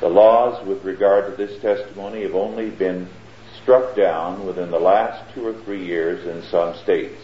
The 0.00 0.08
laws 0.08 0.66
with 0.66 0.82
regard 0.84 1.26
to 1.30 1.36
this 1.36 1.60
testimony 1.60 2.22
have 2.22 2.34
only 2.34 2.70
been 2.70 3.08
struck 3.62 3.94
down 3.94 4.46
within 4.46 4.70
the 4.70 4.80
last 4.80 5.34
two 5.34 5.46
or 5.46 5.52
three 5.52 5.84
years 5.84 6.26
in 6.26 6.42
some 6.50 6.74
states. 6.76 7.20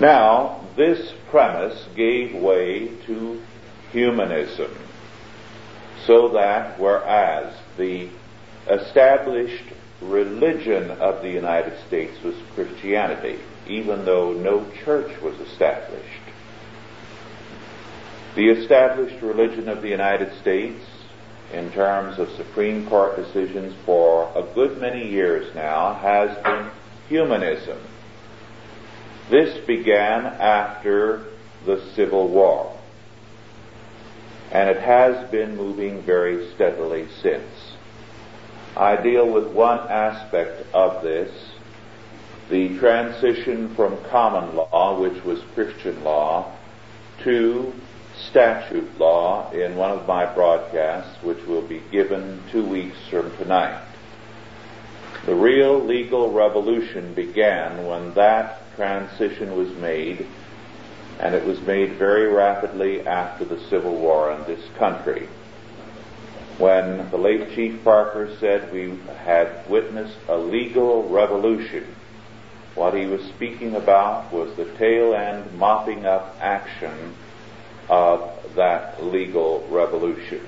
Now, 0.00 0.64
this 0.76 1.12
premise 1.30 1.86
gave 1.94 2.34
way 2.34 2.88
to 3.06 3.40
humanism, 3.92 4.76
so 6.04 6.28
that 6.30 6.80
whereas 6.80 7.56
the 7.76 8.08
established 8.68 9.64
religion 10.00 10.90
of 10.90 11.22
the 11.22 11.30
United 11.30 11.78
States 11.86 12.22
was 12.22 12.34
Christianity, 12.54 13.38
even 13.66 14.04
though 14.04 14.32
no 14.32 14.70
church 14.84 15.20
was 15.22 15.38
established. 15.40 16.22
The 18.34 18.50
established 18.50 19.22
religion 19.22 19.68
of 19.68 19.80
the 19.80 19.88
United 19.88 20.38
States, 20.40 20.84
in 21.52 21.72
terms 21.72 22.18
of 22.18 22.28
Supreme 22.30 22.86
Court 22.86 23.16
decisions 23.16 23.74
for 23.86 24.30
a 24.36 24.42
good 24.54 24.78
many 24.78 25.08
years 25.08 25.54
now, 25.54 25.94
has 25.94 26.36
been 26.42 26.70
humanism. 27.08 27.78
This 29.30 29.64
began 29.66 30.26
after 30.26 31.24
the 31.64 31.80
Civil 31.94 32.28
War, 32.28 32.78
and 34.52 34.68
it 34.68 34.80
has 34.80 35.30
been 35.30 35.56
moving 35.56 36.02
very 36.02 36.52
steadily 36.54 37.08
since. 37.22 37.55
I 38.76 38.96
deal 39.02 39.26
with 39.26 39.54
one 39.54 39.78
aspect 39.88 40.66
of 40.74 41.02
this, 41.02 41.30
the 42.50 42.78
transition 42.78 43.74
from 43.74 43.96
common 44.10 44.54
law, 44.54 45.00
which 45.00 45.24
was 45.24 45.40
Christian 45.54 46.04
law, 46.04 46.52
to 47.24 47.72
statute 48.28 48.98
law 48.98 49.50
in 49.50 49.76
one 49.76 49.92
of 49.92 50.06
my 50.06 50.26
broadcasts, 50.26 51.22
which 51.22 51.42
will 51.46 51.66
be 51.66 51.80
given 51.90 52.42
two 52.52 52.68
weeks 52.68 52.98
from 53.08 53.34
tonight. 53.38 53.82
The 55.24 55.34
real 55.34 55.82
legal 55.82 56.30
revolution 56.30 57.14
began 57.14 57.86
when 57.86 58.12
that 58.12 58.60
transition 58.76 59.56
was 59.56 59.70
made, 59.78 60.26
and 61.18 61.34
it 61.34 61.46
was 61.46 61.60
made 61.62 61.94
very 61.94 62.26
rapidly 62.26 63.06
after 63.06 63.46
the 63.46 63.60
Civil 63.70 63.96
War 63.98 64.32
in 64.32 64.44
this 64.44 64.68
country 64.76 65.28
when 66.58 67.10
the 67.10 67.18
late 67.18 67.54
Chief 67.54 67.82
Parker 67.84 68.34
said 68.40 68.72
we 68.72 68.98
had 69.24 69.68
witnessed 69.68 70.16
a 70.28 70.36
legal 70.36 71.08
revolution. 71.08 71.86
What 72.74 72.94
he 72.94 73.06
was 73.06 73.22
speaking 73.24 73.74
about 73.74 74.32
was 74.32 74.54
the 74.56 74.64
tail 74.76 75.14
end 75.14 75.58
mopping 75.58 76.06
up 76.06 76.36
action 76.40 77.14
of 77.88 78.54
that 78.54 79.04
legal 79.04 79.66
revolution. 79.70 80.40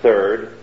Third, 0.00 0.56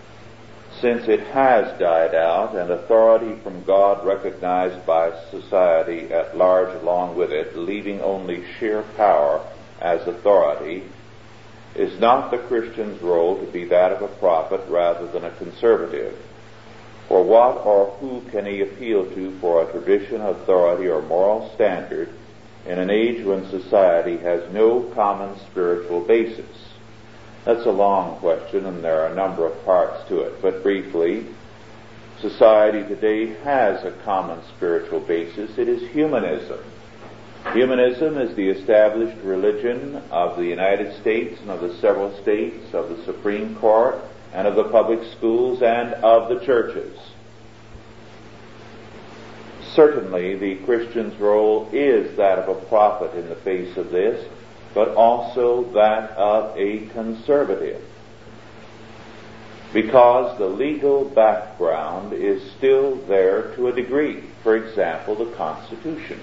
since 0.80 1.08
it 1.08 1.22
has 1.28 1.78
died 1.80 2.14
out 2.14 2.56
and 2.56 2.70
authority 2.70 3.36
from 3.42 3.64
God 3.64 4.06
recognized 4.06 4.86
by 4.86 5.18
society 5.30 6.12
at 6.12 6.38
large 6.38 6.74
along 6.82 7.16
with 7.16 7.32
it, 7.32 7.56
leaving 7.58 8.02
only 8.02 8.44
sheer 8.60 8.84
power 8.98 9.46
as 9.80 10.06
authority, 10.08 10.84
is 11.76 12.00
not 12.00 12.32
the 12.32 12.38
Christian's 12.38 13.02
role 13.02 13.40
to 13.40 13.52
be 13.52 13.66
that 13.66 13.92
of 13.92 14.02
a 14.02 14.14
prophet 14.16 14.62
rather 14.70 15.08
than 15.08 15.26
a 15.26 15.36
conservative? 15.38 16.18
For 17.08 17.24
what 17.24 17.58
or 17.66 17.92
who 18.00 18.22
can 18.32 18.46
he 18.46 18.62
appeal 18.62 19.06
to 19.14 19.40
for 19.40 19.62
a 19.62 19.72
tradition, 19.72 20.22
authority, 20.22 20.88
or 20.88 21.02
moral 21.02 21.52
standard 21.54 22.10
in 22.66 22.80
an 22.80 22.90
age 22.90 23.24
when 23.24 23.50
society 23.50 24.18
has 24.18 24.52
no 24.54 24.82
common 24.96 25.38
spiritual 25.52 26.02
basis? 26.02 26.46
That's 27.44 27.66
a 27.66 27.72
long 27.72 28.20
question 28.20 28.66
and 28.66 28.84
there 28.84 29.02
are 29.02 29.12
a 29.12 29.16
number 29.16 29.46
of 29.46 29.64
parts 29.66 30.08
to 30.10 30.22
it, 30.22 30.42
but 30.42 30.64
briefly, 30.64 31.28
society 32.20 32.82
today 32.88 33.36
has 33.44 33.84
a 33.84 33.92
common 34.04 34.42
spiritual 34.56 35.00
basis. 35.02 35.58
It 35.58 35.70
is 35.70 35.92
humanism. 35.92 36.60
Humanism 37.54 38.18
is 38.18 38.36
the 38.36 38.50
established 38.50 39.18
religion 39.24 39.96
of 40.12 40.36
the 40.36 40.46
United 40.46 41.00
States 41.00 41.40
and 41.40 41.50
of 41.50 41.62
the 41.62 41.74
several 41.76 42.12
states, 42.22 42.74
of 42.74 42.90
the 42.90 43.04
Supreme 43.06 43.56
Court, 43.56 43.96
and 44.34 44.48
of 44.48 44.56
the 44.56 44.66
public 44.66 45.00
schools 45.16 45.62
and 45.62 45.94
of 45.94 46.28
the 46.28 46.44
churches. 46.46 47.00
Certainly, 49.74 50.36
the 50.36 50.56
Christian's 50.66 51.18
role 51.20 51.70
is 51.72 52.18
that 52.18 52.40
of 52.40 52.50
a 52.50 52.66
prophet 52.66 53.14
in 53.16 53.30
the 53.30 53.36
face 53.36 53.78
of 53.78 53.90
this, 53.90 54.28
but 54.74 54.90
also 54.96 55.72
that 55.74 56.12
of 56.12 56.58
a 56.58 56.88
conservative. 56.88 57.82
Because 59.72 60.38
the 60.38 60.48
legal 60.48 61.06
background 61.06 62.12
is 62.14 62.52
still 62.58 62.96
there 63.08 63.56
to 63.56 63.68
a 63.68 63.74
degree. 63.74 64.24
For 64.44 64.58
example, 64.58 65.16
the 65.16 65.36
Constitution 65.36 66.20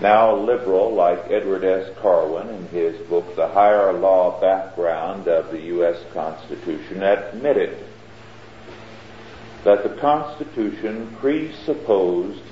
now 0.00 0.34
a 0.34 0.38
liberal 0.38 0.94
like 0.94 1.30
Edward 1.30 1.64
S. 1.64 1.90
Corwin 2.00 2.48
in 2.48 2.66
his 2.68 2.96
book 3.08 3.34
The 3.34 3.48
Higher 3.48 3.92
Law 3.92 4.40
Background 4.40 5.26
of 5.26 5.50
the 5.50 5.60
U.S. 5.62 6.00
Constitution 6.12 7.02
admitted 7.02 7.84
that 9.64 9.82
the 9.82 10.00
Constitution 10.00 11.16
presupposed 11.20 12.42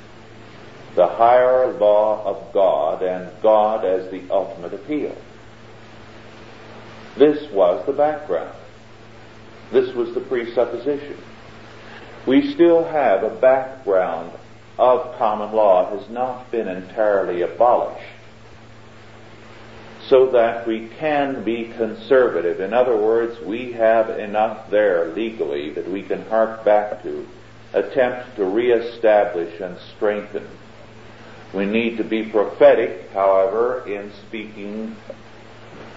the 0.96 1.06
higher 1.06 1.72
law 1.72 2.24
of 2.24 2.52
God 2.52 3.02
and 3.02 3.30
God 3.42 3.84
as 3.84 4.10
the 4.10 4.28
ultimate 4.30 4.74
appeal. 4.74 5.14
This 7.16 7.50
was 7.52 7.84
the 7.86 7.92
background. 7.92 8.56
This 9.72 9.94
was 9.94 10.14
the 10.14 10.20
presupposition. 10.20 11.16
We 12.26 12.52
still 12.54 12.84
have 12.84 13.22
a 13.22 13.40
background 13.40 14.32
of 14.78 15.16
common 15.18 15.52
law 15.52 15.98
has 15.98 16.08
not 16.10 16.50
been 16.50 16.68
entirely 16.68 17.42
abolished 17.42 18.16
so 20.08 20.30
that 20.30 20.66
we 20.66 20.88
can 20.98 21.42
be 21.42 21.72
conservative. 21.76 22.60
In 22.60 22.72
other 22.72 22.96
words, 22.96 23.40
we 23.44 23.72
have 23.72 24.10
enough 24.10 24.70
there 24.70 25.08
legally 25.08 25.70
that 25.70 25.90
we 25.90 26.02
can 26.02 26.22
hark 26.26 26.64
back 26.64 27.02
to, 27.02 27.26
attempt 27.72 28.36
to 28.36 28.44
reestablish 28.44 29.60
and 29.60 29.76
strengthen. 29.96 30.46
We 31.52 31.66
need 31.66 31.96
to 31.96 32.04
be 32.04 32.30
prophetic, 32.30 33.10
however, 33.10 33.84
in 33.86 34.12
speaking 34.28 34.96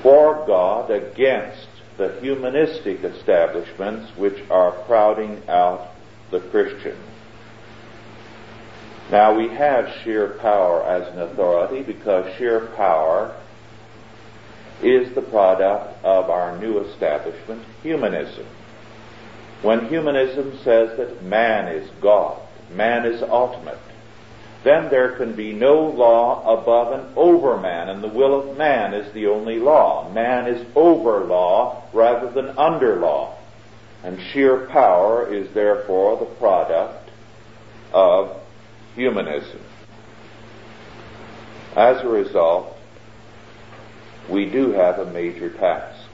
for 0.02 0.46
God 0.48 0.90
against 0.90 1.68
the 1.98 2.18
humanistic 2.22 3.04
establishments 3.04 4.12
which 4.18 4.42
are 4.50 4.72
crowding 4.86 5.44
out 5.48 5.90
the 6.32 6.40
Christian. 6.40 6.98
Now 9.12 9.36
we 9.36 9.48
have 9.50 9.90
sheer 10.04 10.38
power 10.40 10.84
as 10.84 11.12
an 11.14 11.20
authority 11.20 11.82
because 11.82 12.32
sheer 12.38 12.68
power 12.76 13.36
is 14.84 15.14
the 15.16 15.22
product 15.22 16.04
of 16.06 16.30
our 16.30 16.58
new 16.60 16.80
establishment, 16.80 17.64
humanism. 17.82 18.46
When 19.62 19.88
humanism 19.88 20.60
says 20.64 20.96
that 20.98 21.24
man 21.24 21.68
is 21.68 21.90
God, 22.02 22.40
man 22.72 23.06
is 23.06 23.22
ultimate, 23.24 23.80
then 24.64 24.90
there 24.90 25.18
can 25.18 25.36
be 25.36 25.54
no 25.54 25.82
law 25.82 26.60
above 26.62 27.00
and 27.00 27.18
over 27.18 27.58
man, 27.58 27.90
and 27.90 28.04
the 28.04 28.10
will 28.10 28.40
of 28.52 28.58
man 28.58 28.94
is 28.94 29.12
the 29.14 29.28
only 29.28 29.58
law. 29.58 30.12
Man 30.14 30.48
is 30.48 30.66
over 30.76 31.24
law 31.26 31.84
rather 31.94 32.30
than 32.30 32.58
under 32.58 32.98
law. 32.98 33.38
And 34.04 34.20
sheer 34.32 34.68
power 34.68 35.34
is 35.34 35.54
therefore 35.54 36.20
the 36.20 36.26
product 36.26 37.10
of 37.94 38.40
humanism. 38.96 39.62
As 41.76 42.04
a 42.04 42.08
result, 42.08 42.76
we 44.30 44.50
do 44.50 44.72
have 44.72 45.00
a 45.00 45.12
major 45.12 45.52
task. 45.52 46.10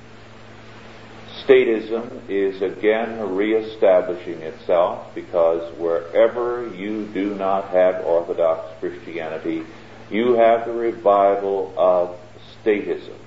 Statism 1.43 2.29
is 2.29 2.61
again 2.61 3.35
reestablishing 3.35 4.41
itself 4.41 5.13
because 5.13 5.77
wherever 5.77 6.67
you 6.73 7.05
do 7.13 7.35
not 7.35 7.69
have 7.69 8.03
Orthodox 8.05 8.79
Christianity, 8.79 9.63
you 10.09 10.33
have 10.33 10.65
the 10.65 10.73
revival 10.73 11.73
of 11.77 12.17
statism. 12.63 13.17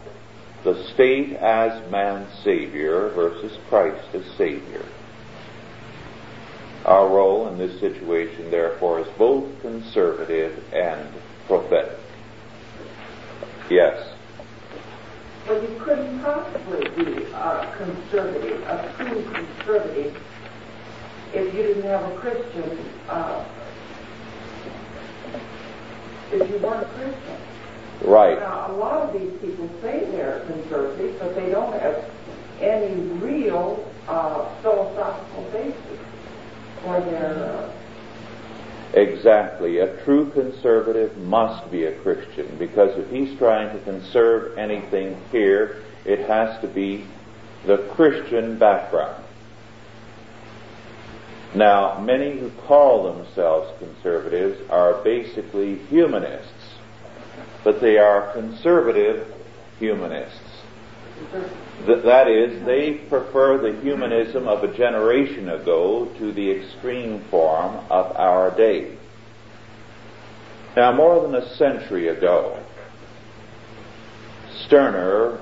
The 0.64 0.84
state 0.94 1.34
as 1.36 1.90
man's 1.90 2.32
Savior 2.42 3.10
versus 3.10 3.56
Christ 3.68 4.14
as 4.14 4.24
Savior. 4.36 4.84
Our 6.88 7.06
role 7.06 7.48
in 7.48 7.58
this 7.58 7.78
situation, 7.80 8.50
therefore, 8.50 9.00
is 9.00 9.08
both 9.18 9.44
conservative 9.60 10.64
and 10.72 11.06
prophetic. 11.46 11.98
Yes. 13.68 14.14
Well, 15.46 15.62
you 15.62 15.78
couldn't 15.80 16.18
possibly 16.20 16.88
be 16.96 17.24
a 17.24 17.74
conservative, 17.76 18.62
a 18.62 18.94
true 18.96 19.22
conservative, 19.22 20.16
if 21.34 21.54
you 21.54 21.62
didn't 21.62 21.82
have 21.82 22.10
a 22.10 22.16
Christian, 22.20 22.78
uh, 23.10 23.44
if 26.32 26.50
you 26.50 26.56
weren't 26.56 26.84
a 26.84 26.88
Christian. 26.94 27.36
Right. 28.00 28.38
Now, 28.38 28.72
a 28.72 28.76
lot 28.78 29.02
of 29.02 29.20
these 29.20 29.38
people 29.42 29.68
say 29.82 30.08
they're 30.10 30.40
conservative, 30.46 31.18
but 31.18 31.34
they 31.34 31.50
don't 31.50 31.78
have 31.78 32.10
any 32.62 32.94
real 33.18 33.86
uh, 34.08 34.48
philosophical 34.62 35.42
basis 35.52 36.07
their. 36.82 37.44
Uh, 37.44 37.72
Exactly. 38.94 39.78
A 39.78 40.02
true 40.04 40.30
conservative 40.30 41.16
must 41.18 41.70
be 41.70 41.84
a 41.84 41.98
Christian 42.00 42.56
because 42.58 42.98
if 42.98 43.10
he's 43.10 43.36
trying 43.38 43.76
to 43.76 43.84
conserve 43.84 44.56
anything 44.56 45.20
here, 45.30 45.82
it 46.04 46.20
has 46.20 46.58
to 46.62 46.68
be 46.68 47.04
the 47.66 47.78
Christian 47.94 48.58
background. 48.58 49.22
Now, 51.54 52.00
many 52.00 52.38
who 52.38 52.50
call 52.66 53.12
themselves 53.12 53.70
conservatives 53.78 54.58
are 54.70 55.02
basically 55.02 55.76
humanists, 55.76 56.74
but 57.64 57.80
they 57.80 57.98
are 57.98 58.32
conservative 58.32 59.34
humanists. 59.78 60.47
Th- 61.86 62.02
that 62.04 62.28
is, 62.28 62.64
they 62.64 62.94
prefer 63.08 63.58
the 63.58 63.80
humanism 63.80 64.48
of 64.48 64.64
a 64.64 64.76
generation 64.76 65.48
ago 65.48 66.06
to 66.18 66.32
the 66.32 66.50
extreme 66.50 67.24
form 67.30 67.76
of 67.90 68.16
our 68.16 68.56
day. 68.56 68.96
Now, 70.76 70.92
more 70.92 71.22
than 71.22 71.34
a 71.34 71.54
century 71.56 72.08
ago, 72.08 72.62
Stirner 74.66 75.38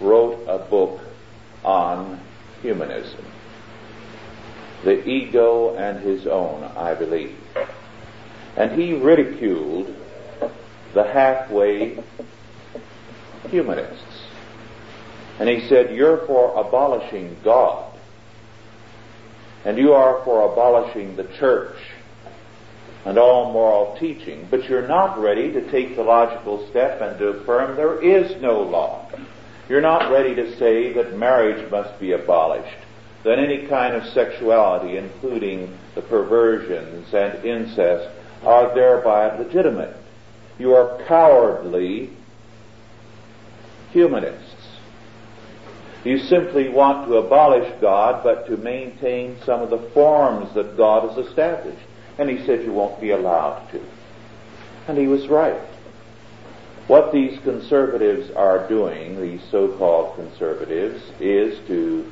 wrote 0.00 0.44
a 0.48 0.58
book 0.58 1.00
on 1.64 2.20
humanism. 2.62 3.24
The 4.84 5.06
ego 5.08 5.76
and 5.76 6.00
his 6.00 6.26
own, 6.26 6.64
I 6.64 6.94
believe. 6.94 7.36
And 8.56 8.72
he 8.80 8.94
ridiculed 8.94 9.94
the 10.94 11.04
halfway 11.04 12.02
humanists. 13.48 14.11
And 15.38 15.48
he 15.48 15.68
said, 15.68 15.94
You're 15.94 16.26
for 16.26 16.58
abolishing 16.58 17.36
God. 17.44 17.88
And 19.64 19.78
you 19.78 19.92
are 19.92 20.24
for 20.24 20.52
abolishing 20.52 21.16
the 21.16 21.24
church 21.38 21.76
and 23.04 23.18
all 23.18 23.52
moral 23.52 23.96
teaching. 23.98 24.46
But 24.50 24.68
you're 24.68 24.86
not 24.86 25.18
ready 25.18 25.52
to 25.52 25.70
take 25.70 25.96
the 25.96 26.02
logical 26.02 26.68
step 26.70 27.00
and 27.00 27.18
to 27.18 27.28
affirm 27.28 27.76
there 27.76 28.02
is 28.02 28.40
no 28.40 28.60
law. 28.62 29.10
You're 29.68 29.80
not 29.80 30.10
ready 30.10 30.34
to 30.34 30.56
say 30.58 30.92
that 30.94 31.16
marriage 31.16 31.70
must 31.70 31.98
be 32.00 32.12
abolished, 32.12 32.76
that 33.24 33.38
any 33.38 33.66
kind 33.68 33.94
of 33.94 34.04
sexuality, 34.12 34.96
including 34.96 35.78
the 35.94 36.02
perversions 36.02 37.12
and 37.14 37.44
incest, 37.44 38.08
are 38.42 38.74
thereby 38.74 39.38
legitimate. 39.38 39.96
You 40.58 40.74
are 40.74 41.02
cowardly 41.06 42.10
humanists. 43.92 44.51
You 46.04 46.18
simply 46.18 46.68
want 46.68 47.06
to 47.06 47.16
abolish 47.16 47.72
God, 47.80 48.24
but 48.24 48.46
to 48.46 48.56
maintain 48.56 49.38
some 49.44 49.62
of 49.62 49.70
the 49.70 49.90
forms 49.94 50.52
that 50.54 50.76
God 50.76 51.08
has 51.08 51.26
established. 51.26 51.86
And 52.18 52.28
he 52.28 52.44
said 52.44 52.64
you 52.64 52.72
won't 52.72 53.00
be 53.00 53.10
allowed 53.10 53.70
to. 53.70 53.80
And 54.88 54.98
he 54.98 55.06
was 55.06 55.28
right. 55.28 55.60
What 56.88 57.12
these 57.12 57.38
conservatives 57.40 58.30
are 58.32 58.68
doing, 58.68 59.20
these 59.20 59.40
so-called 59.50 60.16
conservatives, 60.16 61.00
is 61.20 61.64
to 61.68 62.10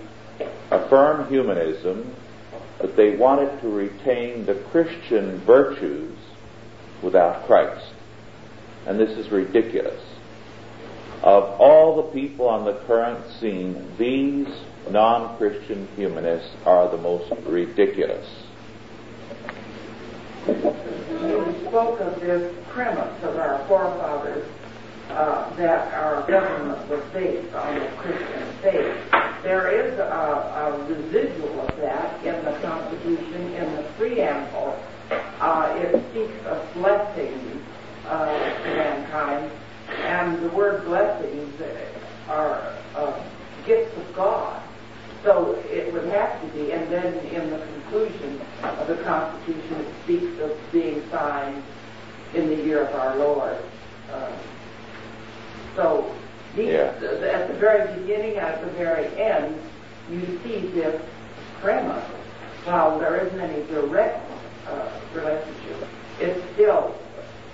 affirm 0.71 1.29
humanism, 1.29 2.15
but 2.81 2.97
they 2.97 3.17
wanted 3.17 3.61
to 3.61 3.69
retain 3.69 4.47
the 4.47 4.55
Christian 4.71 5.39
virtues 5.45 6.17
without 7.03 7.47
Christ. 7.47 7.93
And 8.87 8.99
this 8.99 9.11
is 9.19 9.31
ridiculous. 9.33 10.01
Of 11.23 11.61
all 11.61 11.97
the 11.97 12.11
people 12.13 12.49
on 12.49 12.65
the 12.65 12.81
current 12.87 13.31
scene, 13.39 13.87
these 13.99 14.49
non-Christian 14.91 15.87
humanists 15.95 16.57
are 16.65 16.89
the 16.91 16.97
most 16.97 17.31
ridiculous. 17.47 18.27
You 20.47 21.55
spoke 21.69 22.01
of 22.01 22.19
this 22.21 22.55
premise 22.71 23.23
of 23.23 23.37
our 23.37 23.67
forefathers 23.69 24.49
uh, 25.11 25.55
that 25.57 25.93
our 25.93 26.27
government 26.27 26.89
was 26.89 27.03
based 27.13 27.55
on 27.55 27.75
the 27.75 27.87
Christian 27.99 28.53
faith. 28.63 28.97
There 29.43 29.69
is 29.69 29.99
a, 29.99 30.03
a 30.03 30.87
residual 30.89 31.61
of 31.61 31.77
that 31.77 32.25
in 32.25 32.45
the 32.45 32.53
Constitution, 32.61 33.55
in 33.55 33.77
the 33.77 33.83
preamble. 33.99 34.79
Uh, 35.11 35.75
it 35.77 36.11
speaks 36.11 36.47
of 36.47 36.75
blessings 36.75 37.63
uh, 38.07 38.27
to 38.63 38.75
mankind, 38.75 39.51
and 40.01 40.43
the 40.43 40.49
word 40.51 40.85
blessings 40.85 41.55
are 42.29 42.73
uh, 42.97 43.23
gifts 43.67 43.97
of 43.97 44.15
God. 44.15 44.63
So 45.23 45.55
it 45.71 45.93
would 45.93 46.07
have 46.07 46.41
to 46.41 46.47
be, 46.49 46.73
and 46.73 46.91
then 46.91 47.13
in 47.27 47.51
the 47.51 47.59
conclusion 47.59 48.41
of 48.63 48.87
the 48.89 48.97
Constitution, 49.05 49.81
it 49.81 49.95
speaks 50.05 50.41
of 50.41 50.59
being 50.73 51.03
signed 51.11 51.63
in 52.35 52.49
the 52.49 52.57
year 52.57 52.87
of 52.87 52.95
our 52.95 53.17
Lord. 53.19 53.59
Uh, 54.11 54.33
so 55.77 56.11
these, 56.57 56.69
Yeah. 56.69 56.93
at 57.33 57.49
the 57.49 57.55
very 57.55 57.93
beginning, 58.01 58.37
at 58.39 58.61
the 58.65 58.71
very 58.73 59.07
end, 59.21 59.61
you 60.11 60.41
see 60.43 60.61
this 60.69 61.01
premise. 61.61 62.05
While 62.65 62.99
there 62.99 63.17
isn't 63.27 63.41
any 63.41 63.63
direct 63.67 64.21
uh, 64.69 64.89
relationship, 65.15 65.87
it's 66.19 66.41
still 66.55 66.95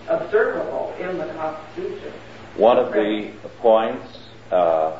observable 0.08 0.94
in 1.00 1.18
the 1.18 1.26
Constitution. 1.34 2.12
One 2.56 2.78
of 2.78 2.92
the 2.92 3.32
points 3.60 4.18
uh, 4.50 4.98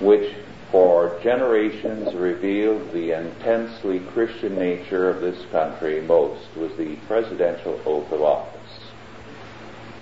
which 0.00 0.34
for 0.72 1.18
generations 1.22 2.14
revealed 2.14 2.92
the 2.92 3.12
intensely 3.12 4.00
Christian 4.00 4.56
nature 4.56 5.08
of 5.08 5.20
this 5.20 5.44
country 5.50 6.00
most 6.00 6.54
was 6.56 6.76
the 6.76 6.96
presidential 7.06 7.80
oath 7.86 8.10
of 8.12 8.20
office. 8.22 8.80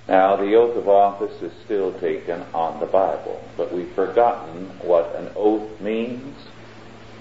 Now, 0.08 0.36
the 0.36 0.54
oath 0.54 0.76
of 0.76 0.88
office 0.88 1.42
is 1.42 1.52
still 1.64 1.92
taken 2.00 2.42
on 2.54 2.80
the 2.80 2.86
Bible, 2.86 3.42
but 3.56 3.72
we've 3.72 3.92
forgotten 3.92 4.70
what 4.80 5.14
an 5.16 5.30
oath 5.36 5.80
means 5.80 6.36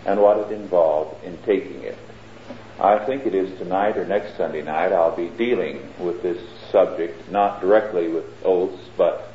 and 0.06 0.22
what 0.22 0.38
it 0.38 0.52
involved 0.52 1.24
in 1.24 1.38
taking 1.40 1.82
it. 1.82 1.98
I 2.80 3.04
think 3.06 3.26
it 3.26 3.36
is 3.36 3.58
tonight 3.58 3.98
or 3.98 4.06
next 4.06 4.38
Sunday 4.38 4.62
night 4.62 4.92
I'll 4.92 5.16
be 5.16 5.30
dealing 5.30 5.82
with 6.00 6.22
this 6.22 6.42
subject, 6.72 7.32
not 7.32 7.62
directly 7.62 8.10
with 8.10 8.26
oaths, 8.44 8.90
but 8.98 9.30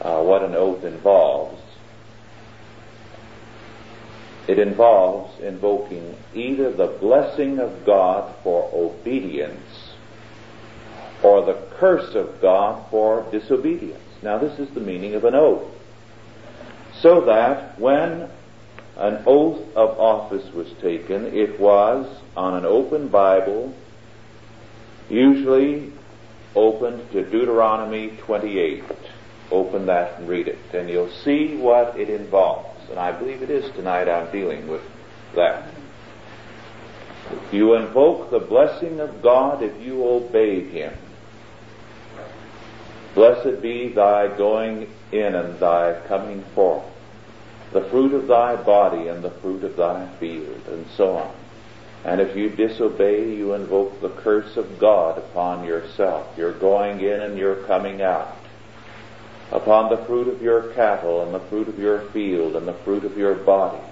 uh, 0.00 0.22
what 0.22 0.42
an 0.42 0.54
oath 0.54 0.84
involves. 0.84 1.60
It 4.46 4.58
involves 4.58 5.40
invoking 5.40 6.16
either 6.34 6.70
the 6.70 6.86
blessing 6.86 7.58
of 7.58 7.86
God 7.86 8.34
for 8.42 8.70
obedience 8.74 9.94
or 11.22 11.44
the 11.46 11.66
curse 11.78 12.14
of 12.14 12.40
God 12.42 12.84
for 12.90 13.26
disobedience. 13.30 14.02
Now, 14.22 14.38
this 14.38 14.58
is 14.58 14.68
the 14.74 14.80
meaning 14.80 15.14
of 15.14 15.24
an 15.24 15.34
oath. 15.34 15.66
So 17.00 17.22
that 17.22 17.78
when 17.80 18.28
an 18.98 19.22
oath 19.26 19.60
of 19.74 19.98
office 19.98 20.52
was 20.52 20.70
taken, 20.82 21.26
it 21.34 21.58
was 21.58 22.06
on 22.36 22.54
an 22.54 22.66
open 22.66 23.08
Bible, 23.08 23.74
usually 25.08 25.93
opened 26.54 27.10
to 27.12 27.22
Deuteronomy 27.24 28.16
28. 28.18 28.84
Open 29.50 29.86
that 29.86 30.18
and 30.18 30.28
read 30.28 30.48
it, 30.48 30.58
and 30.72 30.88
you'll 30.88 31.10
see 31.10 31.56
what 31.56 31.98
it 31.98 32.08
involves. 32.08 32.88
And 32.90 32.98
I 32.98 33.12
believe 33.12 33.42
it 33.42 33.50
is 33.50 33.70
tonight 33.74 34.08
I'm 34.08 34.30
dealing 34.32 34.68
with 34.68 34.82
that. 35.34 35.68
You 37.52 37.74
invoke 37.74 38.30
the 38.30 38.38
blessing 38.40 39.00
of 39.00 39.22
God 39.22 39.62
if 39.62 39.80
you 39.80 40.04
obey 40.04 40.64
Him. 40.68 40.94
Blessed 43.14 43.62
be 43.62 43.88
thy 43.88 44.36
going 44.36 44.88
in 45.12 45.34
and 45.34 45.58
thy 45.58 46.00
coming 46.08 46.42
forth. 46.54 46.84
the 47.74 47.82
fruit 47.90 48.14
of 48.14 48.28
thy 48.28 48.54
body 48.54 49.08
and 49.08 49.22
the 49.22 49.30
fruit 49.30 49.64
of 49.64 49.76
thy 49.76 50.06
field, 50.18 50.62
and 50.68 50.86
so 50.96 51.16
on. 51.16 51.34
And 52.04 52.20
if 52.20 52.36
you 52.36 52.50
disobey, 52.50 53.34
you 53.34 53.54
invoke 53.54 54.00
the 54.00 54.10
curse 54.10 54.58
of 54.58 54.78
God 54.78 55.16
upon 55.16 55.64
yourself. 55.64 56.36
You're 56.36 56.58
going 56.58 57.00
in 57.00 57.20
and 57.20 57.38
you're 57.38 57.64
coming 57.66 58.02
out. 58.02 58.36
Upon 59.50 59.88
the 59.88 60.04
fruit 60.04 60.28
of 60.28 60.42
your 60.42 60.74
cattle 60.74 61.22
and 61.22 61.32
the 61.32 61.48
fruit 61.48 61.68
of 61.68 61.78
your 61.78 62.10
field 62.10 62.56
and 62.56 62.68
the 62.68 62.74
fruit 62.84 63.04
of 63.04 63.16
your 63.16 63.34
body. 63.34 63.82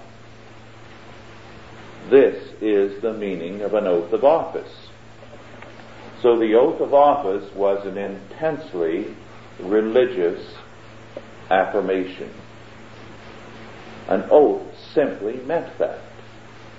This 2.09 2.53
is 2.61 3.01
the 3.01 3.13
meaning 3.13 3.61
of 3.61 3.73
an 3.73 3.87
oath 3.87 4.11
of 4.13 4.23
office. 4.23 4.89
So 6.21 6.37
the 6.37 6.53
oath 6.53 6.81
of 6.81 6.93
office 6.93 7.51
was 7.55 7.85
an 7.87 7.97
intensely 7.97 9.15
religious 9.59 10.55
affirmation. 11.49 12.31
An 14.07 14.25
oath 14.29 14.61
simply 14.93 15.37
meant 15.37 15.77
that. 15.79 15.99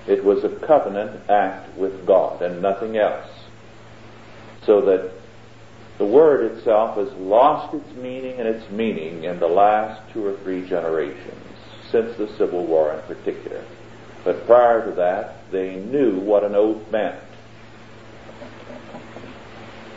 It 0.06 0.22
was 0.24 0.44
a 0.44 0.50
covenant 0.66 1.30
act 1.30 1.76
with 1.76 2.06
God 2.06 2.42
and 2.42 2.60
nothing 2.60 2.96
else. 2.96 3.28
So 4.66 4.80
that 4.82 5.12
the 5.98 6.04
word 6.04 6.52
itself 6.52 6.96
has 6.96 7.12
lost 7.14 7.74
its 7.74 7.94
meaning 7.96 8.38
and 8.38 8.48
its 8.48 8.68
meaning 8.70 9.24
in 9.24 9.38
the 9.38 9.46
last 9.46 10.12
two 10.12 10.26
or 10.26 10.36
three 10.38 10.66
generations, 10.68 11.56
since 11.90 12.16
the 12.16 12.28
Civil 12.36 12.66
War 12.66 12.92
in 12.92 13.02
particular. 13.02 13.64
But 14.24 14.46
prior 14.46 14.84
to 14.88 14.92
that, 14.96 15.50
they 15.50 15.76
knew 15.76 16.18
what 16.18 16.44
an 16.44 16.54
oath 16.54 16.90
meant. 16.90 17.22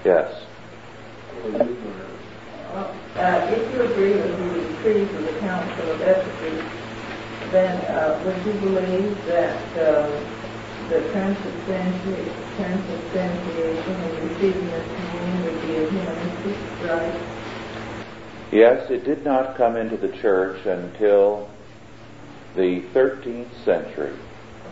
Yes. 0.05 0.45
Uh, 2.73 3.47
if 3.49 3.73
you 3.73 3.81
agree 3.81 4.13
with 4.13 4.37
the 4.37 4.67
decrees 4.67 5.09
of 5.15 5.23
the 5.23 5.39
Council 5.39 5.91
of 5.91 6.01
Ephesus, 6.01 6.86
then 7.51 7.77
uh, 7.87 8.21
would 8.25 8.45
you 8.45 8.53
believe 8.59 9.25
that 9.25 9.55
uh, 9.77 10.09
the 10.89 10.99
transubstantiation, 11.11 12.33
transubstantiation 12.55 13.93
and 13.93 14.29
receiving 14.29 14.73
of 14.73 14.83
communion 14.95 15.43
would 15.43 15.61
be 15.61 15.75
a 15.75 15.89
humanistic 15.89 16.57
rite? 16.87 17.37
Yes, 18.51 18.89
it 18.89 19.03
did 19.03 19.23
not 19.23 19.57
come 19.57 19.75
into 19.75 19.97
the 19.97 20.09
church 20.21 20.65
until 20.65 21.49
the 22.55 22.81
13th 22.93 23.65
century. 23.65 24.13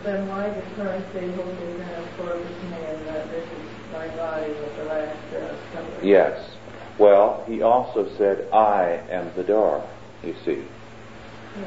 Then 0.02 0.28
why 0.28 0.48
did 0.48 0.64
Christ 0.74 1.04
say, 1.12 1.30
Hold 1.32 1.60
your 1.60 1.82
hand 1.82 2.06
for 2.16 2.28
this 2.38 2.62
man, 2.70 3.04
that 3.06 3.30
this 3.30 3.44
is 3.44 3.92
my 3.92 4.08
body 4.16 4.52
with 4.52 4.76
the 4.76 4.84
last 4.84 5.34
uh, 5.34 5.72
supper? 5.72 6.04
Yes. 6.04 6.56
Well, 6.98 7.44
he 7.46 7.62
also 7.62 8.08
said, 8.16 8.48
I 8.52 9.02
am 9.10 9.30
the 9.36 9.44
door, 9.44 9.86
you 10.22 10.34
see. 10.44 10.64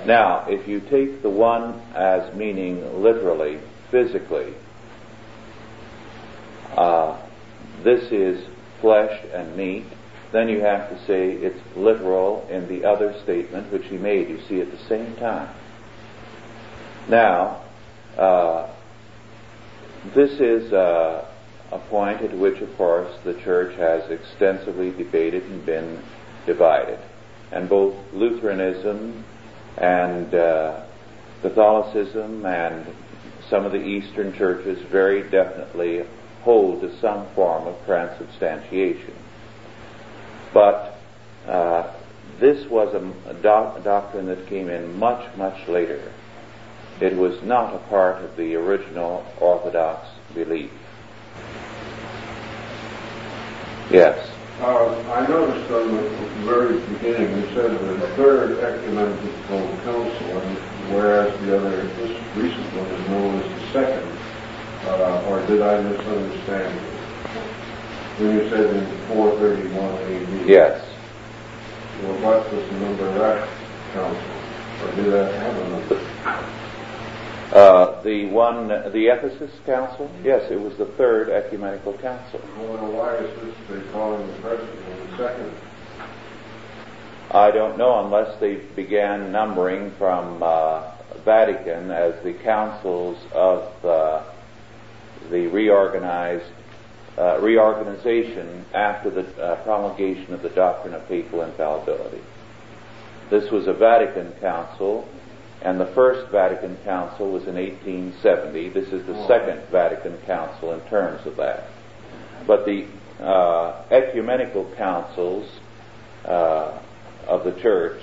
Now, 0.05 0.45
if 0.47 0.67
you 0.67 0.81
take 0.81 1.21
the 1.23 1.29
one 1.29 1.81
as 1.95 2.33
meaning 2.35 3.01
literally, 3.01 3.59
physically, 3.89 4.53
uh, 6.75 7.19
this 7.83 8.11
is 8.11 8.45
flesh 8.81 9.25
and 9.33 9.55
meat, 9.57 9.85
then 10.31 10.47
you 10.47 10.61
have 10.61 10.89
to 10.89 10.97
say 11.07 11.31
it's 11.31 11.59
literal 11.75 12.47
in 12.49 12.67
the 12.67 12.85
other 12.85 13.19
statement 13.23 13.71
which 13.73 13.85
he 13.85 13.97
made, 13.97 14.29
you 14.29 14.39
see, 14.47 14.61
at 14.61 14.69
the 14.71 14.77
same 14.87 15.15
time. 15.15 15.55
Now, 17.09 17.63
uh, 18.15 18.71
this 20.15 20.31
is 20.39 20.71
uh, 20.71 21.27
a 21.71 21.79
point 21.89 22.21
at 22.21 22.37
which, 22.37 22.61
of 22.61 22.75
course, 22.77 23.11
the 23.23 23.33
church 23.41 23.75
has 23.77 24.09
extensively 24.11 24.91
debated 24.91 25.43
and 25.43 25.65
been 25.65 26.03
divided. 26.45 26.99
And 27.51 27.67
both 27.67 27.95
Lutheranism 28.13 29.25
and 29.77 30.33
uh, 30.33 30.85
Catholicism 31.41 32.45
and 32.45 32.85
some 33.49 33.65
of 33.65 33.71
the 33.71 33.83
Eastern 33.83 34.33
churches 34.33 34.79
very 34.91 35.23
definitely 35.29 36.03
hold 36.41 36.81
to 36.81 36.99
some 36.99 37.27
form 37.33 37.67
of 37.67 37.75
transubstantiation. 37.85 39.15
But 40.53 40.95
uh, 41.47 41.93
this 42.39 42.69
was 42.69 42.93
a, 42.93 43.33
doc- 43.41 43.79
a 43.79 43.83
doctrine 43.83 44.27
that 44.27 44.47
came 44.47 44.69
in 44.69 44.97
much, 44.97 45.35
much 45.37 45.67
later. 45.67 46.11
It 47.01 47.15
was 47.15 47.41
not 47.43 47.73
a 47.73 47.79
part 47.89 48.23
of 48.23 48.35
the 48.35 48.55
original 48.55 49.25
Orthodox 49.39 50.07
belief. 50.33 50.71
Yes. 53.89 54.28
Uh, 54.59 54.91
I 55.13 55.25
noticed 55.25 55.67
from 55.67 55.95
the 55.95 56.09
very 56.43 56.79
beginning, 56.81 57.31
you 57.37 57.47
said 57.55 57.71
the 57.79 58.07
third 58.17 58.59
ecumenical 58.59 59.77
council, 59.85 60.41
whereas 60.91 61.31
the 61.45 61.57
other, 61.57 61.83
this 61.83 62.35
recent 62.35 62.65
one 62.75 62.87
is 62.87 63.07
known 63.07 63.39
as 63.39 63.47
the 63.47 63.67
second, 63.71 64.17
uh, 64.83 65.23
or 65.29 65.45
did 65.47 65.61
I 65.61 65.81
misunderstand? 65.81 66.77
When 68.19 68.35
you 68.35 68.49
said 68.49 68.75
in 68.75 68.85
431 69.07 69.95
AD? 69.95 70.49
Yes. 70.49 70.85
Well, 72.03 72.19
what 72.19 72.53
was 72.53 72.69
the 72.69 72.79
number 72.79 73.07
of 73.07 73.15
that 73.15 73.47
council? 73.93 74.21
Or 74.83 74.95
did 74.95 75.13
that 75.13 75.33
have 75.35 75.55
a 75.55 75.69
number? 75.69 76.58
Uh, 77.51 77.99
the 78.03 78.25
one, 78.27 78.67
the 78.67 79.07
Ephesus 79.07 79.51
Council? 79.65 80.09
Yes, 80.23 80.51
it 80.51 80.59
was 80.59 80.77
the 80.77 80.85
third 80.85 81.29
ecumenical 81.29 81.93
council. 81.93 82.39
Well, 82.59 82.91
why 82.91 83.15
is 83.15 83.35
this 83.41 83.55
they 83.67 83.91
calling 83.91 84.27
the 84.27 84.33
present 84.33 84.69
the 84.85 85.17
second? 85.17 85.51
I 87.31 87.49
don't 87.49 87.77
know 87.77 88.03
unless 88.05 88.39
they 88.39 88.55
began 88.75 89.31
numbering 89.31 89.91
from 89.97 90.43
uh, 90.43 90.91
Vatican 91.25 91.89
as 91.89 92.21
the 92.23 92.33
councils 92.33 93.17
of 93.33 93.85
uh, 93.85 94.23
the 95.31 95.47
reorganized 95.47 96.51
uh, 97.17 97.39
reorganization 97.41 98.65
after 98.73 99.09
the 99.09 99.43
uh, 99.43 99.55
promulgation 99.63 100.33
of 100.33 100.41
the 100.41 100.49
doctrine 100.49 100.93
of 100.93 101.07
papal 101.07 101.41
infallibility. 101.41 102.21
This 103.29 103.51
was 103.51 103.67
a 103.67 103.73
Vatican 103.73 104.31
council, 104.39 105.07
and 105.61 105.79
the 105.79 105.87
first 105.87 106.31
Vatican 106.31 106.77
council 106.85 107.31
was 107.31 107.43
in 107.47 107.55
1870. 107.55 108.69
This 108.69 108.87
is 108.89 109.05
the 109.05 109.27
second 109.27 109.61
Vatican 109.71 110.17
council 110.25 110.73
in 110.73 110.79
terms 110.89 111.25
of 111.27 111.35
that. 111.37 111.67
But 112.47 112.65
the 112.65 112.87
uh, 113.21 113.83
ecumenical 113.91 114.73
councils 114.77 115.49
uh, 116.25 116.79
of 117.27 117.43
the 117.43 117.51
church, 117.61 118.01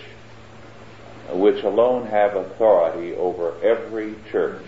which 1.33 1.65
alone 1.65 2.07
have 2.07 2.37
authority 2.37 3.15
over 3.15 3.59
every 3.63 4.15
church, 4.31 4.67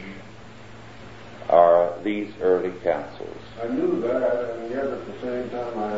are 1.48 1.98
these 2.02 2.32
early 2.42 2.72
councils. 2.82 3.36
I 3.62 3.68
knew 3.68 4.00
that, 4.02 4.56
and 4.56 4.70
yet 4.70 4.84
at 4.84 5.06
the 5.06 5.20
same 5.22 5.50
time 5.50 5.78
I 5.78 5.96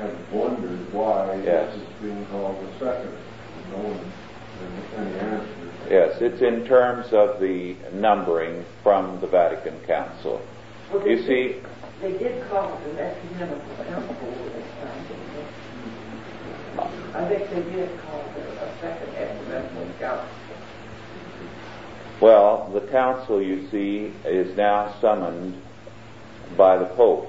have, 0.00 0.32
wondered 0.32 0.92
why 0.92 1.40
Yes. 1.44 1.74
this 1.74 1.82
is 1.82 1.88
being 2.00 2.26
called 2.26 2.56
the 2.58 2.78
second. 2.78 3.12
No 3.70 3.78
one 3.78 3.98
has 3.98 4.98
any 4.98 5.18
answer. 5.18 5.71
Yes, 5.90 6.16
it's 6.20 6.40
in 6.40 6.64
terms 6.66 7.12
of 7.12 7.40
the 7.40 7.76
numbering 7.92 8.64
from 8.82 9.20
the 9.20 9.26
Vatican 9.26 9.78
Council. 9.86 10.40
Well, 10.92 11.06
You 11.06 11.22
see, 11.22 11.60
They 12.00 12.12
did 12.18 12.48
call 12.48 12.78
it 12.78 12.90
an 12.90 12.98
ecumenical 12.98 13.84
council 13.84 14.16
this 14.54 14.66
time. 14.80 15.18
I 17.14 17.28
think 17.28 17.50
they 17.50 17.62
did 17.76 18.00
call 18.00 18.20
it 18.20 18.36
a 18.38 18.78
second 18.80 19.14
ecumenical 19.14 19.88
council. 19.98 20.28
well, 22.20 22.70
the 22.72 22.80
council, 22.90 23.42
you 23.42 23.68
see, 23.70 24.12
is 24.26 24.56
now 24.56 24.94
summoned 25.00 25.60
by 26.56 26.78
the 26.78 26.86
Pope. 26.86 27.28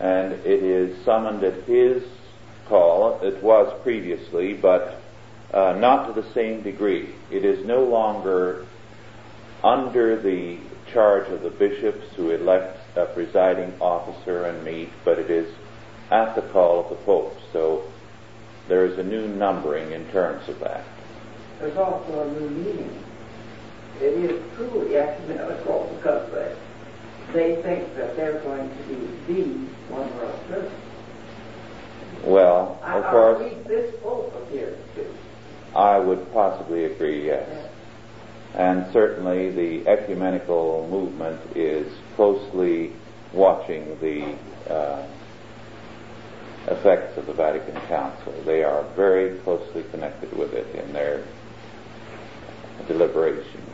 And 0.00 0.32
it 0.32 0.62
is 0.62 1.04
summoned 1.04 1.44
at 1.44 1.62
his 1.64 2.02
call. 2.68 3.20
It 3.22 3.42
was 3.42 3.72
previously, 3.82 4.54
but 4.54 5.00
uh, 5.54 5.76
not 5.78 6.06
to 6.06 6.20
the 6.20 6.28
same 6.32 6.62
degree. 6.62 7.14
It 7.30 7.44
is 7.44 7.64
no 7.64 7.84
longer 7.84 8.66
under 9.62 10.20
the 10.20 10.58
charge 10.92 11.28
of 11.28 11.42
the 11.42 11.50
bishops 11.50 12.04
who 12.16 12.30
elect 12.30 12.78
a 12.96 13.06
presiding 13.06 13.72
officer 13.80 14.44
and 14.44 14.64
meet, 14.64 14.90
but 15.04 15.18
it 15.18 15.30
is 15.30 15.54
at 16.10 16.34
the 16.34 16.42
call 16.42 16.80
of 16.80 16.90
the 16.90 16.96
Pope. 17.04 17.36
So 17.52 17.84
there 18.68 18.84
is 18.84 18.98
a 18.98 19.02
new 19.04 19.28
numbering 19.28 19.92
in 19.92 20.06
terms 20.10 20.48
of 20.48 20.58
that. 20.60 20.84
There's 21.60 21.76
also 21.76 22.28
a 22.28 22.40
new 22.40 22.50
meaning. 22.50 23.04
It 24.00 24.30
is 24.30 24.42
truly 24.56 24.96
ecumenical 24.96 25.94
because 25.96 26.30
they, 26.32 26.56
they 27.32 27.62
think 27.62 27.96
that 27.96 28.16
they're 28.16 28.40
going 28.40 28.68
to 28.68 28.84
be 28.84 29.32
the 29.32 29.42
one 29.94 30.14
world 30.16 30.40
church. 30.48 30.72
Well, 32.24 32.78
of 32.82 33.04
I 33.04 33.10
course, 33.10 33.40
read 33.40 33.64
this 33.66 33.94
Pope 34.02 34.34
appears 34.34 34.78
to. 34.96 35.06
I 35.74 35.98
would 35.98 36.32
possibly 36.32 36.84
agree, 36.84 37.26
yes. 37.26 37.70
And 38.54 38.92
certainly 38.92 39.50
the 39.50 39.88
ecumenical 39.88 40.88
movement 40.88 41.56
is 41.56 41.92
closely 42.14 42.92
watching 43.32 43.98
the 44.00 44.38
uh, 44.72 45.08
effects 46.68 47.18
of 47.18 47.26
the 47.26 47.32
Vatican 47.32 47.74
Council. 47.88 48.32
They 48.44 48.62
are 48.62 48.84
very 48.94 49.38
closely 49.40 49.82
connected 49.90 50.36
with 50.36 50.54
it 50.54 50.72
in 50.76 50.92
their 50.92 51.26
deliberations. 52.86 53.70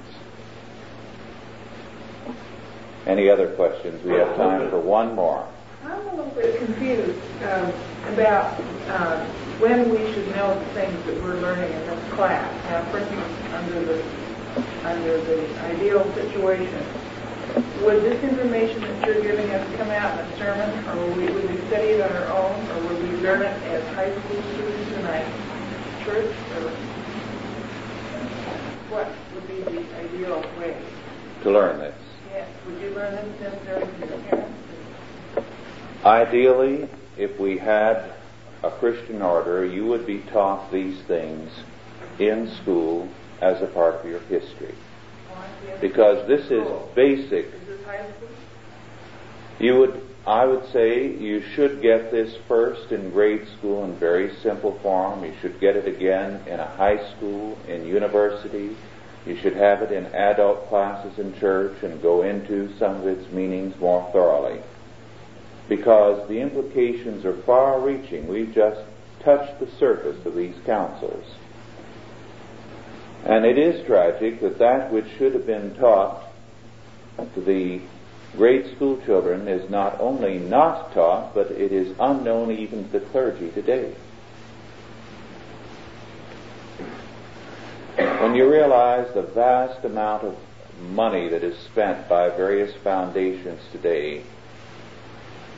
Any 3.06 3.28
other 3.28 3.54
questions? 3.54 4.02
We 4.04 4.12
have 4.12 4.36
time 4.36 4.70
for 4.70 4.80
one 4.80 5.14
more. 5.14 5.46
I'm 5.84 6.06
a 6.08 6.14
little 6.14 6.30
bit 6.32 6.58
confused 6.58 7.18
um, 7.44 7.72
about 8.12 8.60
uh, 8.88 9.24
when 9.58 9.88
we 9.88 10.12
should 10.12 10.28
know 10.36 10.58
the 10.58 10.64
things 10.72 11.04
that 11.06 11.22
we're 11.22 11.40
learning 11.40 11.72
in 11.72 11.86
this 11.86 12.12
class. 12.12 12.52
Now, 12.64 12.84
for 12.90 12.98
instance, 12.98 13.52
under 13.52 13.84
the 13.84 14.04
under 14.84 15.20
the 15.22 15.60
ideal 15.64 16.02
situation, 16.14 16.84
would 17.82 18.02
this 18.02 18.22
information 18.22 18.80
that 18.80 19.06
you're 19.06 19.22
giving 19.22 19.48
us 19.50 19.76
come 19.76 19.90
out 19.90 20.18
in 20.18 20.26
a 20.26 20.36
sermon, 20.36 20.88
or 20.88 21.06
would 21.06 21.16
we, 21.16 21.32
would 21.32 21.50
we 21.50 21.56
study 21.68 21.88
it 21.88 22.00
on 22.00 22.10
our 22.16 22.28
own, 22.36 22.70
or 22.70 22.88
would 22.88 23.02
we 23.02 23.16
learn 23.18 23.42
it 23.42 23.62
as 23.68 23.94
high 23.94 24.10
school 24.10 24.42
students 24.54 24.92
in 24.92 25.06
a 25.06 26.04
church, 26.04 26.34
or 26.56 26.68
what 28.90 29.08
would 29.34 29.46
be 29.48 29.60
the 29.62 29.96
ideal 29.96 30.44
way? 30.58 30.76
To 31.42 31.50
learn 31.50 31.78
this. 31.78 31.94
Yes, 32.32 32.48
would 32.66 32.80
you 32.82 32.90
learn 32.90 33.14
this 33.14 33.40
necessary 33.40 33.86
to 33.86 34.06
your 34.06 34.18
parents? 34.28 34.59
Ideally, 36.04 36.88
if 37.18 37.38
we 37.38 37.58
had 37.58 38.14
a 38.62 38.70
Christian 38.70 39.20
order, 39.20 39.64
you 39.64 39.86
would 39.86 40.06
be 40.06 40.20
taught 40.32 40.72
these 40.72 40.98
things 41.02 41.50
in 42.18 42.50
school 42.62 43.08
as 43.40 43.60
a 43.62 43.66
part 43.66 43.96
of 43.96 44.06
your 44.06 44.20
history. 44.20 44.74
Because 45.80 46.26
this 46.26 46.50
is 46.50 46.66
basic. 46.94 47.46
You 49.58 49.78
would, 49.78 50.02
I 50.26 50.46
would 50.46 50.70
say, 50.72 51.14
you 51.16 51.42
should 51.54 51.82
get 51.82 52.10
this 52.10 52.34
first 52.48 52.92
in 52.92 53.10
grade 53.10 53.46
school 53.58 53.84
in 53.84 53.94
very 53.96 54.34
simple 54.36 54.78
form. 54.80 55.22
You 55.24 55.34
should 55.42 55.60
get 55.60 55.76
it 55.76 55.86
again 55.86 56.40
in 56.46 56.60
a 56.60 56.66
high 56.66 57.12
school, 57.12 57.58
in 57.68 57.86
university. 57.86 58.74
You 59.26 59.36
should 59.36 59.54
have 59.54 59.82
it 59.82 59.92
in 59.92 60.06
adult 60.06 60.68
classes 60.68 61.18
in 61.18 61.38
church 61.38 61.82
and 61.82 62.00
go 62.00 62.22
into 62.22 62.74
some 62.78 62.96
of 62.96 63.06
its 63.06 63.30
meanings 63.32 63.78
more 63.78 64.10
thoroughly. 64.12 64.60
Because 65.70 66.28
the 66.28 66.40
implications 66.40 67.24
are 67.24 67.36
far 67.44 67.80
reaching. 67.80 68.26
We've 68.26 68.52
just 68.52 68.80
touched 69.20 69.60
the 69.60 69.70
surface 69.78 70.26
of 70.26 70.34
these 70.34 70.56
councils. 70.66 71.24
And 73.24 73.44
it 73.46 73.56
is 73.56 73.86
tragic 73.86 74.40
that 74.40 74.58
that 74.58 74.92
which 74.92 75.06
should 75.16 75.32
have 75.32 75.46
been 75.46 75.76
taught 75.76 76.24
to 77.34 77.40
the 77.40 77.80
grade 78.36 78.74
school 78.74 79.00
children 79.06 79.46
is 79.46 79.70
not 79.70 80.00
only 80.00 80.40
not 80.40 80.92
taught, 80.92 81.34
but 81.34 81.52
it 81.52 81.70
is 81.70 81.94
unknown 82.00 82.50
even 82.50 82.90
to 82.90 82.98
the 82.98 83.06
clergy 83.06 83.52
today. 83.52 83.94
When 87.96 88.34
you 88.34 88.50
realize 88.50 89.14
the 89.14 89.22
vast 89.22 89.84
amount 89.84 90.24
of 90.24 90.36
money 90.90 91.28
that 91.28 91.44
is 91.44 91.56
spent 91.60 92.08
by 92.08 92.28
various 92.30 92.74
foundations 92.82 93.60
today 93.70 94.24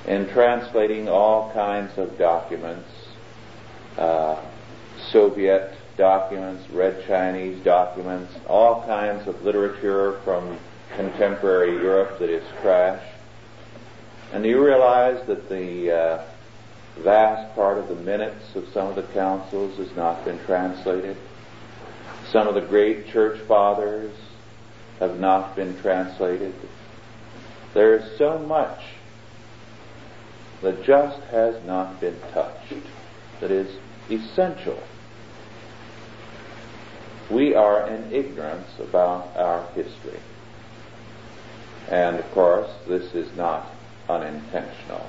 in 0.06 0.28
translating 0.30 1.08
all 1.08 1.52
kinds 1.52 1.96
of 1.96 2.18
documents, 2.18 2.88
uh, 3.96 4.42
Soviet 5.10 5.74
documents, 5.96 6.68
Red 6.70 7.04
Chinese 7.06 7.62
documents, 7.64 8.32
all 8.46 8.84
kinds 8.86 9.28
of 9.28 9.42
literature 9.42 10.20
from 10.24 10.58
contemporary 10.96 11.72
Europe 11.72 12.18
that 12.18 12.30
is 12.30 12.44
trash. 12.60 13.02
And 14.32 14.44
you 14.44 14.64
realize 14.64 15.26
that 15.26 15.48
the 15.48 15.92
uh, 15.92 16.24
vast 16.98 17.54
part 17.54 17.78
of 17.78 17.88
the 17.88 17.94
minutes 17.94 18.54
of 18.54 18.66
some 18.72 18.88
of 18.88 18.96
the 18.96 19.02
councils 19.14 19.76
has 19.78 19.94
not 19.96 20.24
been 20.24 20.38
translated. 20.46 21.16
Some 22.30 22.48
of 22.48 22.54
the 22.54 22.60
great 22.62 23.08
church 23.08 23.40
fathers 23.42 24.14
have 24.98 25.20
not 25.20 25.54
been 25.54 25.78
translated. 25.80 26.54
There 27.74 27.96
is 27.96 28.18
so 28.18 28.38
much 28.38 28.80
that 30.62 30.84
just 30.84 31.20
has 31.24 31.62
not 31.64 32.00
been 32.00 32.18
touched 32.32 32.74
that 33.40 33.50
is 33.50 33.76
essential. 34.08 34.80
We 37.30 37.54
are 37.54 37.88
in 37.88 38.12
ignorance 38.12 38.68
about 38.78 39.36
our 39.36 39.66
history. 39.74 40.20
And 41.88 42.18
of 42.18 42.30
course, 42.32 42.70
this 42.86 43.14
is 43.14 43.34
not 43.36 43.70
unintentional. 44.08 45.06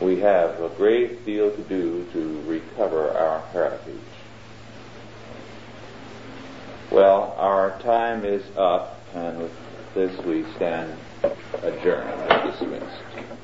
We 0.00 0.20
have 0.20 0.60
a 0.60 0.68
great 0.70 1.26
deal 1.26 1.50
to 1.50 1.62
do 1.62 2.06
to 2.12 2.42
recover 2.42 3.10
our 3.10 3.40
heritage. 3.52 3.96
Well, 6.90 7.34
our 7.36 7.78
time 7.80 8.24
is 8.24 8.42
up, 8.56 9.00
and 9.14 9.38
with 9.38 9.52
this 9.94 10.12
we 10.24 10.44
stand 10.56 10.98
adjourned 11.62 12.30
and 12.30 12.52
dismissed. 12.52 13.39